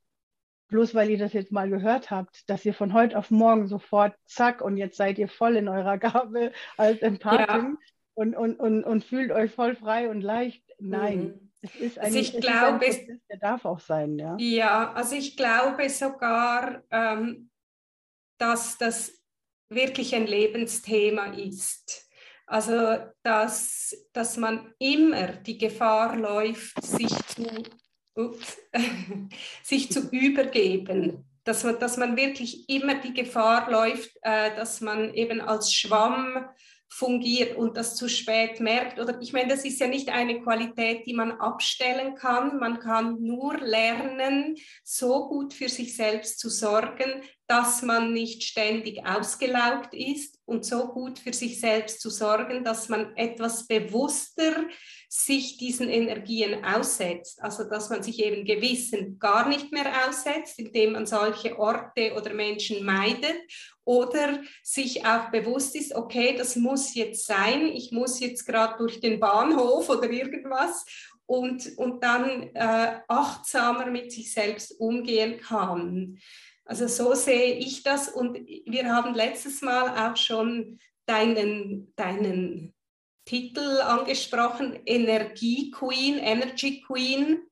bloß 0.68 0.94
weil 0.94 1.11
ihr 1.11 1.18
das 1.18 1.34
jetzt 1.34 1.53
mal 1.53 1.68
gehört 1.68 2.11
habt, 2.11 2.48
dass 2.48 2.64
ihr 2.64 2.72
von 2.72 2.94
heute 2.94 3.18
auf 3.18 3.30
morgen 3.30 3.66
sofort 3.66 4.14
zack 4.24 4.62
und 4.62 4.78
jetzt 4.78 4.96
seid 4.96 5.18
ihr 5.18 5.28
voll 5.28 5.57
in 5.57 5.68
eurer 5.68 5.98
Gabe 5.98 6.53
als 6.78 7.03
Empathin. 7.03 7.76
und, 8.14 8.34
und, 8.34 8.59
und, 8.59 8.84
und 8.84 9.05
fühlt 9.05 9.30
euch 9.30 9.53
voll 9.53 9.76
frei 9.76 10.09
und 10.09 10.22
leicht. 10.22 10.64
Nein. 10.78 11.18
Mhm. 11.18 11.51
Es 11.63 11.77
ist 11.77 11.99
ein, 11.99 12.07
also 12.07 12.19
ich 12.19 12.41
glaube, 12.41 12.79
Prozess, 12.79 13.21
der 13.31 13.39
darf 13.39 13.65
auch 13.65 13.79
sein, 13.79 14.19
ja. 14.19 14.37
Ja, 14.39 14.93
also 14.93 15.15
ich 15.15 15.37
glaube 15.37 15.89
sogar, 15.89 16.83
ähm, 16.91 17.51
dass 18.39 18.77
das 18.79 19.23
wirklich 19.69 20.15
ein 20.15 20.27
Lebensthema 20.27 21.27
ist. 21.27 22.09
Also, 22.47 22.99
dass, 23.23 23.97
dass 24.13 24.37
man 24.37 24.75
immer 24.79 25.29
die 25.29 25.57
Gefahr 25.57 26.17
läuft, 26.17 26.85
sich 26.85 27.09
zu, 27.09 27.47
ups, 28.15 28.59
sich 29.63 29.91
zu 29.91 30.11
übergeben. 30.11 31.25
Dass 31.45 31.65
man, 31.65 31.79
dass 31.79 31.97
man 31.97 32.17
wirklich 32.17 32.69
immer 32.69 32.97
die 32.97 33.15
Gefahr 33.15 33.71
läuft, 33.71 34.11
äh, 34.23 34.55
dass 34.55 34.81
man 34.81 35.15
eben 35.15 35.41
als 35.41 35.73
Schwamm 35.73 36.49
fungiert 36.93 37.57
und 37.57 37.78
das 37.78 37.97
zu 37.97 38.07
spät 38.07 38.61
merkt. 38.61 39.01
Oder 39.01 39.18
ich 39.22 39.32
meine, 39.32 39.49
das 39.49 39.64
ist 39.64 39.80
ja 39.80 39.86
nicht 39.86 40.11
eine 40.11 40.43
Qualität, 40.43 41.07
die 41.07 41.14
man 41.14 41.32
abstellen 41.32 42.14
kann. 42.14 42.59
Man 42.59 42.80
kann 42.80 43.22
nur 43.22 43.57
lernen, 43.59 44.57
so 44.84 45.28
gut 45.28 45.55
für 45.55 45.70
sich 45.70 45.97
selbst 45.97 46.38
zu 46.38 46.51
sorgen, 46.51 47.22
dass 47.47 47.80
man 47.80 48.12
nicht 48.12 48.43
ständig 48.43 49.07
ausgelaugt 49.07 49.95
ist 49.95 50.38
und 50.45 50.66
so 50.66 50.88
gut 50.88 51.18
für 51.18 51.32
sich 51.32 51.61
selbst 51.61 52.01
zu 52.01 52.11
sorgen, 52.11 52.62
dass 52.62 52.90
man 52.90 53.16
etwas 53.16 53.66
bewusster 53.66 54.66
sich 55.15 55.59
diesen 55.59 55.91
Energien 55.91 56.65
aussetzt. 56.65 57.43
Also 57.43 57.65
dass 57.65 57.91
man 57.91 58.03
sich 58.03 58.25
eben 58.25 58.47
Gewissen 58.47 59.19
gar 59.19 59.47
nicht 59.47 59.71
mehr 59.71 60.09
aussetzt, 60.09 60.59
indem 60.59 60.93
man 60.93 61.05
solche 61.05 61.59
Orte 61.59 62.15
oder 62.15 62.33
Menschen 62.33 62.83
meidet 62.83 63.37
oder 63.85 64.41
sich 64.63 65.05
auch 65.05 65.31
bewusst 65.31 65.77
ist, 65.77 65.95
okay, 65.95 66.35
das 66.35 66.57
muss 66.57 66.95
jetzt 66.95 67.27
sein, 67.27 67.67
ich 67.67 67.93
muss 67.93 68.21
jetzt 68.21 68.47
gerade 68.47 68.79
durch 68.79 69.01
den 69.01 69.21
Bahnhof 69.21 69.91
oder 69.91 70.09
irgendwas 70.09 70.87
und, 71.27 71.77
und 71.77 72.03
dann 72.03 72.49
äh, 72.55 73.01
achtsamer 73.07 73.91
mit 73.91 74.13
sich 74.13 74.33
selbst 74.33 74.81
umgehen 74.81 75.39
kann. 75.39 76.19
Also 76.65 76.89
so 76.89 77.13
sehe 77.13 77.57
ich 77.57 77.83
das 77.83 78.09
und 78.09 78.39
wir 78.65 78.91
haben 78.91 79.15
letztes 79.15 79.61
Mal 79.61 80.09
auch 80.09 80.17
schon 80.17 80.79
deinen, 81.05 81.93
deinen 81.97 82.73
Titel 83.25 83.81
angesprochen, 83.81 84.81
Energie 84.85 85.70
Queen, 85.70 86.18
Energy 86.18 86.83
Queen. 86.87 87.43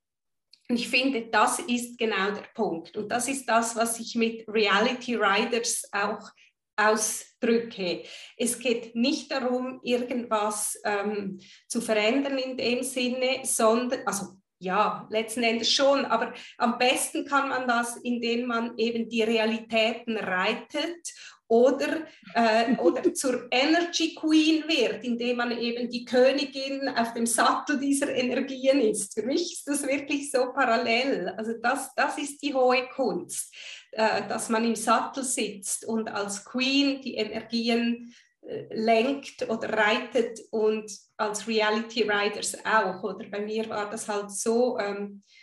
Und 0.69 0.77
ich 0.77 0.89
finde, 0.89 1.27
das 1.27 1.59
ist 1.59 1.99
genau 1.99 2.31
der 2.31 2.47
Punkt. 2.55 2.97
Und 2.97 3.09
das 3.09 3.29
ist 3.29 3.47
das, 3.49 3.75
was 3.77 3.99
ich 3.99 4.15
mit 4.15 4.45
Reality 4.49 5.17
Riders 5.17 5.85
auch 5.93 6.31
ausdrücke. 6.77 8.05
Es 8.37 8.59
geht 8.59 8.95
nicht 8.95 9.31
darum, 9.31 9.81
irgendwas 9.83 10.81
ähm, 10.85 11.41
zu 11.69 11.81
verändern 11.81 12.39
in 12.39 12.57
dem 12.57 12.83
Sinne, 12.83 13.41
sondern, 13.45 14.07
also 14.07 14.41
ja, 14.61 15.07
letzten 15.11 15.43
Endes 15.43 15.73
schon, 15.73 16.05
aber 16.05 16.35
am 16.59 16.79
besten 16.79 17.25
kann 17.25 17.49
man 17.49 17.67
das, 17.67 17.97
indem 17.97 18.47
man 18.47 18.77
eben 18.77 19.09
die 19.09 19.23
Realitäten 19.23 20.17
reitet 20.17 21.13
oder, 21.51 22.07
äh, 22.35 22.77
oder 22.77 23.13
zur 23.13 23.49
Energy 23.51 24.15
Queen 24.15 24.63
wird, 24.69 25.03
indem 25.05 25.39
man 25.39 25.51
eben 25.51 25.91
die 25.91 26.05
Königin 26.05 26.89
auf 26.89 27.13
dem 27.13 27.27
Sattel 27.27 27.81
dieser 27.81 28.15
Energien 28.15 28.81
ist. 28.81 29.15
Für 29.15 29.25
mich 29.25 29.55
ist 29.55 29.67
das 29.67 29.85
wirklich 29.85 30.31
so 30.31 30.53
parallel. 30.53 31.35
Also 31.37 31.55
das, 31.61 31.93
das 31.97 32.19
ist 32.19 32.41
die 32.41 32.55
hohe 32.55 32.89
Kunst, 32.95 33.53
äh, 33.91 34.29
dass 34.29 34.49
man 34.49 34.65
im 34.65 34.77
Sattel 34.77 35.25
sitzt 35.25 35.85
und 35.85 36.09
als 36.09 36.45
Queen 36.45 37.01
die 37.03 37.17
Energien 37.17 38.15
äh, 38.43 38.67
lenkt 38.73 39.49
oder 39.51 39.71
reitet 39.71 40.39
und 40.53 40.89
als 41.17 41.49
Reality 41.49 42.09
Riders 42.09 42.59
auch. 42.65 43.03
Oder 43.03 43.29
bei 43.29 43.41
mir 43.41 43.69
war 43.69 43.91
das 43.91 44.09
halt 44.09 44.31
so, 44.31 44.79
ähm, 44.79 45.25
äh, 45.27 45.40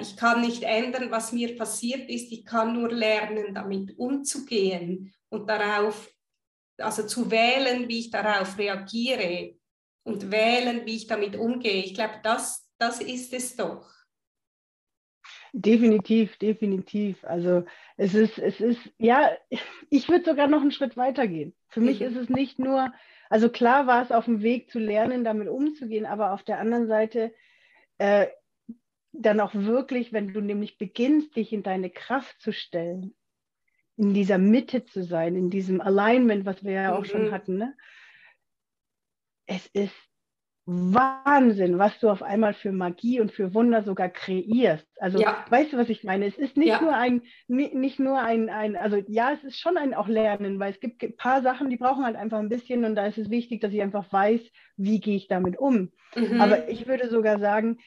ich 0.00 0.16
kann 0.16 0.40
nicht 0.40 0.62
ändern, 0.62 1.10
was 1.10 1.32
mir 1.32 1.56
passiert 1.56 2.08
ist, 2.08 2.30
ich 2.30 2.44
kann 2.44 2.74
nur 2.74 2.90
lernen, 2.92 3.54
damit 3.54 3.98
umzugehen 3.98 5.12
und 5.30 5.48
darauf, 5.48 6.12
also 6.78 7.06
zu 7.06 7.30
wählen, 7.30 7.88
wie 7.88 8.00
ich 8.00 8.10
darauf 8.10 8.56
reagiere 8.56 9.56
und 10.04 10.30
wählen, 10.30 10.86
wie 10.86 10.96
ich 10.96 11.06
damit 11.06 11.34
umgehe. 11.36 11.82
Ich 11.82 11.94
glaube, 11.94 12.20
das, 12.22 12.70
das 12.78 13.00
ist 13.00 13.32
es 13.32 13.56
doch. 13.56 13.90
Definitiv, 15.52 16.36
definitiv. 16.38 17.24
Also 17.24 17.64
es 17.96 18.14
ist, 18.14 18.38
es 18.38 18.60
ist, 18.60 18.80
ja, 18.98 19.30
ich 19.90 20.08
würde 20.08 20.24
sogar 20.24 20.48
noch 20.48 20.60
einen 20.60 20.72
Schritt 20.72 20.96
weiter 20.96 21.26
gehen. 21.26 21.54
Für 21.68 21.80
mhm. 21.80 21.86
mich 21.86 22.00
ist 22.00 22.16
es 22.16 22.28
nicht 22.28 22.58
nur, 22.58 22.92
also 23.28 23.48
klar 23.48 23.86
war 23.86 24.02
es 24.02 24.12
auf 24.12 24.24
dem 24.24 24.42
Weg 24.42 24.70
zu 24.70 24.78
lernen, 24.78 25.24
damit 25.24 25.48
umzugehen, 25.48 26.06
aber 26.06 26.32
auf 26.32 26.42
der 26.42 26.58
anderen 26.58 26.86
Seite 26.86 27.32
äh, 27.98 28.26
dann 29.16 29.40
auch 29.40 29.54
wirklich, 29.54 30.12
wenn 30.12 30.32
du 30.32 30.40
nämlich 30.40 30.78
beginnst, 30.78 31.36
dich 31.36 31.52
in 31.52 31.62
deine 31.62 31.90
Kraft 31.90 32.40
zu 32.40 32.52
stellen, 32.52 33.14
in 33.96 34.12
dieser 34.12 34.38
Mitte 34.38 34.84
zu 34.84 35.04
sein, 35.04 35.36
in 35.36 35.50
diesem 35.50 35.80
Alignment, 35.80 36.44
was 36.44 36.64
wir 36.64 36.72
ja 36.72 36.94
auch 36.94 37.02
mhm. 37.02 37.06
schon 37.06 37.30
hatten. 37.30 37.56
Ne? 37.56 37.74
Es 39.46 39.66
ist 39.68 39.94
Wahnsinn, 40.66 41.78
was 41.78 41.98
du 42.00 42.08
auf 42.08 42.22
einmal 42.22 42.54
für 42.54 42.72
Magie 42.72 43.20
und 43.20 43.30
für 43.30 43.52
Wunder 43.52 43.82
sogar 43.82 44.08
kreierst. 44.08 44.88
Also 44.98 45.20
ja. 45.20 45.44
weißt 45.50 45.74
du, 45.74 45.76
was 45.76 45.90
ich 45.90 46.04
meine? 46.04 46.24
Es 46.24 46.38
ist 46.38 46.56
nicht 46.56 46.68
ja. 46.68 46.80
nur 46.80 46.96
ein, 46.96 47.20
nicht 47.48 48.00
nur 48.00 48.18
ein, 48.18 48.48
ein, 48.48 48.74
also 48.74 48.96
ja, 49.06 49.32
es 49.32 49.44
ist 49.44 49.60
schon 49.60 49.76
ein 49.76 49.92
auch 49.92 50.08
Lernen, 50.08 50.58
weil 50.58 50.72
es 50.72 50.80
gibt 50.80 51.02
ein 51.02 51.16
paar 51.16 51.42
Sachen, 51.42 51.68
die 51.68 51.76
brauchen 51.76 52.04
halt 52.04 52.16
einfach 52.16 52.38
ein 52.38 52.48
bisschen 52.48 52.86
und 52.86 52.94
da 52.94 53.04
ist 53.04 53.18
es 53.18 53.28
wichtig, 53.28 53.60
dass 53.60 53.74
ich 53.74 53.82
einfach 53.82 54.10
weiß, 54.10 54.40
wie 54.78 55.00
gehe 55.00 55.16
ich 55.16 55.28
damit 55.28 55.58
um. 55.58 55.92
Mhm. 56.16 56.40
Aber 56.40 56.66
ich 56.70 56.86
würde 56.86 57.10
sogar 57.10 57.38
sagen, 57.38 57.78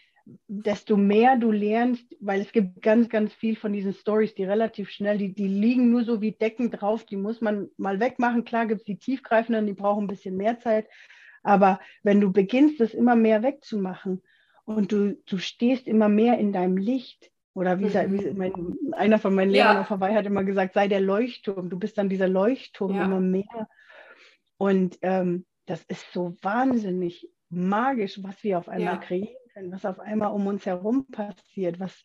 desto 0.47 0.97
mehr 0.97 1.37
du 1.37 1.51
lernst, 1.51 2.15
weil 2.19 2.41
es 2.41 2.51
gibt 2.51 2.81
ganz, 2.81 3.09
ganz 3.09 3.33
viel 3.33 3.55
von 3.55 3.73
diesen 3.73 3.93
Stories, 3.93 4.35
die 4.35 4.43
relativ 4.43 4.89
schnell, 4.89 5.17
die, 5.17 5.33
die 5.33 5.47
liegen 5.47 5.89
nur 5.89 6.03
so 6.03 6.21
wie 6.21 6.31
Decken 6.31 6.71
drauf, 6.71 7.05
die 7.05 7.17
muss 7.17 7.41
man 7.41 7.69
mal 7.77 7.99
wegmachen. 7.99 8.45
Klar 8.45 8.65
gibt 8.65 8.81
es 8.81 8.85
die 8.85 8.97
tiefgreifenden, 8.97 9.65
die 9.65 9.73
brauchen 9.73 10.05
ein 10.05 10.07
bisschen 10.07 10.37
mehr 10.37 10.59
Zeit. 10.59 10.87
Aber 11.43 11.79
wenn 12.03 12.19
du 12.19 12.31
beginnst, 12.31 12.79
das 12.79 12.93
immer 12.93 13.15
mehr 13.15 13.43
wegzumachen 13.43 14.21
und 14.65 14.91
du, 14.91 15.17
du 15.25 15.37
stehst 15.37 15.87
immer 15.87 16.09
mehr 16.09 16.37
in 16.37 16.51
deinem 16.51 16.77
Licht, 16.77 17.31
oder 17.53 17.79
wie, 17.79 17.85
mhm. 17.85 18.19
wie 18.19 18.33
mein, 18.33 18.53
einer 18.91 19.17
von 19.17 19.33
meinen 19.33 19.49
Lehrern 19.49 19.77
ja. 19.77 19.81
auf 19.81 19.89
Hawaii 19.89 20.13
hat 20.13 20.27
immer 20.27 20.43
gesagt, 20.43 20.75
sei 20.75 20.87
der 20.87 20.99
Leuchtturm, 20.99 21.71
du 21.71 21.79
bist 21.79 21.97
dann 21.97 22.07
dieser 22.07 22.27
Leuchtturm 22.27 22.95
ja. 22.95 23.05
immer 23.05 23.19
mehr. 23.19 23.67
Und 24.57 24.99
ähm, 25.01 25.43
das 25.65 25.83
ist 25.85 26.13
so 26.13 26.35
wahnsinnig 26.43 27.27
magisch, 27.49 28.21
was 28.21 28.43
wir 28.43 28.59
auf 28.59 28.69
einmal 28.69 28.93
ja. 28.93 28.97
kreieren 28.97 29.46
können, 29.57 29.71
was 29.71 29.85
auf 29.85 29.99
einmal 29.99 30.31
um 30.31 30.45
uns 30.47 30.65
herum 30.65 31.07
passiert, 31.07 31.79
was 31.79 32.03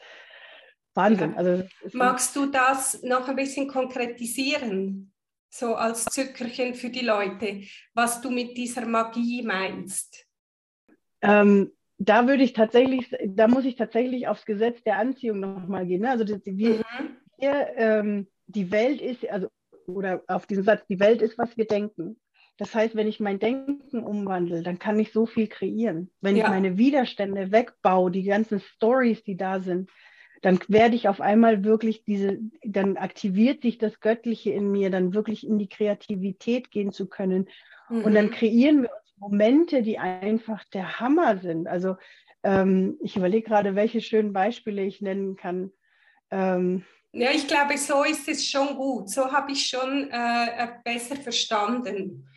Wahnsinn. 0.94 1.32
Ja. 1.32 1.36
Also, 1.36 1.64
Magst 1.92 2.34
du 2.36 2.46
das 2.46 3.02
noch 3.02 3.28
ein 3.28 3.36
bisschen 3.36 3.68
konkretisieren, 3.68 5.12
so 5.50 5.74
als 5.74 6.04
Zückerchen 6.06 6.74
für 6.74 6.88
die 6.88 7.04
Leute, 7.04 7.62
was 7.94 8.20
du 8.20 8.30
mit 8.30 8.56
dieser 8.56 8.86
Magie 8.86 9.42
meinst? 9.42 10.26
Ähm, 11.20 11.72
da 11.98 12.26
würde 12.26 12.42
ich 12.42 12.52
tatsächlich, 12.52 13.14
da 13.26 13.48
muss 13.48 13.64
ich 13.64 13.76
tatsächlich 13.76 14.28
aufs 14.28 14.46
Gesetz 14.46 14.82
der 14.82 14.98
Anziehung 14.98 15.40
nochmal 15.40 15.86
gehen. 15.86 16.02
Ne? 16.02 16.10
Also 16.10 16.24
das, 16.24 16.40
wir, 16.44 16.78
mhm. 16.78 17.16
wir, 17.38 17.68
ähm, 17.76 18.28
die 18.46 18.70
Welt 18.70 19.00
ist, 19.00 19.28
also 19.28 19.48
oder 19.86 20.22
auf 20.26 20.46
diesen 20.46 20.64
Satz, 20.64 20.86
die 20.88 21.00
Welt 21.00 21.22
ist, 21.22 21.38
was 21.38 21.56
wir 21.56 21.66
denken. 21.66 22.16
Das 22.58 22.74
heißt, 22.74 22.94
wenn 22.94 23.08
ich 23.08 23.18
mein 23.18 23.38
Denken 23.38 24.04
umwandle, 24.04 24.62
dann 24.62 24.78
kann 24.78 24.98
ich 24.98 25.12
so 25.12 25.26
viel 25.26 25.48
kreieren. 25.48 26.10
Wenn 26.20 26.36
ja. 26.36 26.44
ich 26.44 26.50
meine 26.50 26.78
Widerstände 26.78 27.50
wegbaue, 27.50 28.10
die 28.10 28.24
ganzen 28.24 28.60
Stories, 28.60 29.24
die 29.24 29.36
da 29.36 29.60
sind, 29.60 29.90
dann 30.42 30.58
werde 30.68 30.96
ich 30.96 31.08
auf 31.08 31.20
einmal 31.20 31.64
wirklich 31.64 32.04
diese, 32.04 32.38
dann 32.64 32.96
aktiviert 32.96 33.62
sich 33.62 33.78
das 33.78 34.00
Göttliche 34.00 34.50
in 34.50 34.70
mir, 34.70 34.90
dann 34.90 35.14
wirklich 35.14 35.46
in 35.46 35.58
die 35.58 35.68
Kreativität 35.68 36.70
gehen 36.70 36.92
zu 36.92 37.08
können. 37.08 37.48
Mhm. 37.88 38.04
Und 38.04 38.14
dann 38.14 38.26
mhm. 38.26 38.32
kreieren 38.32 38.82
wir 38.82 38.90
uns 38.90 39.14
Momente, 39.18 39.82
die 39.82 39.98
einfach 39.98 40.64
der 40.64 41.00
Hammer 41.00 41.38
sind. 41.38 41.68
Also 41.68 41.96
ähm, 42.42 42.98
ich 43.00 43.16
überlege 43.16 43.48
gerade, 43.48 43.76
welche 43.76 44.00
schönen 44.00 44.32
Beispiele 44.32 44.82
ich 44.82 45.00
nennen 45.00 45.36
kann. 45.36 45.70
Ähm, 46.30 46.84
ja, 47.12 47.30
ich 47.30 47.46
glaube, 47.46 47.76
so 47.78 48.04
ist 48.04 48.28
es 48.28 48.48
schon 48.48 48.74
gut. 48.74 49.10
So 49.10 49.30
habe 49.30 49.52
ich 49.52 49.66
schon 49.66 50.10
äh, 50.10 50.68
besser 50.84 51.16
verstanden 51.16 52.28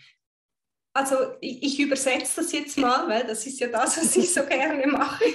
also 0.96 1.18
ich, 1.42 1.62
ich, 1.62 1.80
übersetze 1.80 2.42
das 2.42 2.54
jetzt 2.54 2.78
mal, 2.78 3.08
weil 3.10 3.28
das 3.28 3.46
ist 3.46 3.60
ja 3.60 3.68
das, 3.68 3.98
was 3.98 4.16
ich 4.16 4.34
so 4.34 4.44
gerne 4.48 4.88
mache. 4.88 5.26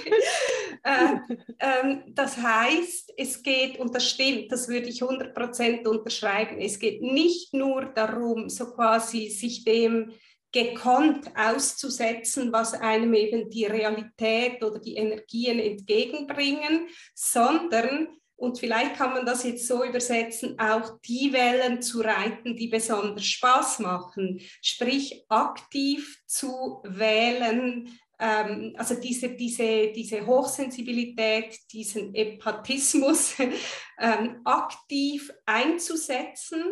äh, 0.83 1.35
ähm, 1.59 2.03
das 2.07 2.35
heißt, 2.35 3.13
es 3.15 3.43
geht, 3.43 3.77
und 3.77 3.93
das 3.93 4.09
stimmt, 4.09 4.51
das 4.51 4.67
würde 4.67 4.87
ich 4.87 5.03
100% 5.03 5.87
unterschreiben, 5.87 6.59
es 6.59 6.79
geht 6.79 7.03
nicht 7.03 7.53
nur 7.53 7.85
darum, 7.85 8.49
so 8.49 8.71
quasi 8.71 9.29
sich 9.29 9.63
dem 9.63 10.11
gekonnt 10.51 11.31
auszusetzen, 11.37 12.51
was 12.51 12.73
einem 12.73 13.13
eben 13.13 13.49
die 13.51 13.65
Realität 13.65 14.63
oder 14.63 14.79
die 14.79 14.95
Energien 14.95 15.59
entgegenbringen, 15.59 16.87
sondern 17.13 18.09
und 18.41 18.57
vielleicht 18.57 18.95
kann 18.95 19.13
man 19.13 19.23
das 19.23 19.43
jetzt 19.43 19.67
so 19.67 19.85
übersetzen, 19.85 20.57
auch 20.59 20.97
die 21.05 21.31
Wellen 21.31 21.79
zu 21.79 22.01
reiten, 22.01 22.55
die 22.55 22.69
besonders 22.69 23.23
Spaß 23.23 23.79
machen, 23.79 24.41
sprich 24.63 25.25
aktiv 25.29 26.19
zu 26.25 26.81
wählen, 26.83 27.87
ähm, 28.19 28.73
also 28.77 28.95
diese, 28.95 29.29
diese, 29.29 29.91
diese 29.91 30.25
Hochsensibilität, 30.25 31.55
diesen 31.71 32.15
Epathismus 32.15 33.35
ähm, 33.99 34.41
aktiv 34.43 35.31
einzusetzen, 35.45 36.63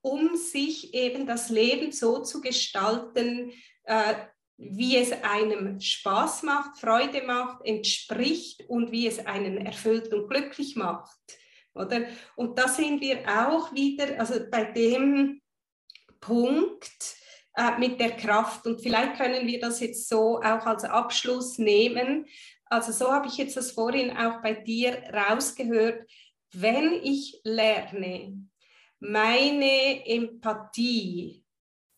um 0.00 0.34
sich 0.34 0.94
eben 0.94 1.26
das 1.26 1.50
Leben 1.50 1.92
so 1.92 2.22
zu 2.22 2.40
gestalten, 2.40 3.52
äh, 3.84 4.14
wie 4.58 4.96
es 4.96 5.12
einem 5.22 5.80
Spaß 5.80 6.42
macht, 6.42 6.78
Freude 6.78 7.22
macht, 7.22 7.64
entspricht 7.64 8.68
und 8.68 8.90
wie 8.90 9.06
es 9.06 9.24
einen 9.24 9.58
erfüllt 9.58 10.12
und 10.12 10.28
glücklich 10.28 10.74
macht. 10.74 11.16
Oder? 11.74 12.06
Und 12.34 12.58
da 12.58 12.66
sind 12.66 13.00
wir 13.00 13.20
auch 13.28 13.72
wieder, 13.72 14.18
also 14.18 14.40
bei 14.50 14.64
dem 14.64 15.40
Punkt 16.20 17.16
äh, 17.54 17.78
mit 17.78 18.00
der 18.00 18.16
Kraft. 18.16 18.66
Und 18.66 18.80
vielleicht 18.80 19.16
können 19.16 19.46
wir 19.46 19.60
das 19.60 19.78
jetzt 19.78 20.08
so 20.08 20.38
auch 20.38 20.66
als 20.66 20.82
Abschluss 20.82 21.58
nehmen. 21.58 22.26
Also 22.64 22.90
so 22.90 23.12
habe 23.12 23.28
ich 23.28 23.36
jetzt 23.36 23.56
das 23.56 23.70
vorhin 23.70 24.16
auch 24.16 24.42
bei 24.42 24.54
dir 24.54 25.02
rausgehört. 25.12 26.10
Wenn 26.52 26.94
ich 26.94 27.40
lerne, 27.44 28.48
meine 28.98 30.04
Empathie, 30.04 31.44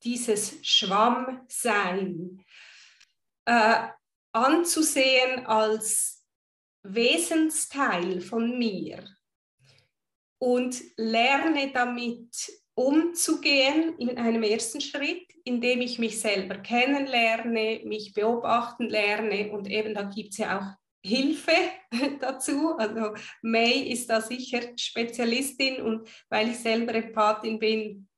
dieses 0.03 0.59
Schwammsein, 0.63 2.45
äh, 3.51 3.89
anzusehen 4.33 5.45
als 5.45 6.25
Wesensteil 6.85 8.21
von 8.21 8.57
mir 8.57 9.05
und 10.39 10.81
lerne 10.97 11.73
damit 11.73 12.31
umzugehen 12.75 13.99
in 13.99 14.17
einem 14.19 14.45
ersten 14.45 14.81
Schritt, 14.81 15.27
indem 15.45 15.81
ich 15.81 15.99
mich 15.99 16.21
selber 16.21 16.59
kennenlerne, 16.59 17.81
mich 17.85 18.15
beobachten 18.15 18.89
lerne 18.89 19.51
und 19.51 19.69
eben 19.69 19.95
da 19.95 20.05
gibt 20.05 20.31
es 20.31 20.39
ja 20.39 20.59
auch 20.59 20.81
Hilfe 21.05 21.57
dazu. 22.21 22.77
Also 22.77 23.15
May 23.43 23.91
ist 23.91 24.09
da 24.09 24.21
sicher 24.21 24.61
Spezialistin 24.79 25.83
und 25.83 26.09
weil 26.29 26.51
ich 26.51 26.59
selber 26.59 26.95
Empathin 26.95 27.59
bin, 27.59 28.09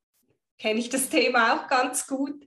kenne 0.59 0.79
ich 0.79 0.91
das 0.91 1.09
Thema 1.09 1.55
auch 1.55 1.69
ganz 1.69 2.07
gut. 2.07 2.45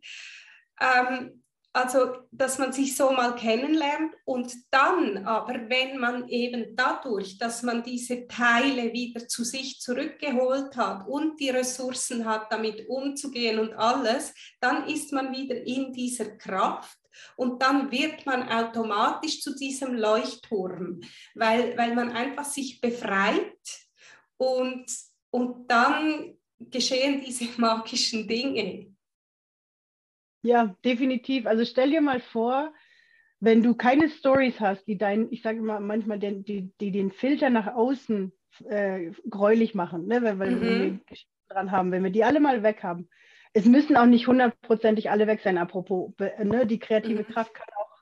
Ähm, 0.79 1.44
also, 1.75 2.15
dass 2.31 2.57
man 2.57 2.71
sich 2.71 2.95
so 2.95 3.11
mal 3.11 3.35
kennenlernt 3.35 4.13
und 4.23 4.49
dann 4.71 5.25
aber, 5.25 5.69
wenn 5.69 5.99
man 5.99 6.29
eben 6.29 6.73
dadurch, 6.73 7.37
dass 7.37 7.63
man 7.63 7.83
diese 7.83 8.27
Teile 8.27 8.93
wieder 8.93 9.27
zu 9.27 9.43
sich 9.43 9.81
zurückgeholt 9.81 10.77
hat 10.77 11.05
und 11.05 11.37
die 11.37 11.49
Ressourcen 11.49 12.23
hat, 12.23 12.49
damit 12.49 12.87
umzugehen 12.87 13.59
und 13.59 13.73
alles, 13.73 14.33
dann 14.61 14.87
ist 14.87 15.11
man 15.11 15.33
wieder 15.33 15.57
in 15.67 15.91
dieser 15.91 16.37
Kraft 16.37 16.97
und 17.35 17.61
dann 17.61 17.91
wird 17.91 18.25
man 18.25 18.47
automatisch 18.47 19.41
zu 19.41 19.53
diesem 19.53 19.95
Leuchtturm, 19.95 21.01
weil, 21.33 21.77
weil 21.77 21.93
man 21.93 22.13
einfach 22.13 22.45
sich 22.45 22.79
befreit 22.79 23.51
und, 24.37 24.85
und 25.29 25.69
dann 25.69 26.37
geschehen 26.57 27.21
diese 27.21 27.49
magischen 27.57 28.29
Dinge. 28.29 28.94
Ja, 30.45 30.75
definitiv. 30.85 31.47
Also 31.47 31.65
stell 31.65 31.89
dir 31.89 32.01
mal 32.01 32.19
vor, 32.19 32.71
wenn 33.39 33.63
du 33.63 33.73
keine 33.73 34.09
Stories 34.09 34.59
hast, 34.59 34.85
die 34.87 34.95
dein, 34.95 35.31
ich 35.31 35.41
sage 35.41 35.59
mal 35.59 35.79
manchmal, 35.79 36.19
den, 36.19 36.45
die, 36.45 36.71
die 36.79 36.91
den 36.91 37.11
Filter 37.11 37.49
nach 37.49 37.73
außen 37.73 38.31
äh, 38.69 39.11
gräulich 39.27 39.73
machen, 39.73 40.05
ne? 40.05 40.21
weil, 40.21 40.37
weil 40.37 40.51
mhm. 40.51 40.61
wir 40.61 40.99
Geschichten 41.07 41.31
dran 41.49 41.71
haben, 41.71 41.91
wenn 41.91 42.03
wir 42.03 42.11
die 42.11 42.23
alle 42.23 42.39
mal 42.39 42.61
weg 42.61 42.83
haben. 42.83 43.09
Es 43.53 43.65
müssen 43.65 43.97
auch 43.97 44.05
nicht 44.05 44.27
hundertprozentig 44.27 45.09
alle 45.09 45.25
weg 45.25 45.41
sein, 45.43 45.57
apropos. 45.57 46.13
Ne? 46.19 46.67
Die 46.67 46.77
kreative 46.77 47.23
mhm. 47.23 47.33
Kraft 47.33 47.55
kann 47.55 47.67
auch 47.79 47.97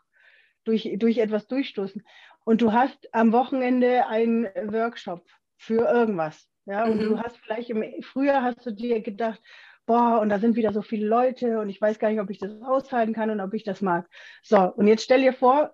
durch, 0.66 0.89
durch 0.98 1.20
etwas 1.20 1.48
durchstoßen. 1.48 2.04
Und 2.44 2.62
du 2.62 2.74
hast 2.74 3.08
am 3.14 3.32
Wochenende 3.32 4.08
einen 4.08 4.46
Workshop 4.54 5.26
für 5.56 5.88
irgendwas. 5.88 6.46
Ja, 6.66 6.84
und 6.84 6.98
mhm. 6.98 7.06
du 7.06 7.20
hast 7.22 7.38
vielleicht 7.38 7.70
im 7.70 7.86
Frühjahr 8.02 8.44
hast 8.44 8.66
du 8.66 8.72
dir 8.72 9.02
gedacht, 9.02 9.41
boah, 9.86 10.20
und 10.22 10.30
da 10.30 10.40
sind 10.40 10.56
wieder 10.56 10.74
so 10.74 10.82
viele 10.82 11.08
Leute 11.08 11.60
und 11.60 11.70
ich 11.70 11.82
weiß 11.82 12.00
gar 12.00 12.10
nicht, 12.10 12.20
ob 12.20 12.30
ich 12.30 12.40
das 12.40 12.62
aushalten 12.62 13.14
kann 13.14 13.30
und 13.30 13.42
ob 13.42 13.54
ich 13.54 13.64
das 13.64 13.82
mag. 13.82 14.08
So, 14.42 14.58
und 14.60 14.88
jetzt 14.88 15.04
stell 15.04 15.22
dir 15.22 15.34
vor, 15.34 15.74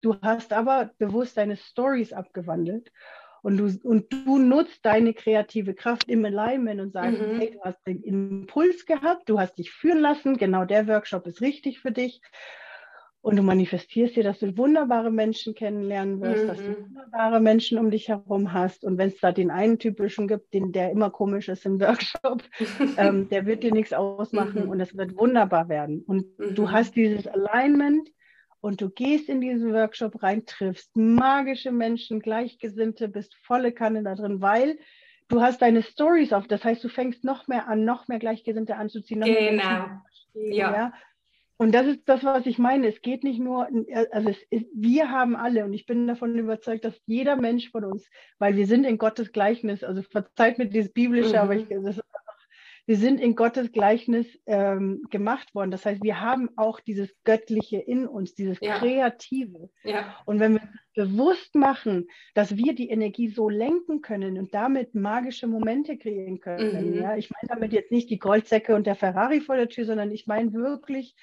du 0.00 0.16
hast 0.22 0.52
aber 0.52 0.90
bewusst 0.98 1.36
deine 1.36 1.56
Stories 1.56 2.12
abgewandelt 2.12 2.90
und 3.42 3.58
du, 3.58 3.70
und 3.82 4.12
du 4.12 4.38
nutzt 4.38 4.84
deine 4.86 5.12
kreative 5.12 5.74
Kraft 5.74 6.08
im 6.08 6.24
Alignment 6.24 6.80
und 6.80 6.92
sagst, 6.92 7.20
mhm. 7.20 7.38
hey, 7.38 7.50
du 7.50 7.60
hast 7.62 7.86
den 7.86 8.02
Impuls 8.02 8.86
gehabt, 8.86 9.28
du 9.28 9.38
hast 9.38 9.58
dich 9.58 9.70
führen 9.70 10.00
lassen, 10.00 10.36
genau 10.36 10.64
der 10.64 10.88
Workshop 10.88 11.26
ist 11.26 11.42
richtig 11.42 11.80
für 11.80 11.92
dich 11.92 12.20
und 13.24 13.36
du 13.36 13.42
manifestierst 13.42 14.16
dir, 14.16 14.22
dass 14.22 14.40
du 14.40 14.54
wunderbare 14.58 15.10
Menschen 15.10 15.54
kennenlernen 15.54 16.20
wirst, 16.20 16.44
mhm. 16.44 16.46
dass 16.46 16.58
du 16.58 16.68
mhm. 16.68 16.94
wunderbare 16.94 17.40
Menschen 17.40 17.78
um 17.78 17.90
dich 17.90 18.08
herum 18.08 18.52
hast. 18.52 18.84
Und 18.84 18.98
wenn 18.98 19.08
es 19.08 19.18
da 19.18 19.32
den 19.32 19.50
einen 19.50 19.78
typischen 19.78 20.28
gibt, 20.28 20.52
den, 20.52 20.72
der 20.72 20.90
immer 20.90 21.08
komisch 21.08 21.48
ist 21.48 21.64
im 21.64 21.80
Workshop, 21.80 22.42
ähm, 22.98 23.30
der 23.30 23.46
wird 23.46 23.62
dir 23.62 23.72
nichts 23.72 23.94
ausmachen 23.94 24.64
mhm. 24.64 24.68
und 24.68 24.78
es 24.78 24.94
wird 24.94 25.16
wunderbar 25.16 25.70
werden. 25.70 26.04
Und 26.06 26.38
mhm. 26.38 26.54
du 26.54 26.70
hast 26.70 26.96
dieses 26.96 27.26
Alignment 27.26 28.10
und 28.60 28.82
du 28.82 28.90
gehst 28.90 29.30
in 29.30 29.40
diesen 29.40 29.72
Workshop 29.72 30.22
rein, 30.22 30.44
triffst 30.44 30.94
magische 30.94 31.72
Menschen, 31.72 32.20
Gleichgesinnte, 32.20 33.08
bist 33.08 33.34
volle 33.36 33.72
Kanne 33.72 34.02
da 34.02 34.16
drin, 34.16 34.42
weil 34.42 34.78
du 35.28 35.40
hast 35.40 35.62
deine 35.62 35.82
Stories 35.82 36.34
auf. 36.34 36.46
Das 36.46 36.62
heißt, 36.62 36.84
du 36.84 36.90
fängst 36.90 37.24
noch 37.24 37.48
mehr 37.48 37.68
an, 37.68 37.86
noch 37.86 38.06
mehr 38.06 38.18
Gleichgesinnte 38.18 38.76
anzuziehen. 38.76 39.22
genau. 39.22 39.88
Ja. 40.34 40.72
ja. 40.72 40.92
Und 41.56 41.72
das 41.72 41.86
ist 41.86 42.00
das, 42.06 42.24
was 42.24 42.46
ich 42.46 42.58
meine. 42.58 42.88
Es 42.88 43.00
geht 43.00 43.22
nicht 43.22 43.38
nur, 43.38 43.68
also 44.10 44.30
ist, 44.50 44.66
wir 44.74 45.10
haben 45.10 45.36
alle, 45.36 45.64
und 45.64 45.72
ich 45.72 45.86
bin 45.86 46.06
davon 46.06 46.36
überzeugt, 46.36 46.84
dass 46.84 47.00
jeder 47.06 47.36
Mensch 47.36 47.70
von 47.70 47.84
uns, 47.84 48.08
weil 48.38 48.56
wir 48.56 48.66
sind 48.66 48.84
in 48.84 48.98
Gottes 48.98 49.30
Gleichnis, 49.30 49.84
also 49.84 50.02
verzeiht 50.02 50.58
mir 50.58 50.66
dieses 50.66 50.92
Biblische, 50.92 51.34
mhm. 51.34 51.38
aber 51.38 51.54
ich, 51.54 51.68
das 51.68 51.96
ist 51.96 52.02
wir 52.86 52.96
sind 52.96 53.20
in 53.20 53.34
Gottes 53.34 53.72
Gleichnis 53.72 54.26
ähm, 54.46 55.02
gemacht 55.10 55.54
worden. 55.54 55.70
Das 55.70 55.86
heißt, 55.86 56.02
wir 56.02 56.20
haben 56.20 56.50
auch 56.56 56.80
dieses 56.80 57.10
Göttliche 57.24 57.78
in 57.78 58.06
uns, 58.06 58.34
dieses 58.34 58.58
ja. 58.60 58.78
Kreative. 58.78 59.70
Ja. 59.84 60.16
Und 60.26 60.38
wenn 60.40 60.54
wir 60.54 60.68
bewusst 60.94 61.54
machen, 61.54 62.08
dass 62.34 62.56
wir 62.56 62.74
die 62.74 62.90
Energie 62.90 63.28
so 63.28 63.48
lenken 63.48 64.02
können 64.02 64.38
und 64.38 64.54
damit 64.54 64.94
magische 64.94 65.46
Momente 65.46 65.96
kreieren 65.96 66.40
können. 66.40 66.90
Mhm. 66.90 67.00
Ja? 67.00 67.16
Ich 67.16 67.30
meine 67.30 67.48
damit 67.48 67.72
jetzt 67.72 67.90
nicht 67.90 68.10
die 68.10 68.18
Goldsäcke 68.18 68.74
und 68.74 68.86
der 68.86 68.96
Ferrari 68.96 69.40
vor 69.40 69.56
der 69.56 69.68
Tür, 69.68 69.86
sondern 69.86 70.10
ich 70.10 70.26
meine 70.26 70.52
wirklich, 70.52 71.14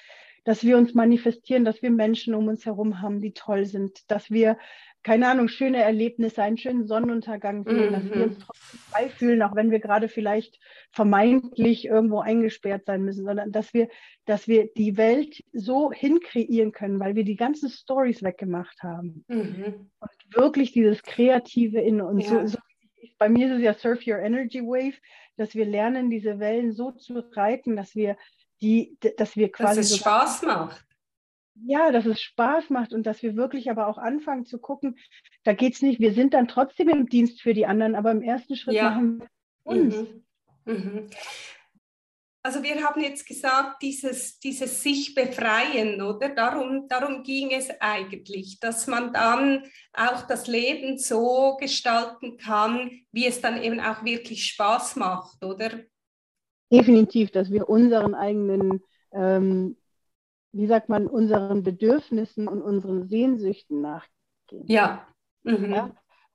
dass 0.44 0.64
wir 0.64 0.78
uns 0.78 0.96
manifestieren, 0.96 1.66
dass 1.66 1.82
wir 1.82 1.92
Menschen 1.92 2.34
um 2.34 2.48
uns 2.48 2.66
herum 2.66 3.02
haben, 3.02 3.20
die 3.20 3.34
toll 3.34 3.66
sind, 3.66 4.10
dass 4.10 4.32
wir 4.32 4.58
keine 5.04 5.28
Ahnung, 5.28 5.48
schöne 5.48 5.82
Erlebnisse, 5.82 6.44
einen 6.44 6.58
schönen 6.58 6.86
Sonnenuntergang 6.86 7.64
sehen, 7.64 7.90
mhm. 7.90 7.94
dass 7.94 8.04
wir 8.04 8.24
uns 8.24 8.38
mhm. 8.38 8.44
trotzdem 8.46 8.80
frei 8.80 9.10
fühlen, 9.10 9.42
auch 9.42 9.56
wenn 9.56 9.72
wir 9.72 9.80
gerade 9.80 10.08
vielleicht 10.08 10.60
vermeintlich 10.92 11.86
irgendwo 11.86 12.20
eingesperrt 12.20 12.86
sein 12.86 13.04
müssen, 13.04 13.26
sondern 13.26 13.52
dass 13.52 13.74
wir, 13.74 13.90
dass 14.26 14.48
wir 14.48 14.68
die 14.74 14.98
Welt 14.98 15.44
so 15.54 15.92
hinkreieren 15.92 16.72
können, 16.72 17.00
weil 17.00 17.16
wir 17.16 17.24
die 17.24 17.36
ganzen 17.36 17.70
Stories 17.70 18.22
weggemacht 18.22 18.84
haben. 18.84 19.26
Mhm. 19.28 19.90
Und 20.00 20.12
wirklich 20.36 20.72
dieses 20.72 21.02
Kreative 21.02 21.80
in 21.80 22.02
uns. 22.02 22.30
Ja. 22.30 22.48
So, 22.48 22.58
so, 22.58 22.58
bei 23.18 23.30
mir 23.30 23.48
ist 23.48 23.58
es 23.58 23.62
ja 23.62 23.74
Surf 23.74 24.06
Your 24.06 24.20
Energy 24.20 24.62
Wave, 24.62 24.98
dass 25.38 25.56
wir 25.56 25.66
lernen, 25.66 26.12
diese 26.12 26.40
Wellen 26.40 26.74
so 26.74 26.92
zu 26.92 27.24
reiten, 27.36 27.76
dass 27.76 27.96
wir 27.96 28.18
die, 28.62 28.98
dass 29.18 29.36
wir 29.36 29.52
quasi. 29.52 29.78
Dass 29.78 29.92
es 29.92 29.98
Spaß 29.98 30.44
macht 30.44 30.86
ja, 31.66 31.92
dass 31.92 32.06
es 32.06 32.22
Spaß 32.22 32.70
macht 32.70 32.94
und 32.94 33.06
dass 33.06 33.22
wir 33.24 33.36
wirklich 33.36 33.70
aber 33.70 33.88
auch 33.88 33.98
anfangen 33.98 34.46
zu 34.46 34.60
gucken, 34.60 34.98
da 35.44 35.54
geht 35.54 35.76
es 35.76 35.82
nicht, 35.82 36.00
wir 36.00 36.14
sind 36.14 36.34
dann 36.34 36.48
trotzdem 36.48 36.90
im 36.90 37.08
Dienst 37.08 37.42
für 37.42 37.54
die 37.54 37.66
anderen, 37.66 37.96
aber 37.96 38.12
im 38.12 38.22
ersten 38.22 38.56
Schritt 38.56 38.76
ja. 38.76 38.90
machen 38.90 39.20
wir 39.20 39.28
uns. 39.64 39.96
Mhm. 39.96 40.74
Mhm. 40.74 41.10
Also 42.44 42.64
wir 42.64 42.84
haben 42.84 43.02
jetzt 43.02 43.28
gesagt, 43.28 43.84
dieses, 43.84 44.40
dieses 44.40 44.82
sich 44.82 45.14
befreien, 45.14 46.02
oder? 46.02 46.30
Darum, 46.30 46.88
darum 46.88 47.22
ging 47.22 47.52
es 47.52 47.70
eigentlich, 47.80 48.60
dass 48.60 48.88
man 48.88 49.14
dann 49.14 49.64
auch 49.94 50.24
das 50.24 50.48
Leben 50.48 50.98
so 50.98 51.56
gestalten 51.60 52.38
kann, 52.38 52.90
wie 53.12 53.28
es 53.28 53.42
dann 53.42 53.62
eben 53.62 53.80
auch 53.80 54.04
wirklich 54.04 54.46
Spaß 54.46 54.96
macht, 54.96 55.44
oder? 55.44 55.70
Definitiv, 56.72 57.30
dass 57.30 57.52
wir 57.52 57.70
unseren 57.70 58.16
eigenen 58.16 58.82
ähm, 59.14 59.78
wie 60.52 60.68
sagt 60.68 60.90
man, 60.90 61.08
unseren 61.08 61.64
Bedürfnissen 61.64 62.48
und 62.48 62.62
unseren 62.62 63.08
Sehnsüchten 63.08 63.82
nachgehen. 63.82 64.66
Ja. 64.68 65.08
Mhm. 65.44 65.72
ja? 65.74 65.92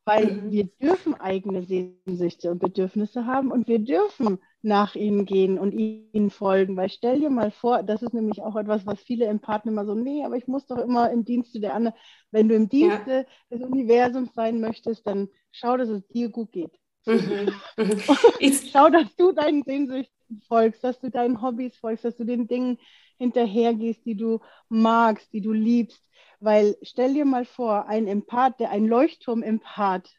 weil 0.06 0.26
mhm. 0.26 0.50
wir 0.52 0.64
dürfen 0.80 1.14
eigene 1.14 1.64
Sehnsüchte 1.64 2.52
und 2.52 2.60
Bedürfnisse 2.60 3.26
haben 3.26 3.50
und 3.50 3.66
wir 3.66 3.80
dürfen 3.80 4.38
nach 4.62 4.94
ihnen 4.94 5.26
gehen 5.26 5.58
und 5.58 5.72
ihnen 5.72 6.30
folgen. 6.30 6.76
Weil 6.76 6.88
stell 6.88 7.18
dir 7.18 7.28
mal 7.28 7.50
vor, 7.50 7.82
das 7.82 8.02
ist 8.02 8.14
nämlich 8.14 8.40
auch 8.40 8.54
etwas, 8.54 8.86
was 8.86 9.00
viele 9.00 9.26
Empathen 9.26 9.72
immer 9.72 9.84
so, 9.84 9.94
nee, 9.94 10.24
aber 10.24 10.36
ich 10.36 10.46
muss 10.46 10.66
doch 10.66 10.78
immer 10.78 11.10
im 11.10 11.24
Dienste 11.24 11.58
der 11.58 11.74
anderen. 11.74 11.96
Wenn 12.30 12.48
du 12.48 12.54
im 12.54 12.68
Dienste 12.68 13.26
ja. 13.50 13.56
des 13.58 13.66
Universums 13.66 14.32
sein 14.32 14.60
möchtest, 14.60 15.06
dann 15.08 15.28
schau, 15.50 15.76
dass 15.76 15.88
es 15.88 16.06
dir 16.06 16.28
gut 16.30 16.52
geht. 16.52 16.72
Mhm. 17.04 17.50
Mhm. 17.76 18.00
schau, 18.72 18.88
dass 18.88 19.14
du 19.16 19.32
deinen 19.32 19.64
Sehnsüchten 19.64 20.40
folgst, 20.46 20.84
dass 20.84 21.00
du 21.00 21.10
deinen 21.10 21.42
Hobbys 21.42 21.76
folgst, 21.76 22.04
dass 22.04 22.16
du 22.16 22.24
den 22.24 22.46
Dingen 22.46 22.78
hinterhergehst, 23.18 24.04
die 24.04 24.16
du 24.16 24.40
magst, 24.68 25.32
die 25.32 25.40
du 25.40 25.52
liebst. 25.52 26.02
Weil 26.40 26.76
stell 26.82 27.14
dir 27.14 27.24
mal 27.24 27.44
vor, 27.44 27.86
ein 27.86 28.06
Empath, 28.06 28.60
der 28.60 28.70
ein 28.70 28.86
Leuchtturm-Empath, 28.86 30.14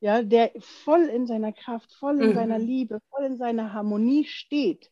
ja, 0.00 0.22
der 0.22 0.50
voll 0.58 1.04
in 1.04 1.26
seiner 1.26 1.52
Kraft, 1.52 1.92
voll 1.94 2.20
in 2.20 2.30
mhm. 2.30 2.34
seiner 2.34 2.58
Liebe, 2.58 3.00
voll 3.10 3.24
in 3.24 3.36
seiner 3.36 3.72
Harmonie 3.72 4.24
steht. 4.24 4.90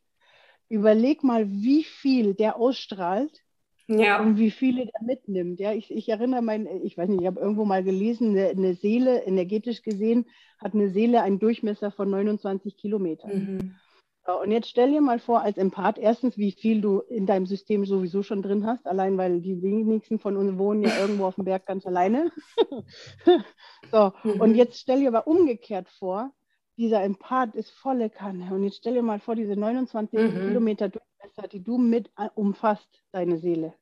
Überleg 0.68 1.24
mal, 1.24 1.50
wie 1.50 1.82
viel 1.82 2.34
der 2.34 2.56
ausstrahlt 2.56 3.42
ja. 3.88 4.20
und 4.20 4.38
wie 4.38 4.52
viele 4.52 4.86
der 4.86 5.02
mitnimmt. 5.02 5.58
Ja, 5.58 5.72
ich, 5.72 5.90
ich 5.90 6.08
erinnere 6.08 6.42
mein, 6.42 6.68
ich 6.84 6.96
weiß 6.96 7.08
nicht, 7.08 7.22
ich 7.22 7.26
habe 7.26 7.40
irgendwo 7.40 7.64
mal 7.64 7.82
gelesen, 7.82 8.30
eine, 8.30 8.50
eine, 8.50 8.74
Seele, 8.74 9.24
energetisch 9.24 9.82
gesehen, 9.82 10.26
hat 10.58 10.74
eine 10.74 10.90
Seele 10.90 11.22
einen 11.22 11.40
Durchmesser 11.40 11.90
von 11.90 12.08
29 12.08 12.76
Kilometern. 12.76 13.30
Mhm. 13.32 13.74
Und 14.38 14.50
jetzt 14.50 14.68
stell 14.68 14.90
dir 14.90 15.00
mal 15.00 15.18
vor, 15.18 15.42
als 15.42 15.56
Empath, 15.56 15.98
erstens, 15.98 16.36
wie 16.36 16.52
viel 16.52 16.80
du 16.80 17.00
in 17.00 17.26
deinem 17.26 17.46
System 17.46 17.84
sowieso 17.84 18.22
schon 18.22 18.42
drin 18.42 18.66
hast, 18.66 18.86
allein 18.86 19.16
weil 19.18 19.40
die 19.40 19.62
wenigsten 19.62 20.18
von 20.18 20.36
uns 20.36 20.58
wohnen 20.58 20.82
ja 20.82 20.96
irgendwo 20.98 21.26
auf 21.26 21.36
dem 21.36 21.44
Berg 21.44 21.66
ganz 21.66 21.86
alleine. 21.86 22.30
so, 23.90 24.12
mhm. 24.24 24.40
und 24.40 24.54
jetzt 24.54 24.78
stell 24.78 25.00
dir 25.00 25.08
aber 25.08 25.26
umgekehrt 25.26 25.88
vor, 25.88 26.32
dieser 26.76 27.02
Empath 27.02 27.54
ist 27.54 27.70
volle 27.70 28.10
Kanne. 28.10 28.54
Und 28.54 28.64
jetzt 28.64 28.78
stell 28.78 28.94
dir 28.94 29.02
mal 29.02 29.20
vor, 29.20 29.34
diese 29.34 29.56
29 29.56 30.18
mhm. 30.18 30.48
Kilometer 30.48 30.88
Durchmesser, 30.88 31.48
die 31.48 31.62
du 31.62 31.78
mit 31.78 32.08
äh, 32.16 32.28
umfasst, 32.34 33.02
deine 33.12 33.38
Seele. 33.38 33.74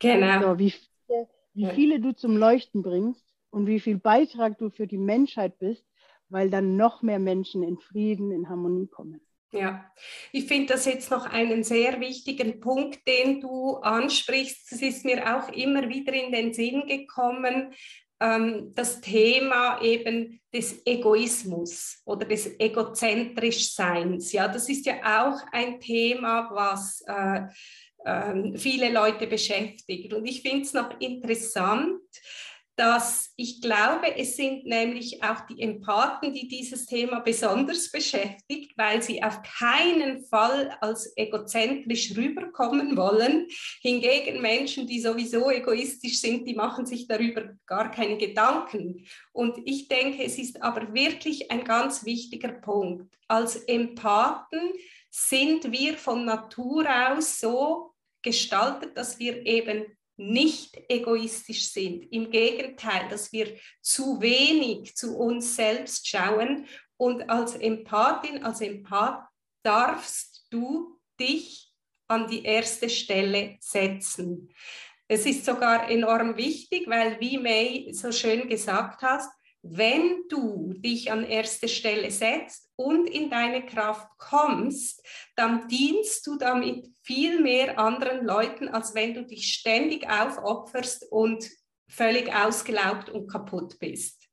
Genau. 0.00 0.40
So, 0.40 0.58
wie 0.58 0.70
viele, 0.70 1.28
wie 1.54 1.66
viele 1.66 2.00
du 2.00 2.14
zum 2.14 2.36
Leuchten 2.36 2.82
bringst 2.82 3.24
und 3.50 3.66
wie 3.66 3.80
viel 3.80 3.98
Beitrag 3.98 4.58
du 4.58 4.70
für 4.70 4.86
die 4.86 4.98
Menschheit 4.98 5.58
bist, 5.58 5.86
weil 6.28 6.50
dann 6.50 6.76
noch 6.76 7.02
mehr 7.02 7.20
Menschen 7.20 7.62
in 7.62 7.78
Frieden, 7.78 8.32
in 8.32 8.48
Harmonie 8.48 8.88
kommen. 8.88 9.20
Ja, 9.54 9.84
ich 10.32 10.46
finde 10.46 10.72
das 10.72 10.84
jetzt 10.84 11.12
noch 11.12 11.26
einen 11.26 11.62
sehr 11.62 12.00
wichtigen 12.00 12.58
Punkt, 12.58 13.06
den 13.06 13.40
du 13.40 13.76
ansprichst. 13.76 14.72
Es 14.72 14.82
ist 14.82 15.04
mir 15.04 15.36
auch 15.36 15.48
immer 15.50 15.88
wieder 15.88 16.12
in 16.12 16.32
den 16.32 16.52
Sinn 16.52 16.88
gekommen, 16.88 17.72
ähm, 18.20 18.72
das 18.74 19.00
Thema 19.00 19.80
eben 19.80 20.40
des 20.52 20.84
Egoismus 20.84 22.02
oder 22.04 22.26
des 22.26 22.58
Egozentrischseins. 22.58 24.32
Ja, 24.32 24.48
das 24.48 24.68
ist 24.68 24.86
ja 24.86 24.94
auch 25.22 25.40
ein 25.52 25.80
Thema, 25.80 26.50
was 26.50 27.04
äh, 27.06 27.42
äh, 28.04 28.58
viele 28.58 28.90
Leute 28.90 29.28
beschäftigt. 29.28 30.12
Und 30.12 30.26
ich 30.26 30.42
finde 30.42 30.62
es 30.62 30.72
noch 30.72 30.98
interessant, 31.00 32.00
dass 32.76 33.32
ich 33.36 33.60
glaube, 33.60 34.16
es 34.16 34.36
sind 34.36 34.66
nämlich 34.66 35.22
auch 35.22 35.46
die 35.46 35.60
Empathen, 35.62 36.34
die 36.34 36.48
dieses 36.48 36.86
Thema 36.86 37.20
besonders 37.20 37.90
beschäftigt, 37.90 38.72
weil 38.76 39.00
sie 39.00 39.22
auf 39.22 39.40
keinen 39.42 40.24
Fall 40.24 40.76
als 40.80 41.12
egozentrisch 41.16 42.16
rüberkommen 42.16 42.96
wollen. 42.96 43.46
Hingegen 43.80 44.40
Menschen, 44.40 44.86
die 44.86 45.00
sowieso 45.00 45.50
egoistisch 45.50 46.20
sind, 46.20 46.48
die 46.48 46.54
machen 46.54 46.84
sich 46.84 47.06
darüber 47.06 47.50
gar 47.66 47.90
keine 47.90 48.18
Gedanken. 48.18 49.06
Und 49.32 49.58
ich 49.64 49.86
denke, 49.86 50.24
es 50.24 50.38
ist 50.38 50.60
aber 50.62 50.92
wirklich 50.92 51.50
ein 51.52 51.64
ganz 51.64 52.04
wichtiger 52.04 52.52
Punkt. 52.52 53.14
Als 53.28 53.56
Empathen 53.56 54.72
sind 55.10 55.70
wir 55.70 55.96
von 55.96 56.24
Natur 56.24 56.86
aus 56.88 57.38
so 57.38 57.94
gestaltet, 58.20 58.96
dass 58.96 59.20
wir 59.20 59.46
eben 59.46 59.84
nicht 60.16 60.80
egoistisch 60.88 61.70
sind. 61.70 62.04
Im 62.12 62.30
Gegenteil, 62.30 63.08
dass 63.08 63.32
wir 63.32 63.56
zu 63.80 64.20
wenig 64.20 64.94
zu 64.94 65.16
uns 65.16 65.56
selbst 65.56 66.08
schauen. 66.08 66.66
Und 66.96 67.28
als 67.28 67.54
Empathin, 67.56 68.44
als 68.44 68.60
Empath 68.60 69.26
darfst 69.62 70.46
du 70.50 71.00
dich 71.18 71.72
an 72.08 72.28
die 72.28 72.44
erste 72.44 72.88
Stelle 72.88 73.56
setzen. 73.60 74.52
Es 75.08 75.26
ist 75.26 75.44
sogar 75.44 75.90
enorm 75.90 76.36
wichtig, 76.36 76.88
weil, 76.88 77.20
wie 77.20 77.38
May 77.38 77.92
so 77.92 78.12
schön 78.12 78.48
gesagt 78.48 79.02
hast, 79.02 79.30
wenn 79.66 80.24
du 80.28 80.74
dich 80.74 81.10
an 81.10 81.24
erste 81.24 81.68
Stelle 81.68 82.10
setzt 82.10 82.70
und 82.76 83.08
in 83.08 83.30
deine 83.30 83.64
Kraft 83.64 84.06
kommst, 84.18 85.02
dann 85.36 85.68
dienst 85.68 86.26
du 86.26 86.36
damit 86.36 86.86
viel 87.02 87.40
mehr 87.40 87.78
anderen 87.78 88.26
Leuten, 88.26 88.68
als 88.68 88.94
wenn 88.94 89.14
du 89.14 89.24
dich 89.24 89.54
ständig 89.54 90.06
aufopferst 90.08 91.10
und 91.10 91.48
völlig 91.88 92.34
ausgelaugt 92.34 93.08
und 93.08 93.26
kaputt 93.26 93.78
bist. 93.78 94.28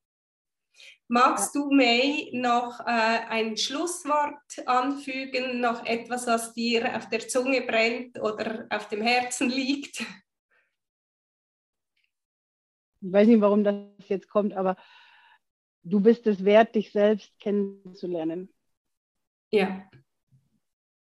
Magst 1.08 1.56
du, 1.56 1.72
May, 1.72 2.30
noch 2.34 2.82
äh, 2.82 2.84
ein 3.30 3.56
Schlusswort 3.56 4.38
anfügen, 4.66 5.62
noch 5.62 5.86
etwas, 5.86 6.28
was 6.28 6.54
dir 6.54 6.96
auf 6.98 7.08
der 7.08 7.26
Zunge 7.28 7.62
brennt 7.62 8.20
oder 8.20 8.66
auf 8.70 8.90
dem 8.90 9.02
Herzen 9.02 9.50
liegt? 9.50 10.02
Ich 13.02 13.12
weiß 13.12 13.28
nicht, 13.28 13.42
warum 13.42 13.64
das 13.64 13.76
jetzt 14.10 14.30
kommt, 14.30 14.54
aber 14.54 14.76
du 15.84 16.00
bist 16.00 16.28
es 16.28 16.44
wert, 16.46 16.76
dich 16.76 16.92
selbst 16.92 17.32
kennenzulernen. 17.40 18.50
Ja. 19.52 19.84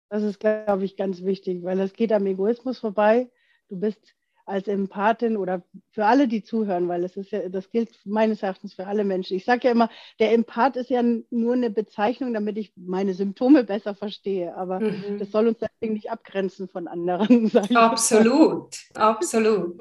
Das 0.09 0.23
ist, 0.23 0.39
glaube 0.39 0.85
ich, 0.85 0.95
ganz 0.95 1.23
wichtig, 1.23 1.63
weil 1.63 1.79
es 1.79 1.93
geht 1.93 2.13
am 2.13 2.25
Egoismus 2.25 2.79
vorbei. 2.79 3.29
Du 3.67 3.79
bist 3.79 4.15
als 4.47 4.69
Empathin 4.69 5.35
oder 5.35 5.61
für 5.91 6.05
alle, 6.05 6.29
die 6.29 6.41
zuhören, 6.41 6.87
weil 6.87 7.03
es 7.03 7.17
ist 7.17 7.31
ja, 7.31 7.49
das 7.49 7.69
gilt 7.69 7.99
meines 8.05 8.41
Erachtens 8.43 8.73
für 8.73 8.87
alle 8.87 9.03
Menschen. 9.03 9.35
Ich 9.35 9.43
sage 9.43 9.67
ja 9.67 9.71
immer, 9.71 9.89
der 10.19 10.31
Empath 10.31 10.77
ist 10.77 10.89
ja 10.89 11.03
nur 11.03 11.53
eine 11.53 11.69
Bezeichnung, 11.69 12.33
damit 12.33 12.57
ich 12.57 12.71
meine 12.77 13.13
Symptome 13.13 13.65
besser 13.65 13.93
verstehe. 13.93 14.55
Aber 14.55 14.79
mhm. 14.79 15.19
das 15.19 15.31
soll 15.31 15.47
uns 15.47 15.57
deswegen 15.59 15.95
nicht 15.95 16.09
abgrenzen 16.09 16.69
von 16.69 16.87
anderen. 16.87 17.51
Absolut, 17.75 18.77
absolut. 18.93 19.77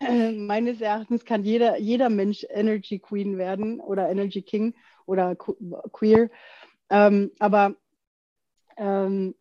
Äh, 0.00 0.32
meines 0.32 0.80
Erachtens 0.80 1.24
kann 1.26 1.44
jeder, 1.44 1.78
jeder 1.78 2.08
Mensch 2.08 2.46
Energy 2.48 2.98
Queen 2.98 3.36
werden 3.36 3.80
oder 3.80 4.08
Energy 4.08 4.40
King 4.42 4.74
oder 5.04 5.36
Queer. 5.36 6.30
Ähm, 6.88 7.30
aber 7.38 7.76
ähm, 8.78 9.34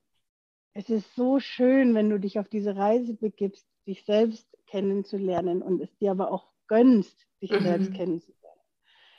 es 0.74 0.90
ist 0.90 1.16
so 1.16 1.40
schön, 1.40 1.96
wenn 1.96 2.10
du 2.10 2.20
dich 2.20 2.40
auf 2.40 2.50
diese 2.50 2.76
Reise 2.76 3.14
begibst, 3.14 3.66
dich 3.88 4.04
selbst 4.04 4.48
kennenzulernen 4.68 5.62
und 5.62 5.82
es 5.82 5.96
dir 5.98 6.12
aber 6.12 6.32
auch 6.32 6.52
gönnst, 6.68 7.26
dich 7.42 7.52
mhm. 7.52 7.64
selbst 7.64 7.94
kennenzulernen. 7.94 8.62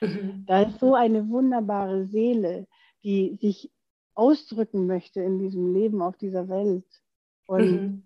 Mhm. 0.01 0.45
Da 0.45 0.61
ist 0.61 0.79
so 0.79 0.93
eine 0.93 1.27
wunderbare 1.27 2.05
Seele, 2.05 2.67
die 3.03 3.37
sich 3.41 3.71
ausdrücken 4.13 4.85
möchte 4.85 5.21
in 5.21 5.39
diesem 5.39 5.73
Leben 5.73 6.03
auf 6.03 6.17
dieser 6.17 6.47
Welt. 6.49 6.85
Und 7.47 7.71
mhm 7.71 8.03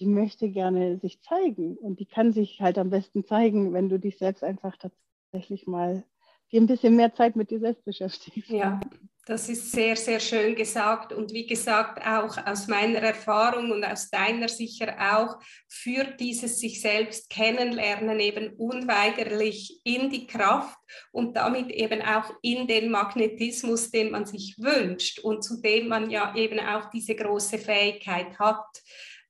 die 0.00 0.06
möchte 0.06 0.48
gerne 0.48 0.98
sich 0.98 1.20
zeigen 1.22 1.76
und 1.76 2.00
die 2.00 2.06
kann 2.06 2.32
sich 2.32 2.60
halt 2.60 2.78
am 2.78 2.90
besten 2.90 3.24
zeigen, 3.24 3.72
wenn 3.72 3.88
du 3.88 3.98
dich 3.98 4.18
selbst 4.18 4.42
einfach 4.42 4.76
tatsächlich 4.76 5.66
mal 5.66 6.04
dir 6.50 6.60
ein 6.60 6.66
bisschen 6.66 6.96
mehr 6.96 7.14
Zeit 7.14 7.36
mit 7.36 7.50
dir 7.50 7.60
selbst 7.60 7.84
beschäftigst. 7.84 8.50
Ja, 8.50 8.80
das 9.26 9.48
ist 9.48 9.72
sehr, 9.72 9.96
sehr 9.96 10.20
schön 10.20 10.54
gesagt 10.54 11.12
und 11.12 11.32
wie 11.32 11.46
gesagt, 11.46 12.04
auch 12.06 12.36
aus 12.46 12.68
meiner 12.68 12.98
Erfahrung 12.98 13.70
und 13.70 13.82
aus 13.82 14.10
deiner 14.10 14.48
sicher 14.48 14.94
auch, 14.98 15.40
führt 15.66 16.20
dieses 16.20 16.60
sich 16.60 16.82
selbst 16.82 17.30
kennenlernen 17.30 18.20
eben 18.20 18.52
unweigerlich 18.54 19.80
in 19.84 20.10
die 20.10 20.26
Kraft 20.26 20.76
und 21.10 21.36
damit 21.36 21.70
eben 21.70 22.02
auch 22.02 22.30
in 22.42 22.66
den 22.66 22.90
Magnetismus, 22.90 23.90
den 23.90 24.10
man 24.10 24.26
sich 24.26 24.56
wünscht 24.58 25.20
und 25.20 25.42
zu 25.42 25.60
dem 25.62 25.88
man 25.88 26.10
ja 26.10 26.36
eben 26.36 26.60
auch 26.60 26.90
diese 26.90 27.14
große 27.14 27.58
Fähigkeit 27.58 28.38
hat 28.38 28.82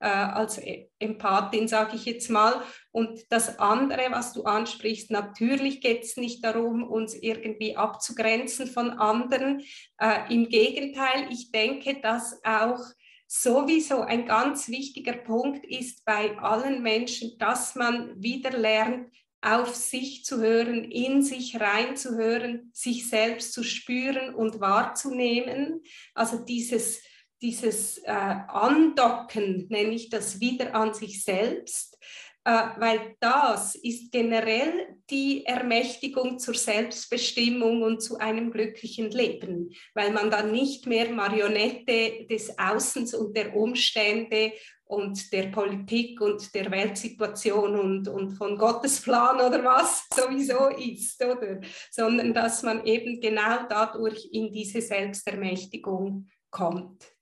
äh, 0.05 0.09
als 0.09 0.59
e-, 0.59 0.91
Empathin, 0.99 1.67
sage 1.67 1.97
ich 1.97 2.05
jetzt 2.05 2.29
mal. 2.29 2.63
Und 2.93 3.21
das 3.31 3.59
andere, 3.59 4.11
was 4.11 4.35
du 4.35 4.45
ansprichst, 4.45 5.11
natürlich 5.11 5.81
geht 5.81 6.05
es 6.05 6.19
nicht 6.19 6.45
darum, 6.45 6.85
uns 6.85 7.15
irgendwie 7.15 7.77
abzugrenzen 7.77 8.67
von 8.67 8.91
anderen. 8.91 9.63
Äh, 9.99 10.33
Im 10.33 10.49
Gegenteil, 10.51 11.29
ich 11.31 11.51
denke, 11.51 12.01
dass 12.03 12.39
auch 12.45 12.81
sowieso 13.27 14.03
ein 14.03 14.27
ganz 14.27 14.69
wichtiger 14.69 15.15
Punkt 15.15 15.65
ist 15.65 16.05
bei 16.05 16.37
allen 16.39 16.83
Menschen, 16.83 17.39
dass 17.39 17.75
man 17.75 18.23
wieder 18.23 18.51
lernt, 18.51 19.11
auf 19.41 19.75
sich 19.75 20.25
zu 20.25 20.41
hören, 20.41 20.85
in 20.85 21.23
sich 21.23 21.61
reinzuhören, 21.61 22.71
sich 22.73 23.09
selbst 23.09 23.53
zu 23.53 23.63
spüren 23.63 24.35
und 24.35 24.61
wahrzunehmen. 24.61 25.83
Also 26.15 26.39
dieses 26.39 27.03
dieses 27.43 27.99
äh, 27.99 28.11
Andocken, 28.11 29.66
nenne 29.68 29.95
ich 29.95 30.09
das 30.09 30.41
wieder 30.41 30.74
an 30.74 30.95
sich 30.95 31.22
selbst, 31.22 31.99
äh, 32.47 32.51
weil 32.78 33.16
das 33.20 33.74
ist 33.74 34.12
generell 34.12 34.99
die 35.09 35.47
Ermächtigung 35.47 36.39
zur 36.39 36.55
Selbstbestimmung 36.55 37.82
und 37.82 38.03
zu 38.03 38.18
einem 38.18 38.51
glücklichen 38.51 39.11
Leben, 39.11 39.70
weil 39.95 40.12
man 40.12 40.30
dann 40.30 40.53
nicht 40.53 40.87
mehr 40.87 41.11
Marionette 41.11 42.26
des 42.28 42.59
Außens 42.59 43.14
und 43.14 43.35
der 43.35 43.57
Umstände 43.57 44.53
und 44.85 45.32
der 45.32 45.45
Politik 45.45 46.20
und 46.20 46.55
der 46.55 46.70
Weltsituation 46.70 47.78
und, 47.78 48.09
und 48.09 48.32
von 48.32 48.59
Gottes 48.59 49.01
Plan 49.01 49.37
oder 49.37 49.64
was 49.64 50.07
sowieso 50.14 50.68
ist, 50.68 51.24
oder? 51.24 51.61
Sondern 51.91 52.35
dass 52.35 52.62
man 52.62 52.85
eben 52.85 53.20
genau 53.20 53.66
dadurch 53.68 54.28
in 54.32 54.53
diese 54.53 54.82
Selbstermächtigung 54.82 56.28
kommt. 56.51 57.14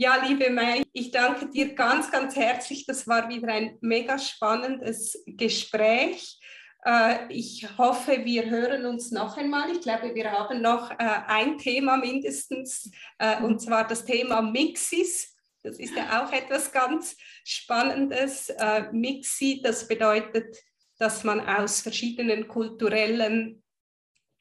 Ja, 0.00 0.24
liebe 0.24 0.48
Mai, 0.50 0.84
ich 0.92 1.10
danke 1.10 1.48
dir 1.50 1.74
ganz, 1.74 2.12
ganz 2.12 2.36
herzlich. 2.36 2.86
Das 2.86 3.08
war 3.08 3.28
wieder 3.28 3.48
ein 3.48 3.78
mega 3.80 4.16
spannendes 4.16 5.20
Gespräch. 5.26 6.38
Äh, 6.84 7.26
ich 7.32 7.66
hoffe, 7.76 8.24
wir 8.24 8.48
hören 8.48 8.86
uns 8.86 9.10
noch 9.10 9.36
einmal. 9.36 9.72
Ich 9.72 9.80
glaube, 9.80 10.14
wir 10.14 10.30
haben 10.30 10.62
noch 10.62 10.92
äh, 10.92 10.94
ein 11.26 11.58
Thema 11.58 11.96
mindestens, 11.96 12.92
äh, 13.18 13.42
und 13.42 13.60
zwar 13.60 13.88
das 13.88 14.04
Thema 14.04 14.40
Mixis. 14.40 15.36
Das 15.64 15.80
ist 15.80 15.96
ja 15.96 16.22
auch 16.24 16.32
etwas 16.32 16.70
ganz 16.70 17.16
Spannendes. 17.42 18.52
Mixi, 18.92 19.60
das 19.64 19.88
bedeutet, 19.88 20.56
dass 21.00 21.24
man 21.24 21.40
aus 21.40 21.80
verschiedenen 21.80 22.46
kulturellen 22.46 23.64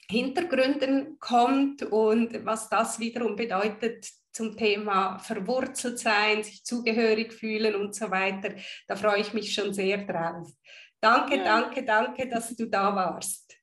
Hintergründen 0.09 1.19
kommt 1.19 1.83
und 1.83 2.45
was 2.45 2.69
das 2.69 2.99
wiederum 2.99 3.35
bedeutet, 3.35 4.09
zum 4.31 4.55
Thema 4.55 5.17
verwurzelt 5.17 5.99
sein, 5.99 6.43
sich 6.43 6.63
zugehörig 6.63 7.33
fühlen 7.33 7.75
und 7.75 7.95
so 7.95 8.09
weiter. 8.11 8.53
Da 8.87 8.95
freue 8.95 9.19
ich 9.19 9.33
mich 9.33 9.53
schon 9.53 9.73
sehr 9.73 10.05
drauf. 10.05 10.47
Danke, 11.01 11.37
ja. 11.37 11.43
danke, 11.43 11.83
danke, 11.83 12.29
dass 12.29 12.55
du 12.55 12.67
da 12.67 12.95
warst. 12.95 13.57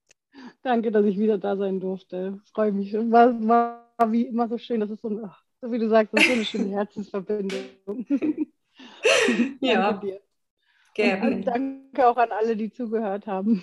Danke, 0.63 0.91
dass 0.91 1.07
ich 1.07 1.19
wieder 1.19 1.39
da 1.39 1.57
sein 1.57 1.79
durfte. 1.79 2.41
Freue 2.53 2.73
mich. 2.73 2.93
War, 2.93 3.33
war 3.47 4.13
wie 4.13 4.23
immer 4.23 4.49
so 4.49 4.59
schön. 4.59 4.81
Das 4.81 4.91
ist 4.91 5.01
so, 5.01 5.09
so 5.61 5.73
wie 5.73 5.79
du 5.79 5.89
sagst, 5.89 6.13
so 6.13 6.33
eine 6.33 6.45
schöne 6.45 6.71
Herzensverbindung. 6.77 7.71
ja, 9.61 9.93
dir. 9.93 10.21
gerne. 10.95 11.37
Und 11.37 11.45
danke 11.45 12.09
auch 12.09 12.17
an 12.17 12.33
alle, 12.33 12.57
die 12.57 12.71
zugehört 12.71 13.27
haben. 13.27 13.63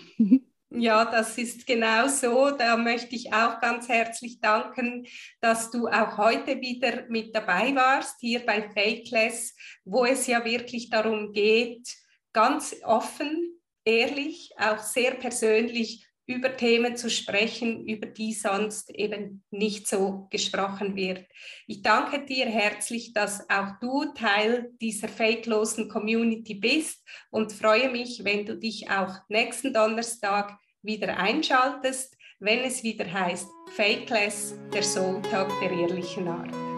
Ja, 0.73 1.03
das 1.03 1.37
ist 1.37 1.67
genau 1.67 2.07
so. 2.07 2.51
Da 2.51 2.77
möchte 2.77 3.13
ich 3.13 3.33
auch 3.33 3.59
ganz 3.59 3.89
herzlich 3.89 4.39
danken, 4.39 5.05
dass 5.41 5.69
du 5.69 5.87
auch 5.87 6.17
heute 6.17 6.61
wieder 6.61 7.03
mit 7.09 7.35
dabei 7.35 7.75
warst, 7.75 8.21
hier 8.21 8.45
bei 8.45 8.69
Fakeless, 8.69 9.53
wo 9.83 10.05
es 10.05 10.27
ja 10.27 10.45
wirklich 10.45 10.89
darum 10.89 11.33
geht, 11.33 11.93
ganz 12.31 12.73
offen, 12.83 13.59
ehrlich, 13.83 14.51
auch 14.57 14.79
sehr 14.79 15.11
persönlich 15.15 16.07
über 16.25 16.55
Themen 16.55 16.95
zu 16.95 17.09
sprechen, 17.09 17.85
über 17.87 18.07
die 18.07 18.33
sonst 18.33 18.89
eben 18.91 19.43
nicht 19.51 19.87
so 19.87 20.27
gesprochen 20.29 20.95
wird. 20.95 21.25
Ich 21.67 21.81
danke 21.81 22.25
dir 22.25 22.45
herzlich, 22.45 23.11
dass 23.11 23.49
auch 23.49 23.79
du 23.81 24.05
Teil 24.13 24.71
dieser 24.79 25.09
fakelosen 25.09 25.89
Community 25.89 26.53
bist 26.55 27.03
und 27.29 27.51
freue 27.51 27.89
mich, 27.89 28.23
wenn 28.23 28.45
du 28.45 28.57
dich 28.57 28.89
auch 28.89 29.15
nächsten 29.27 29.73
Donnerstag 29.73 30.57
wieder 30.83 31.17
einschaltest, 31.17 32.17
wenn 32.39 32.59
es 32.59 32.83
wieder 32.83 33.11
heißt 33.11 33.47
Fakeless, 33.75 34.55
der 34.73 34.83
Soul 34.83 35.21
Talk 35.23 35.49
der 35.61 35.71
ehrlichen 35.71 36.27
Art. 36.27 36.70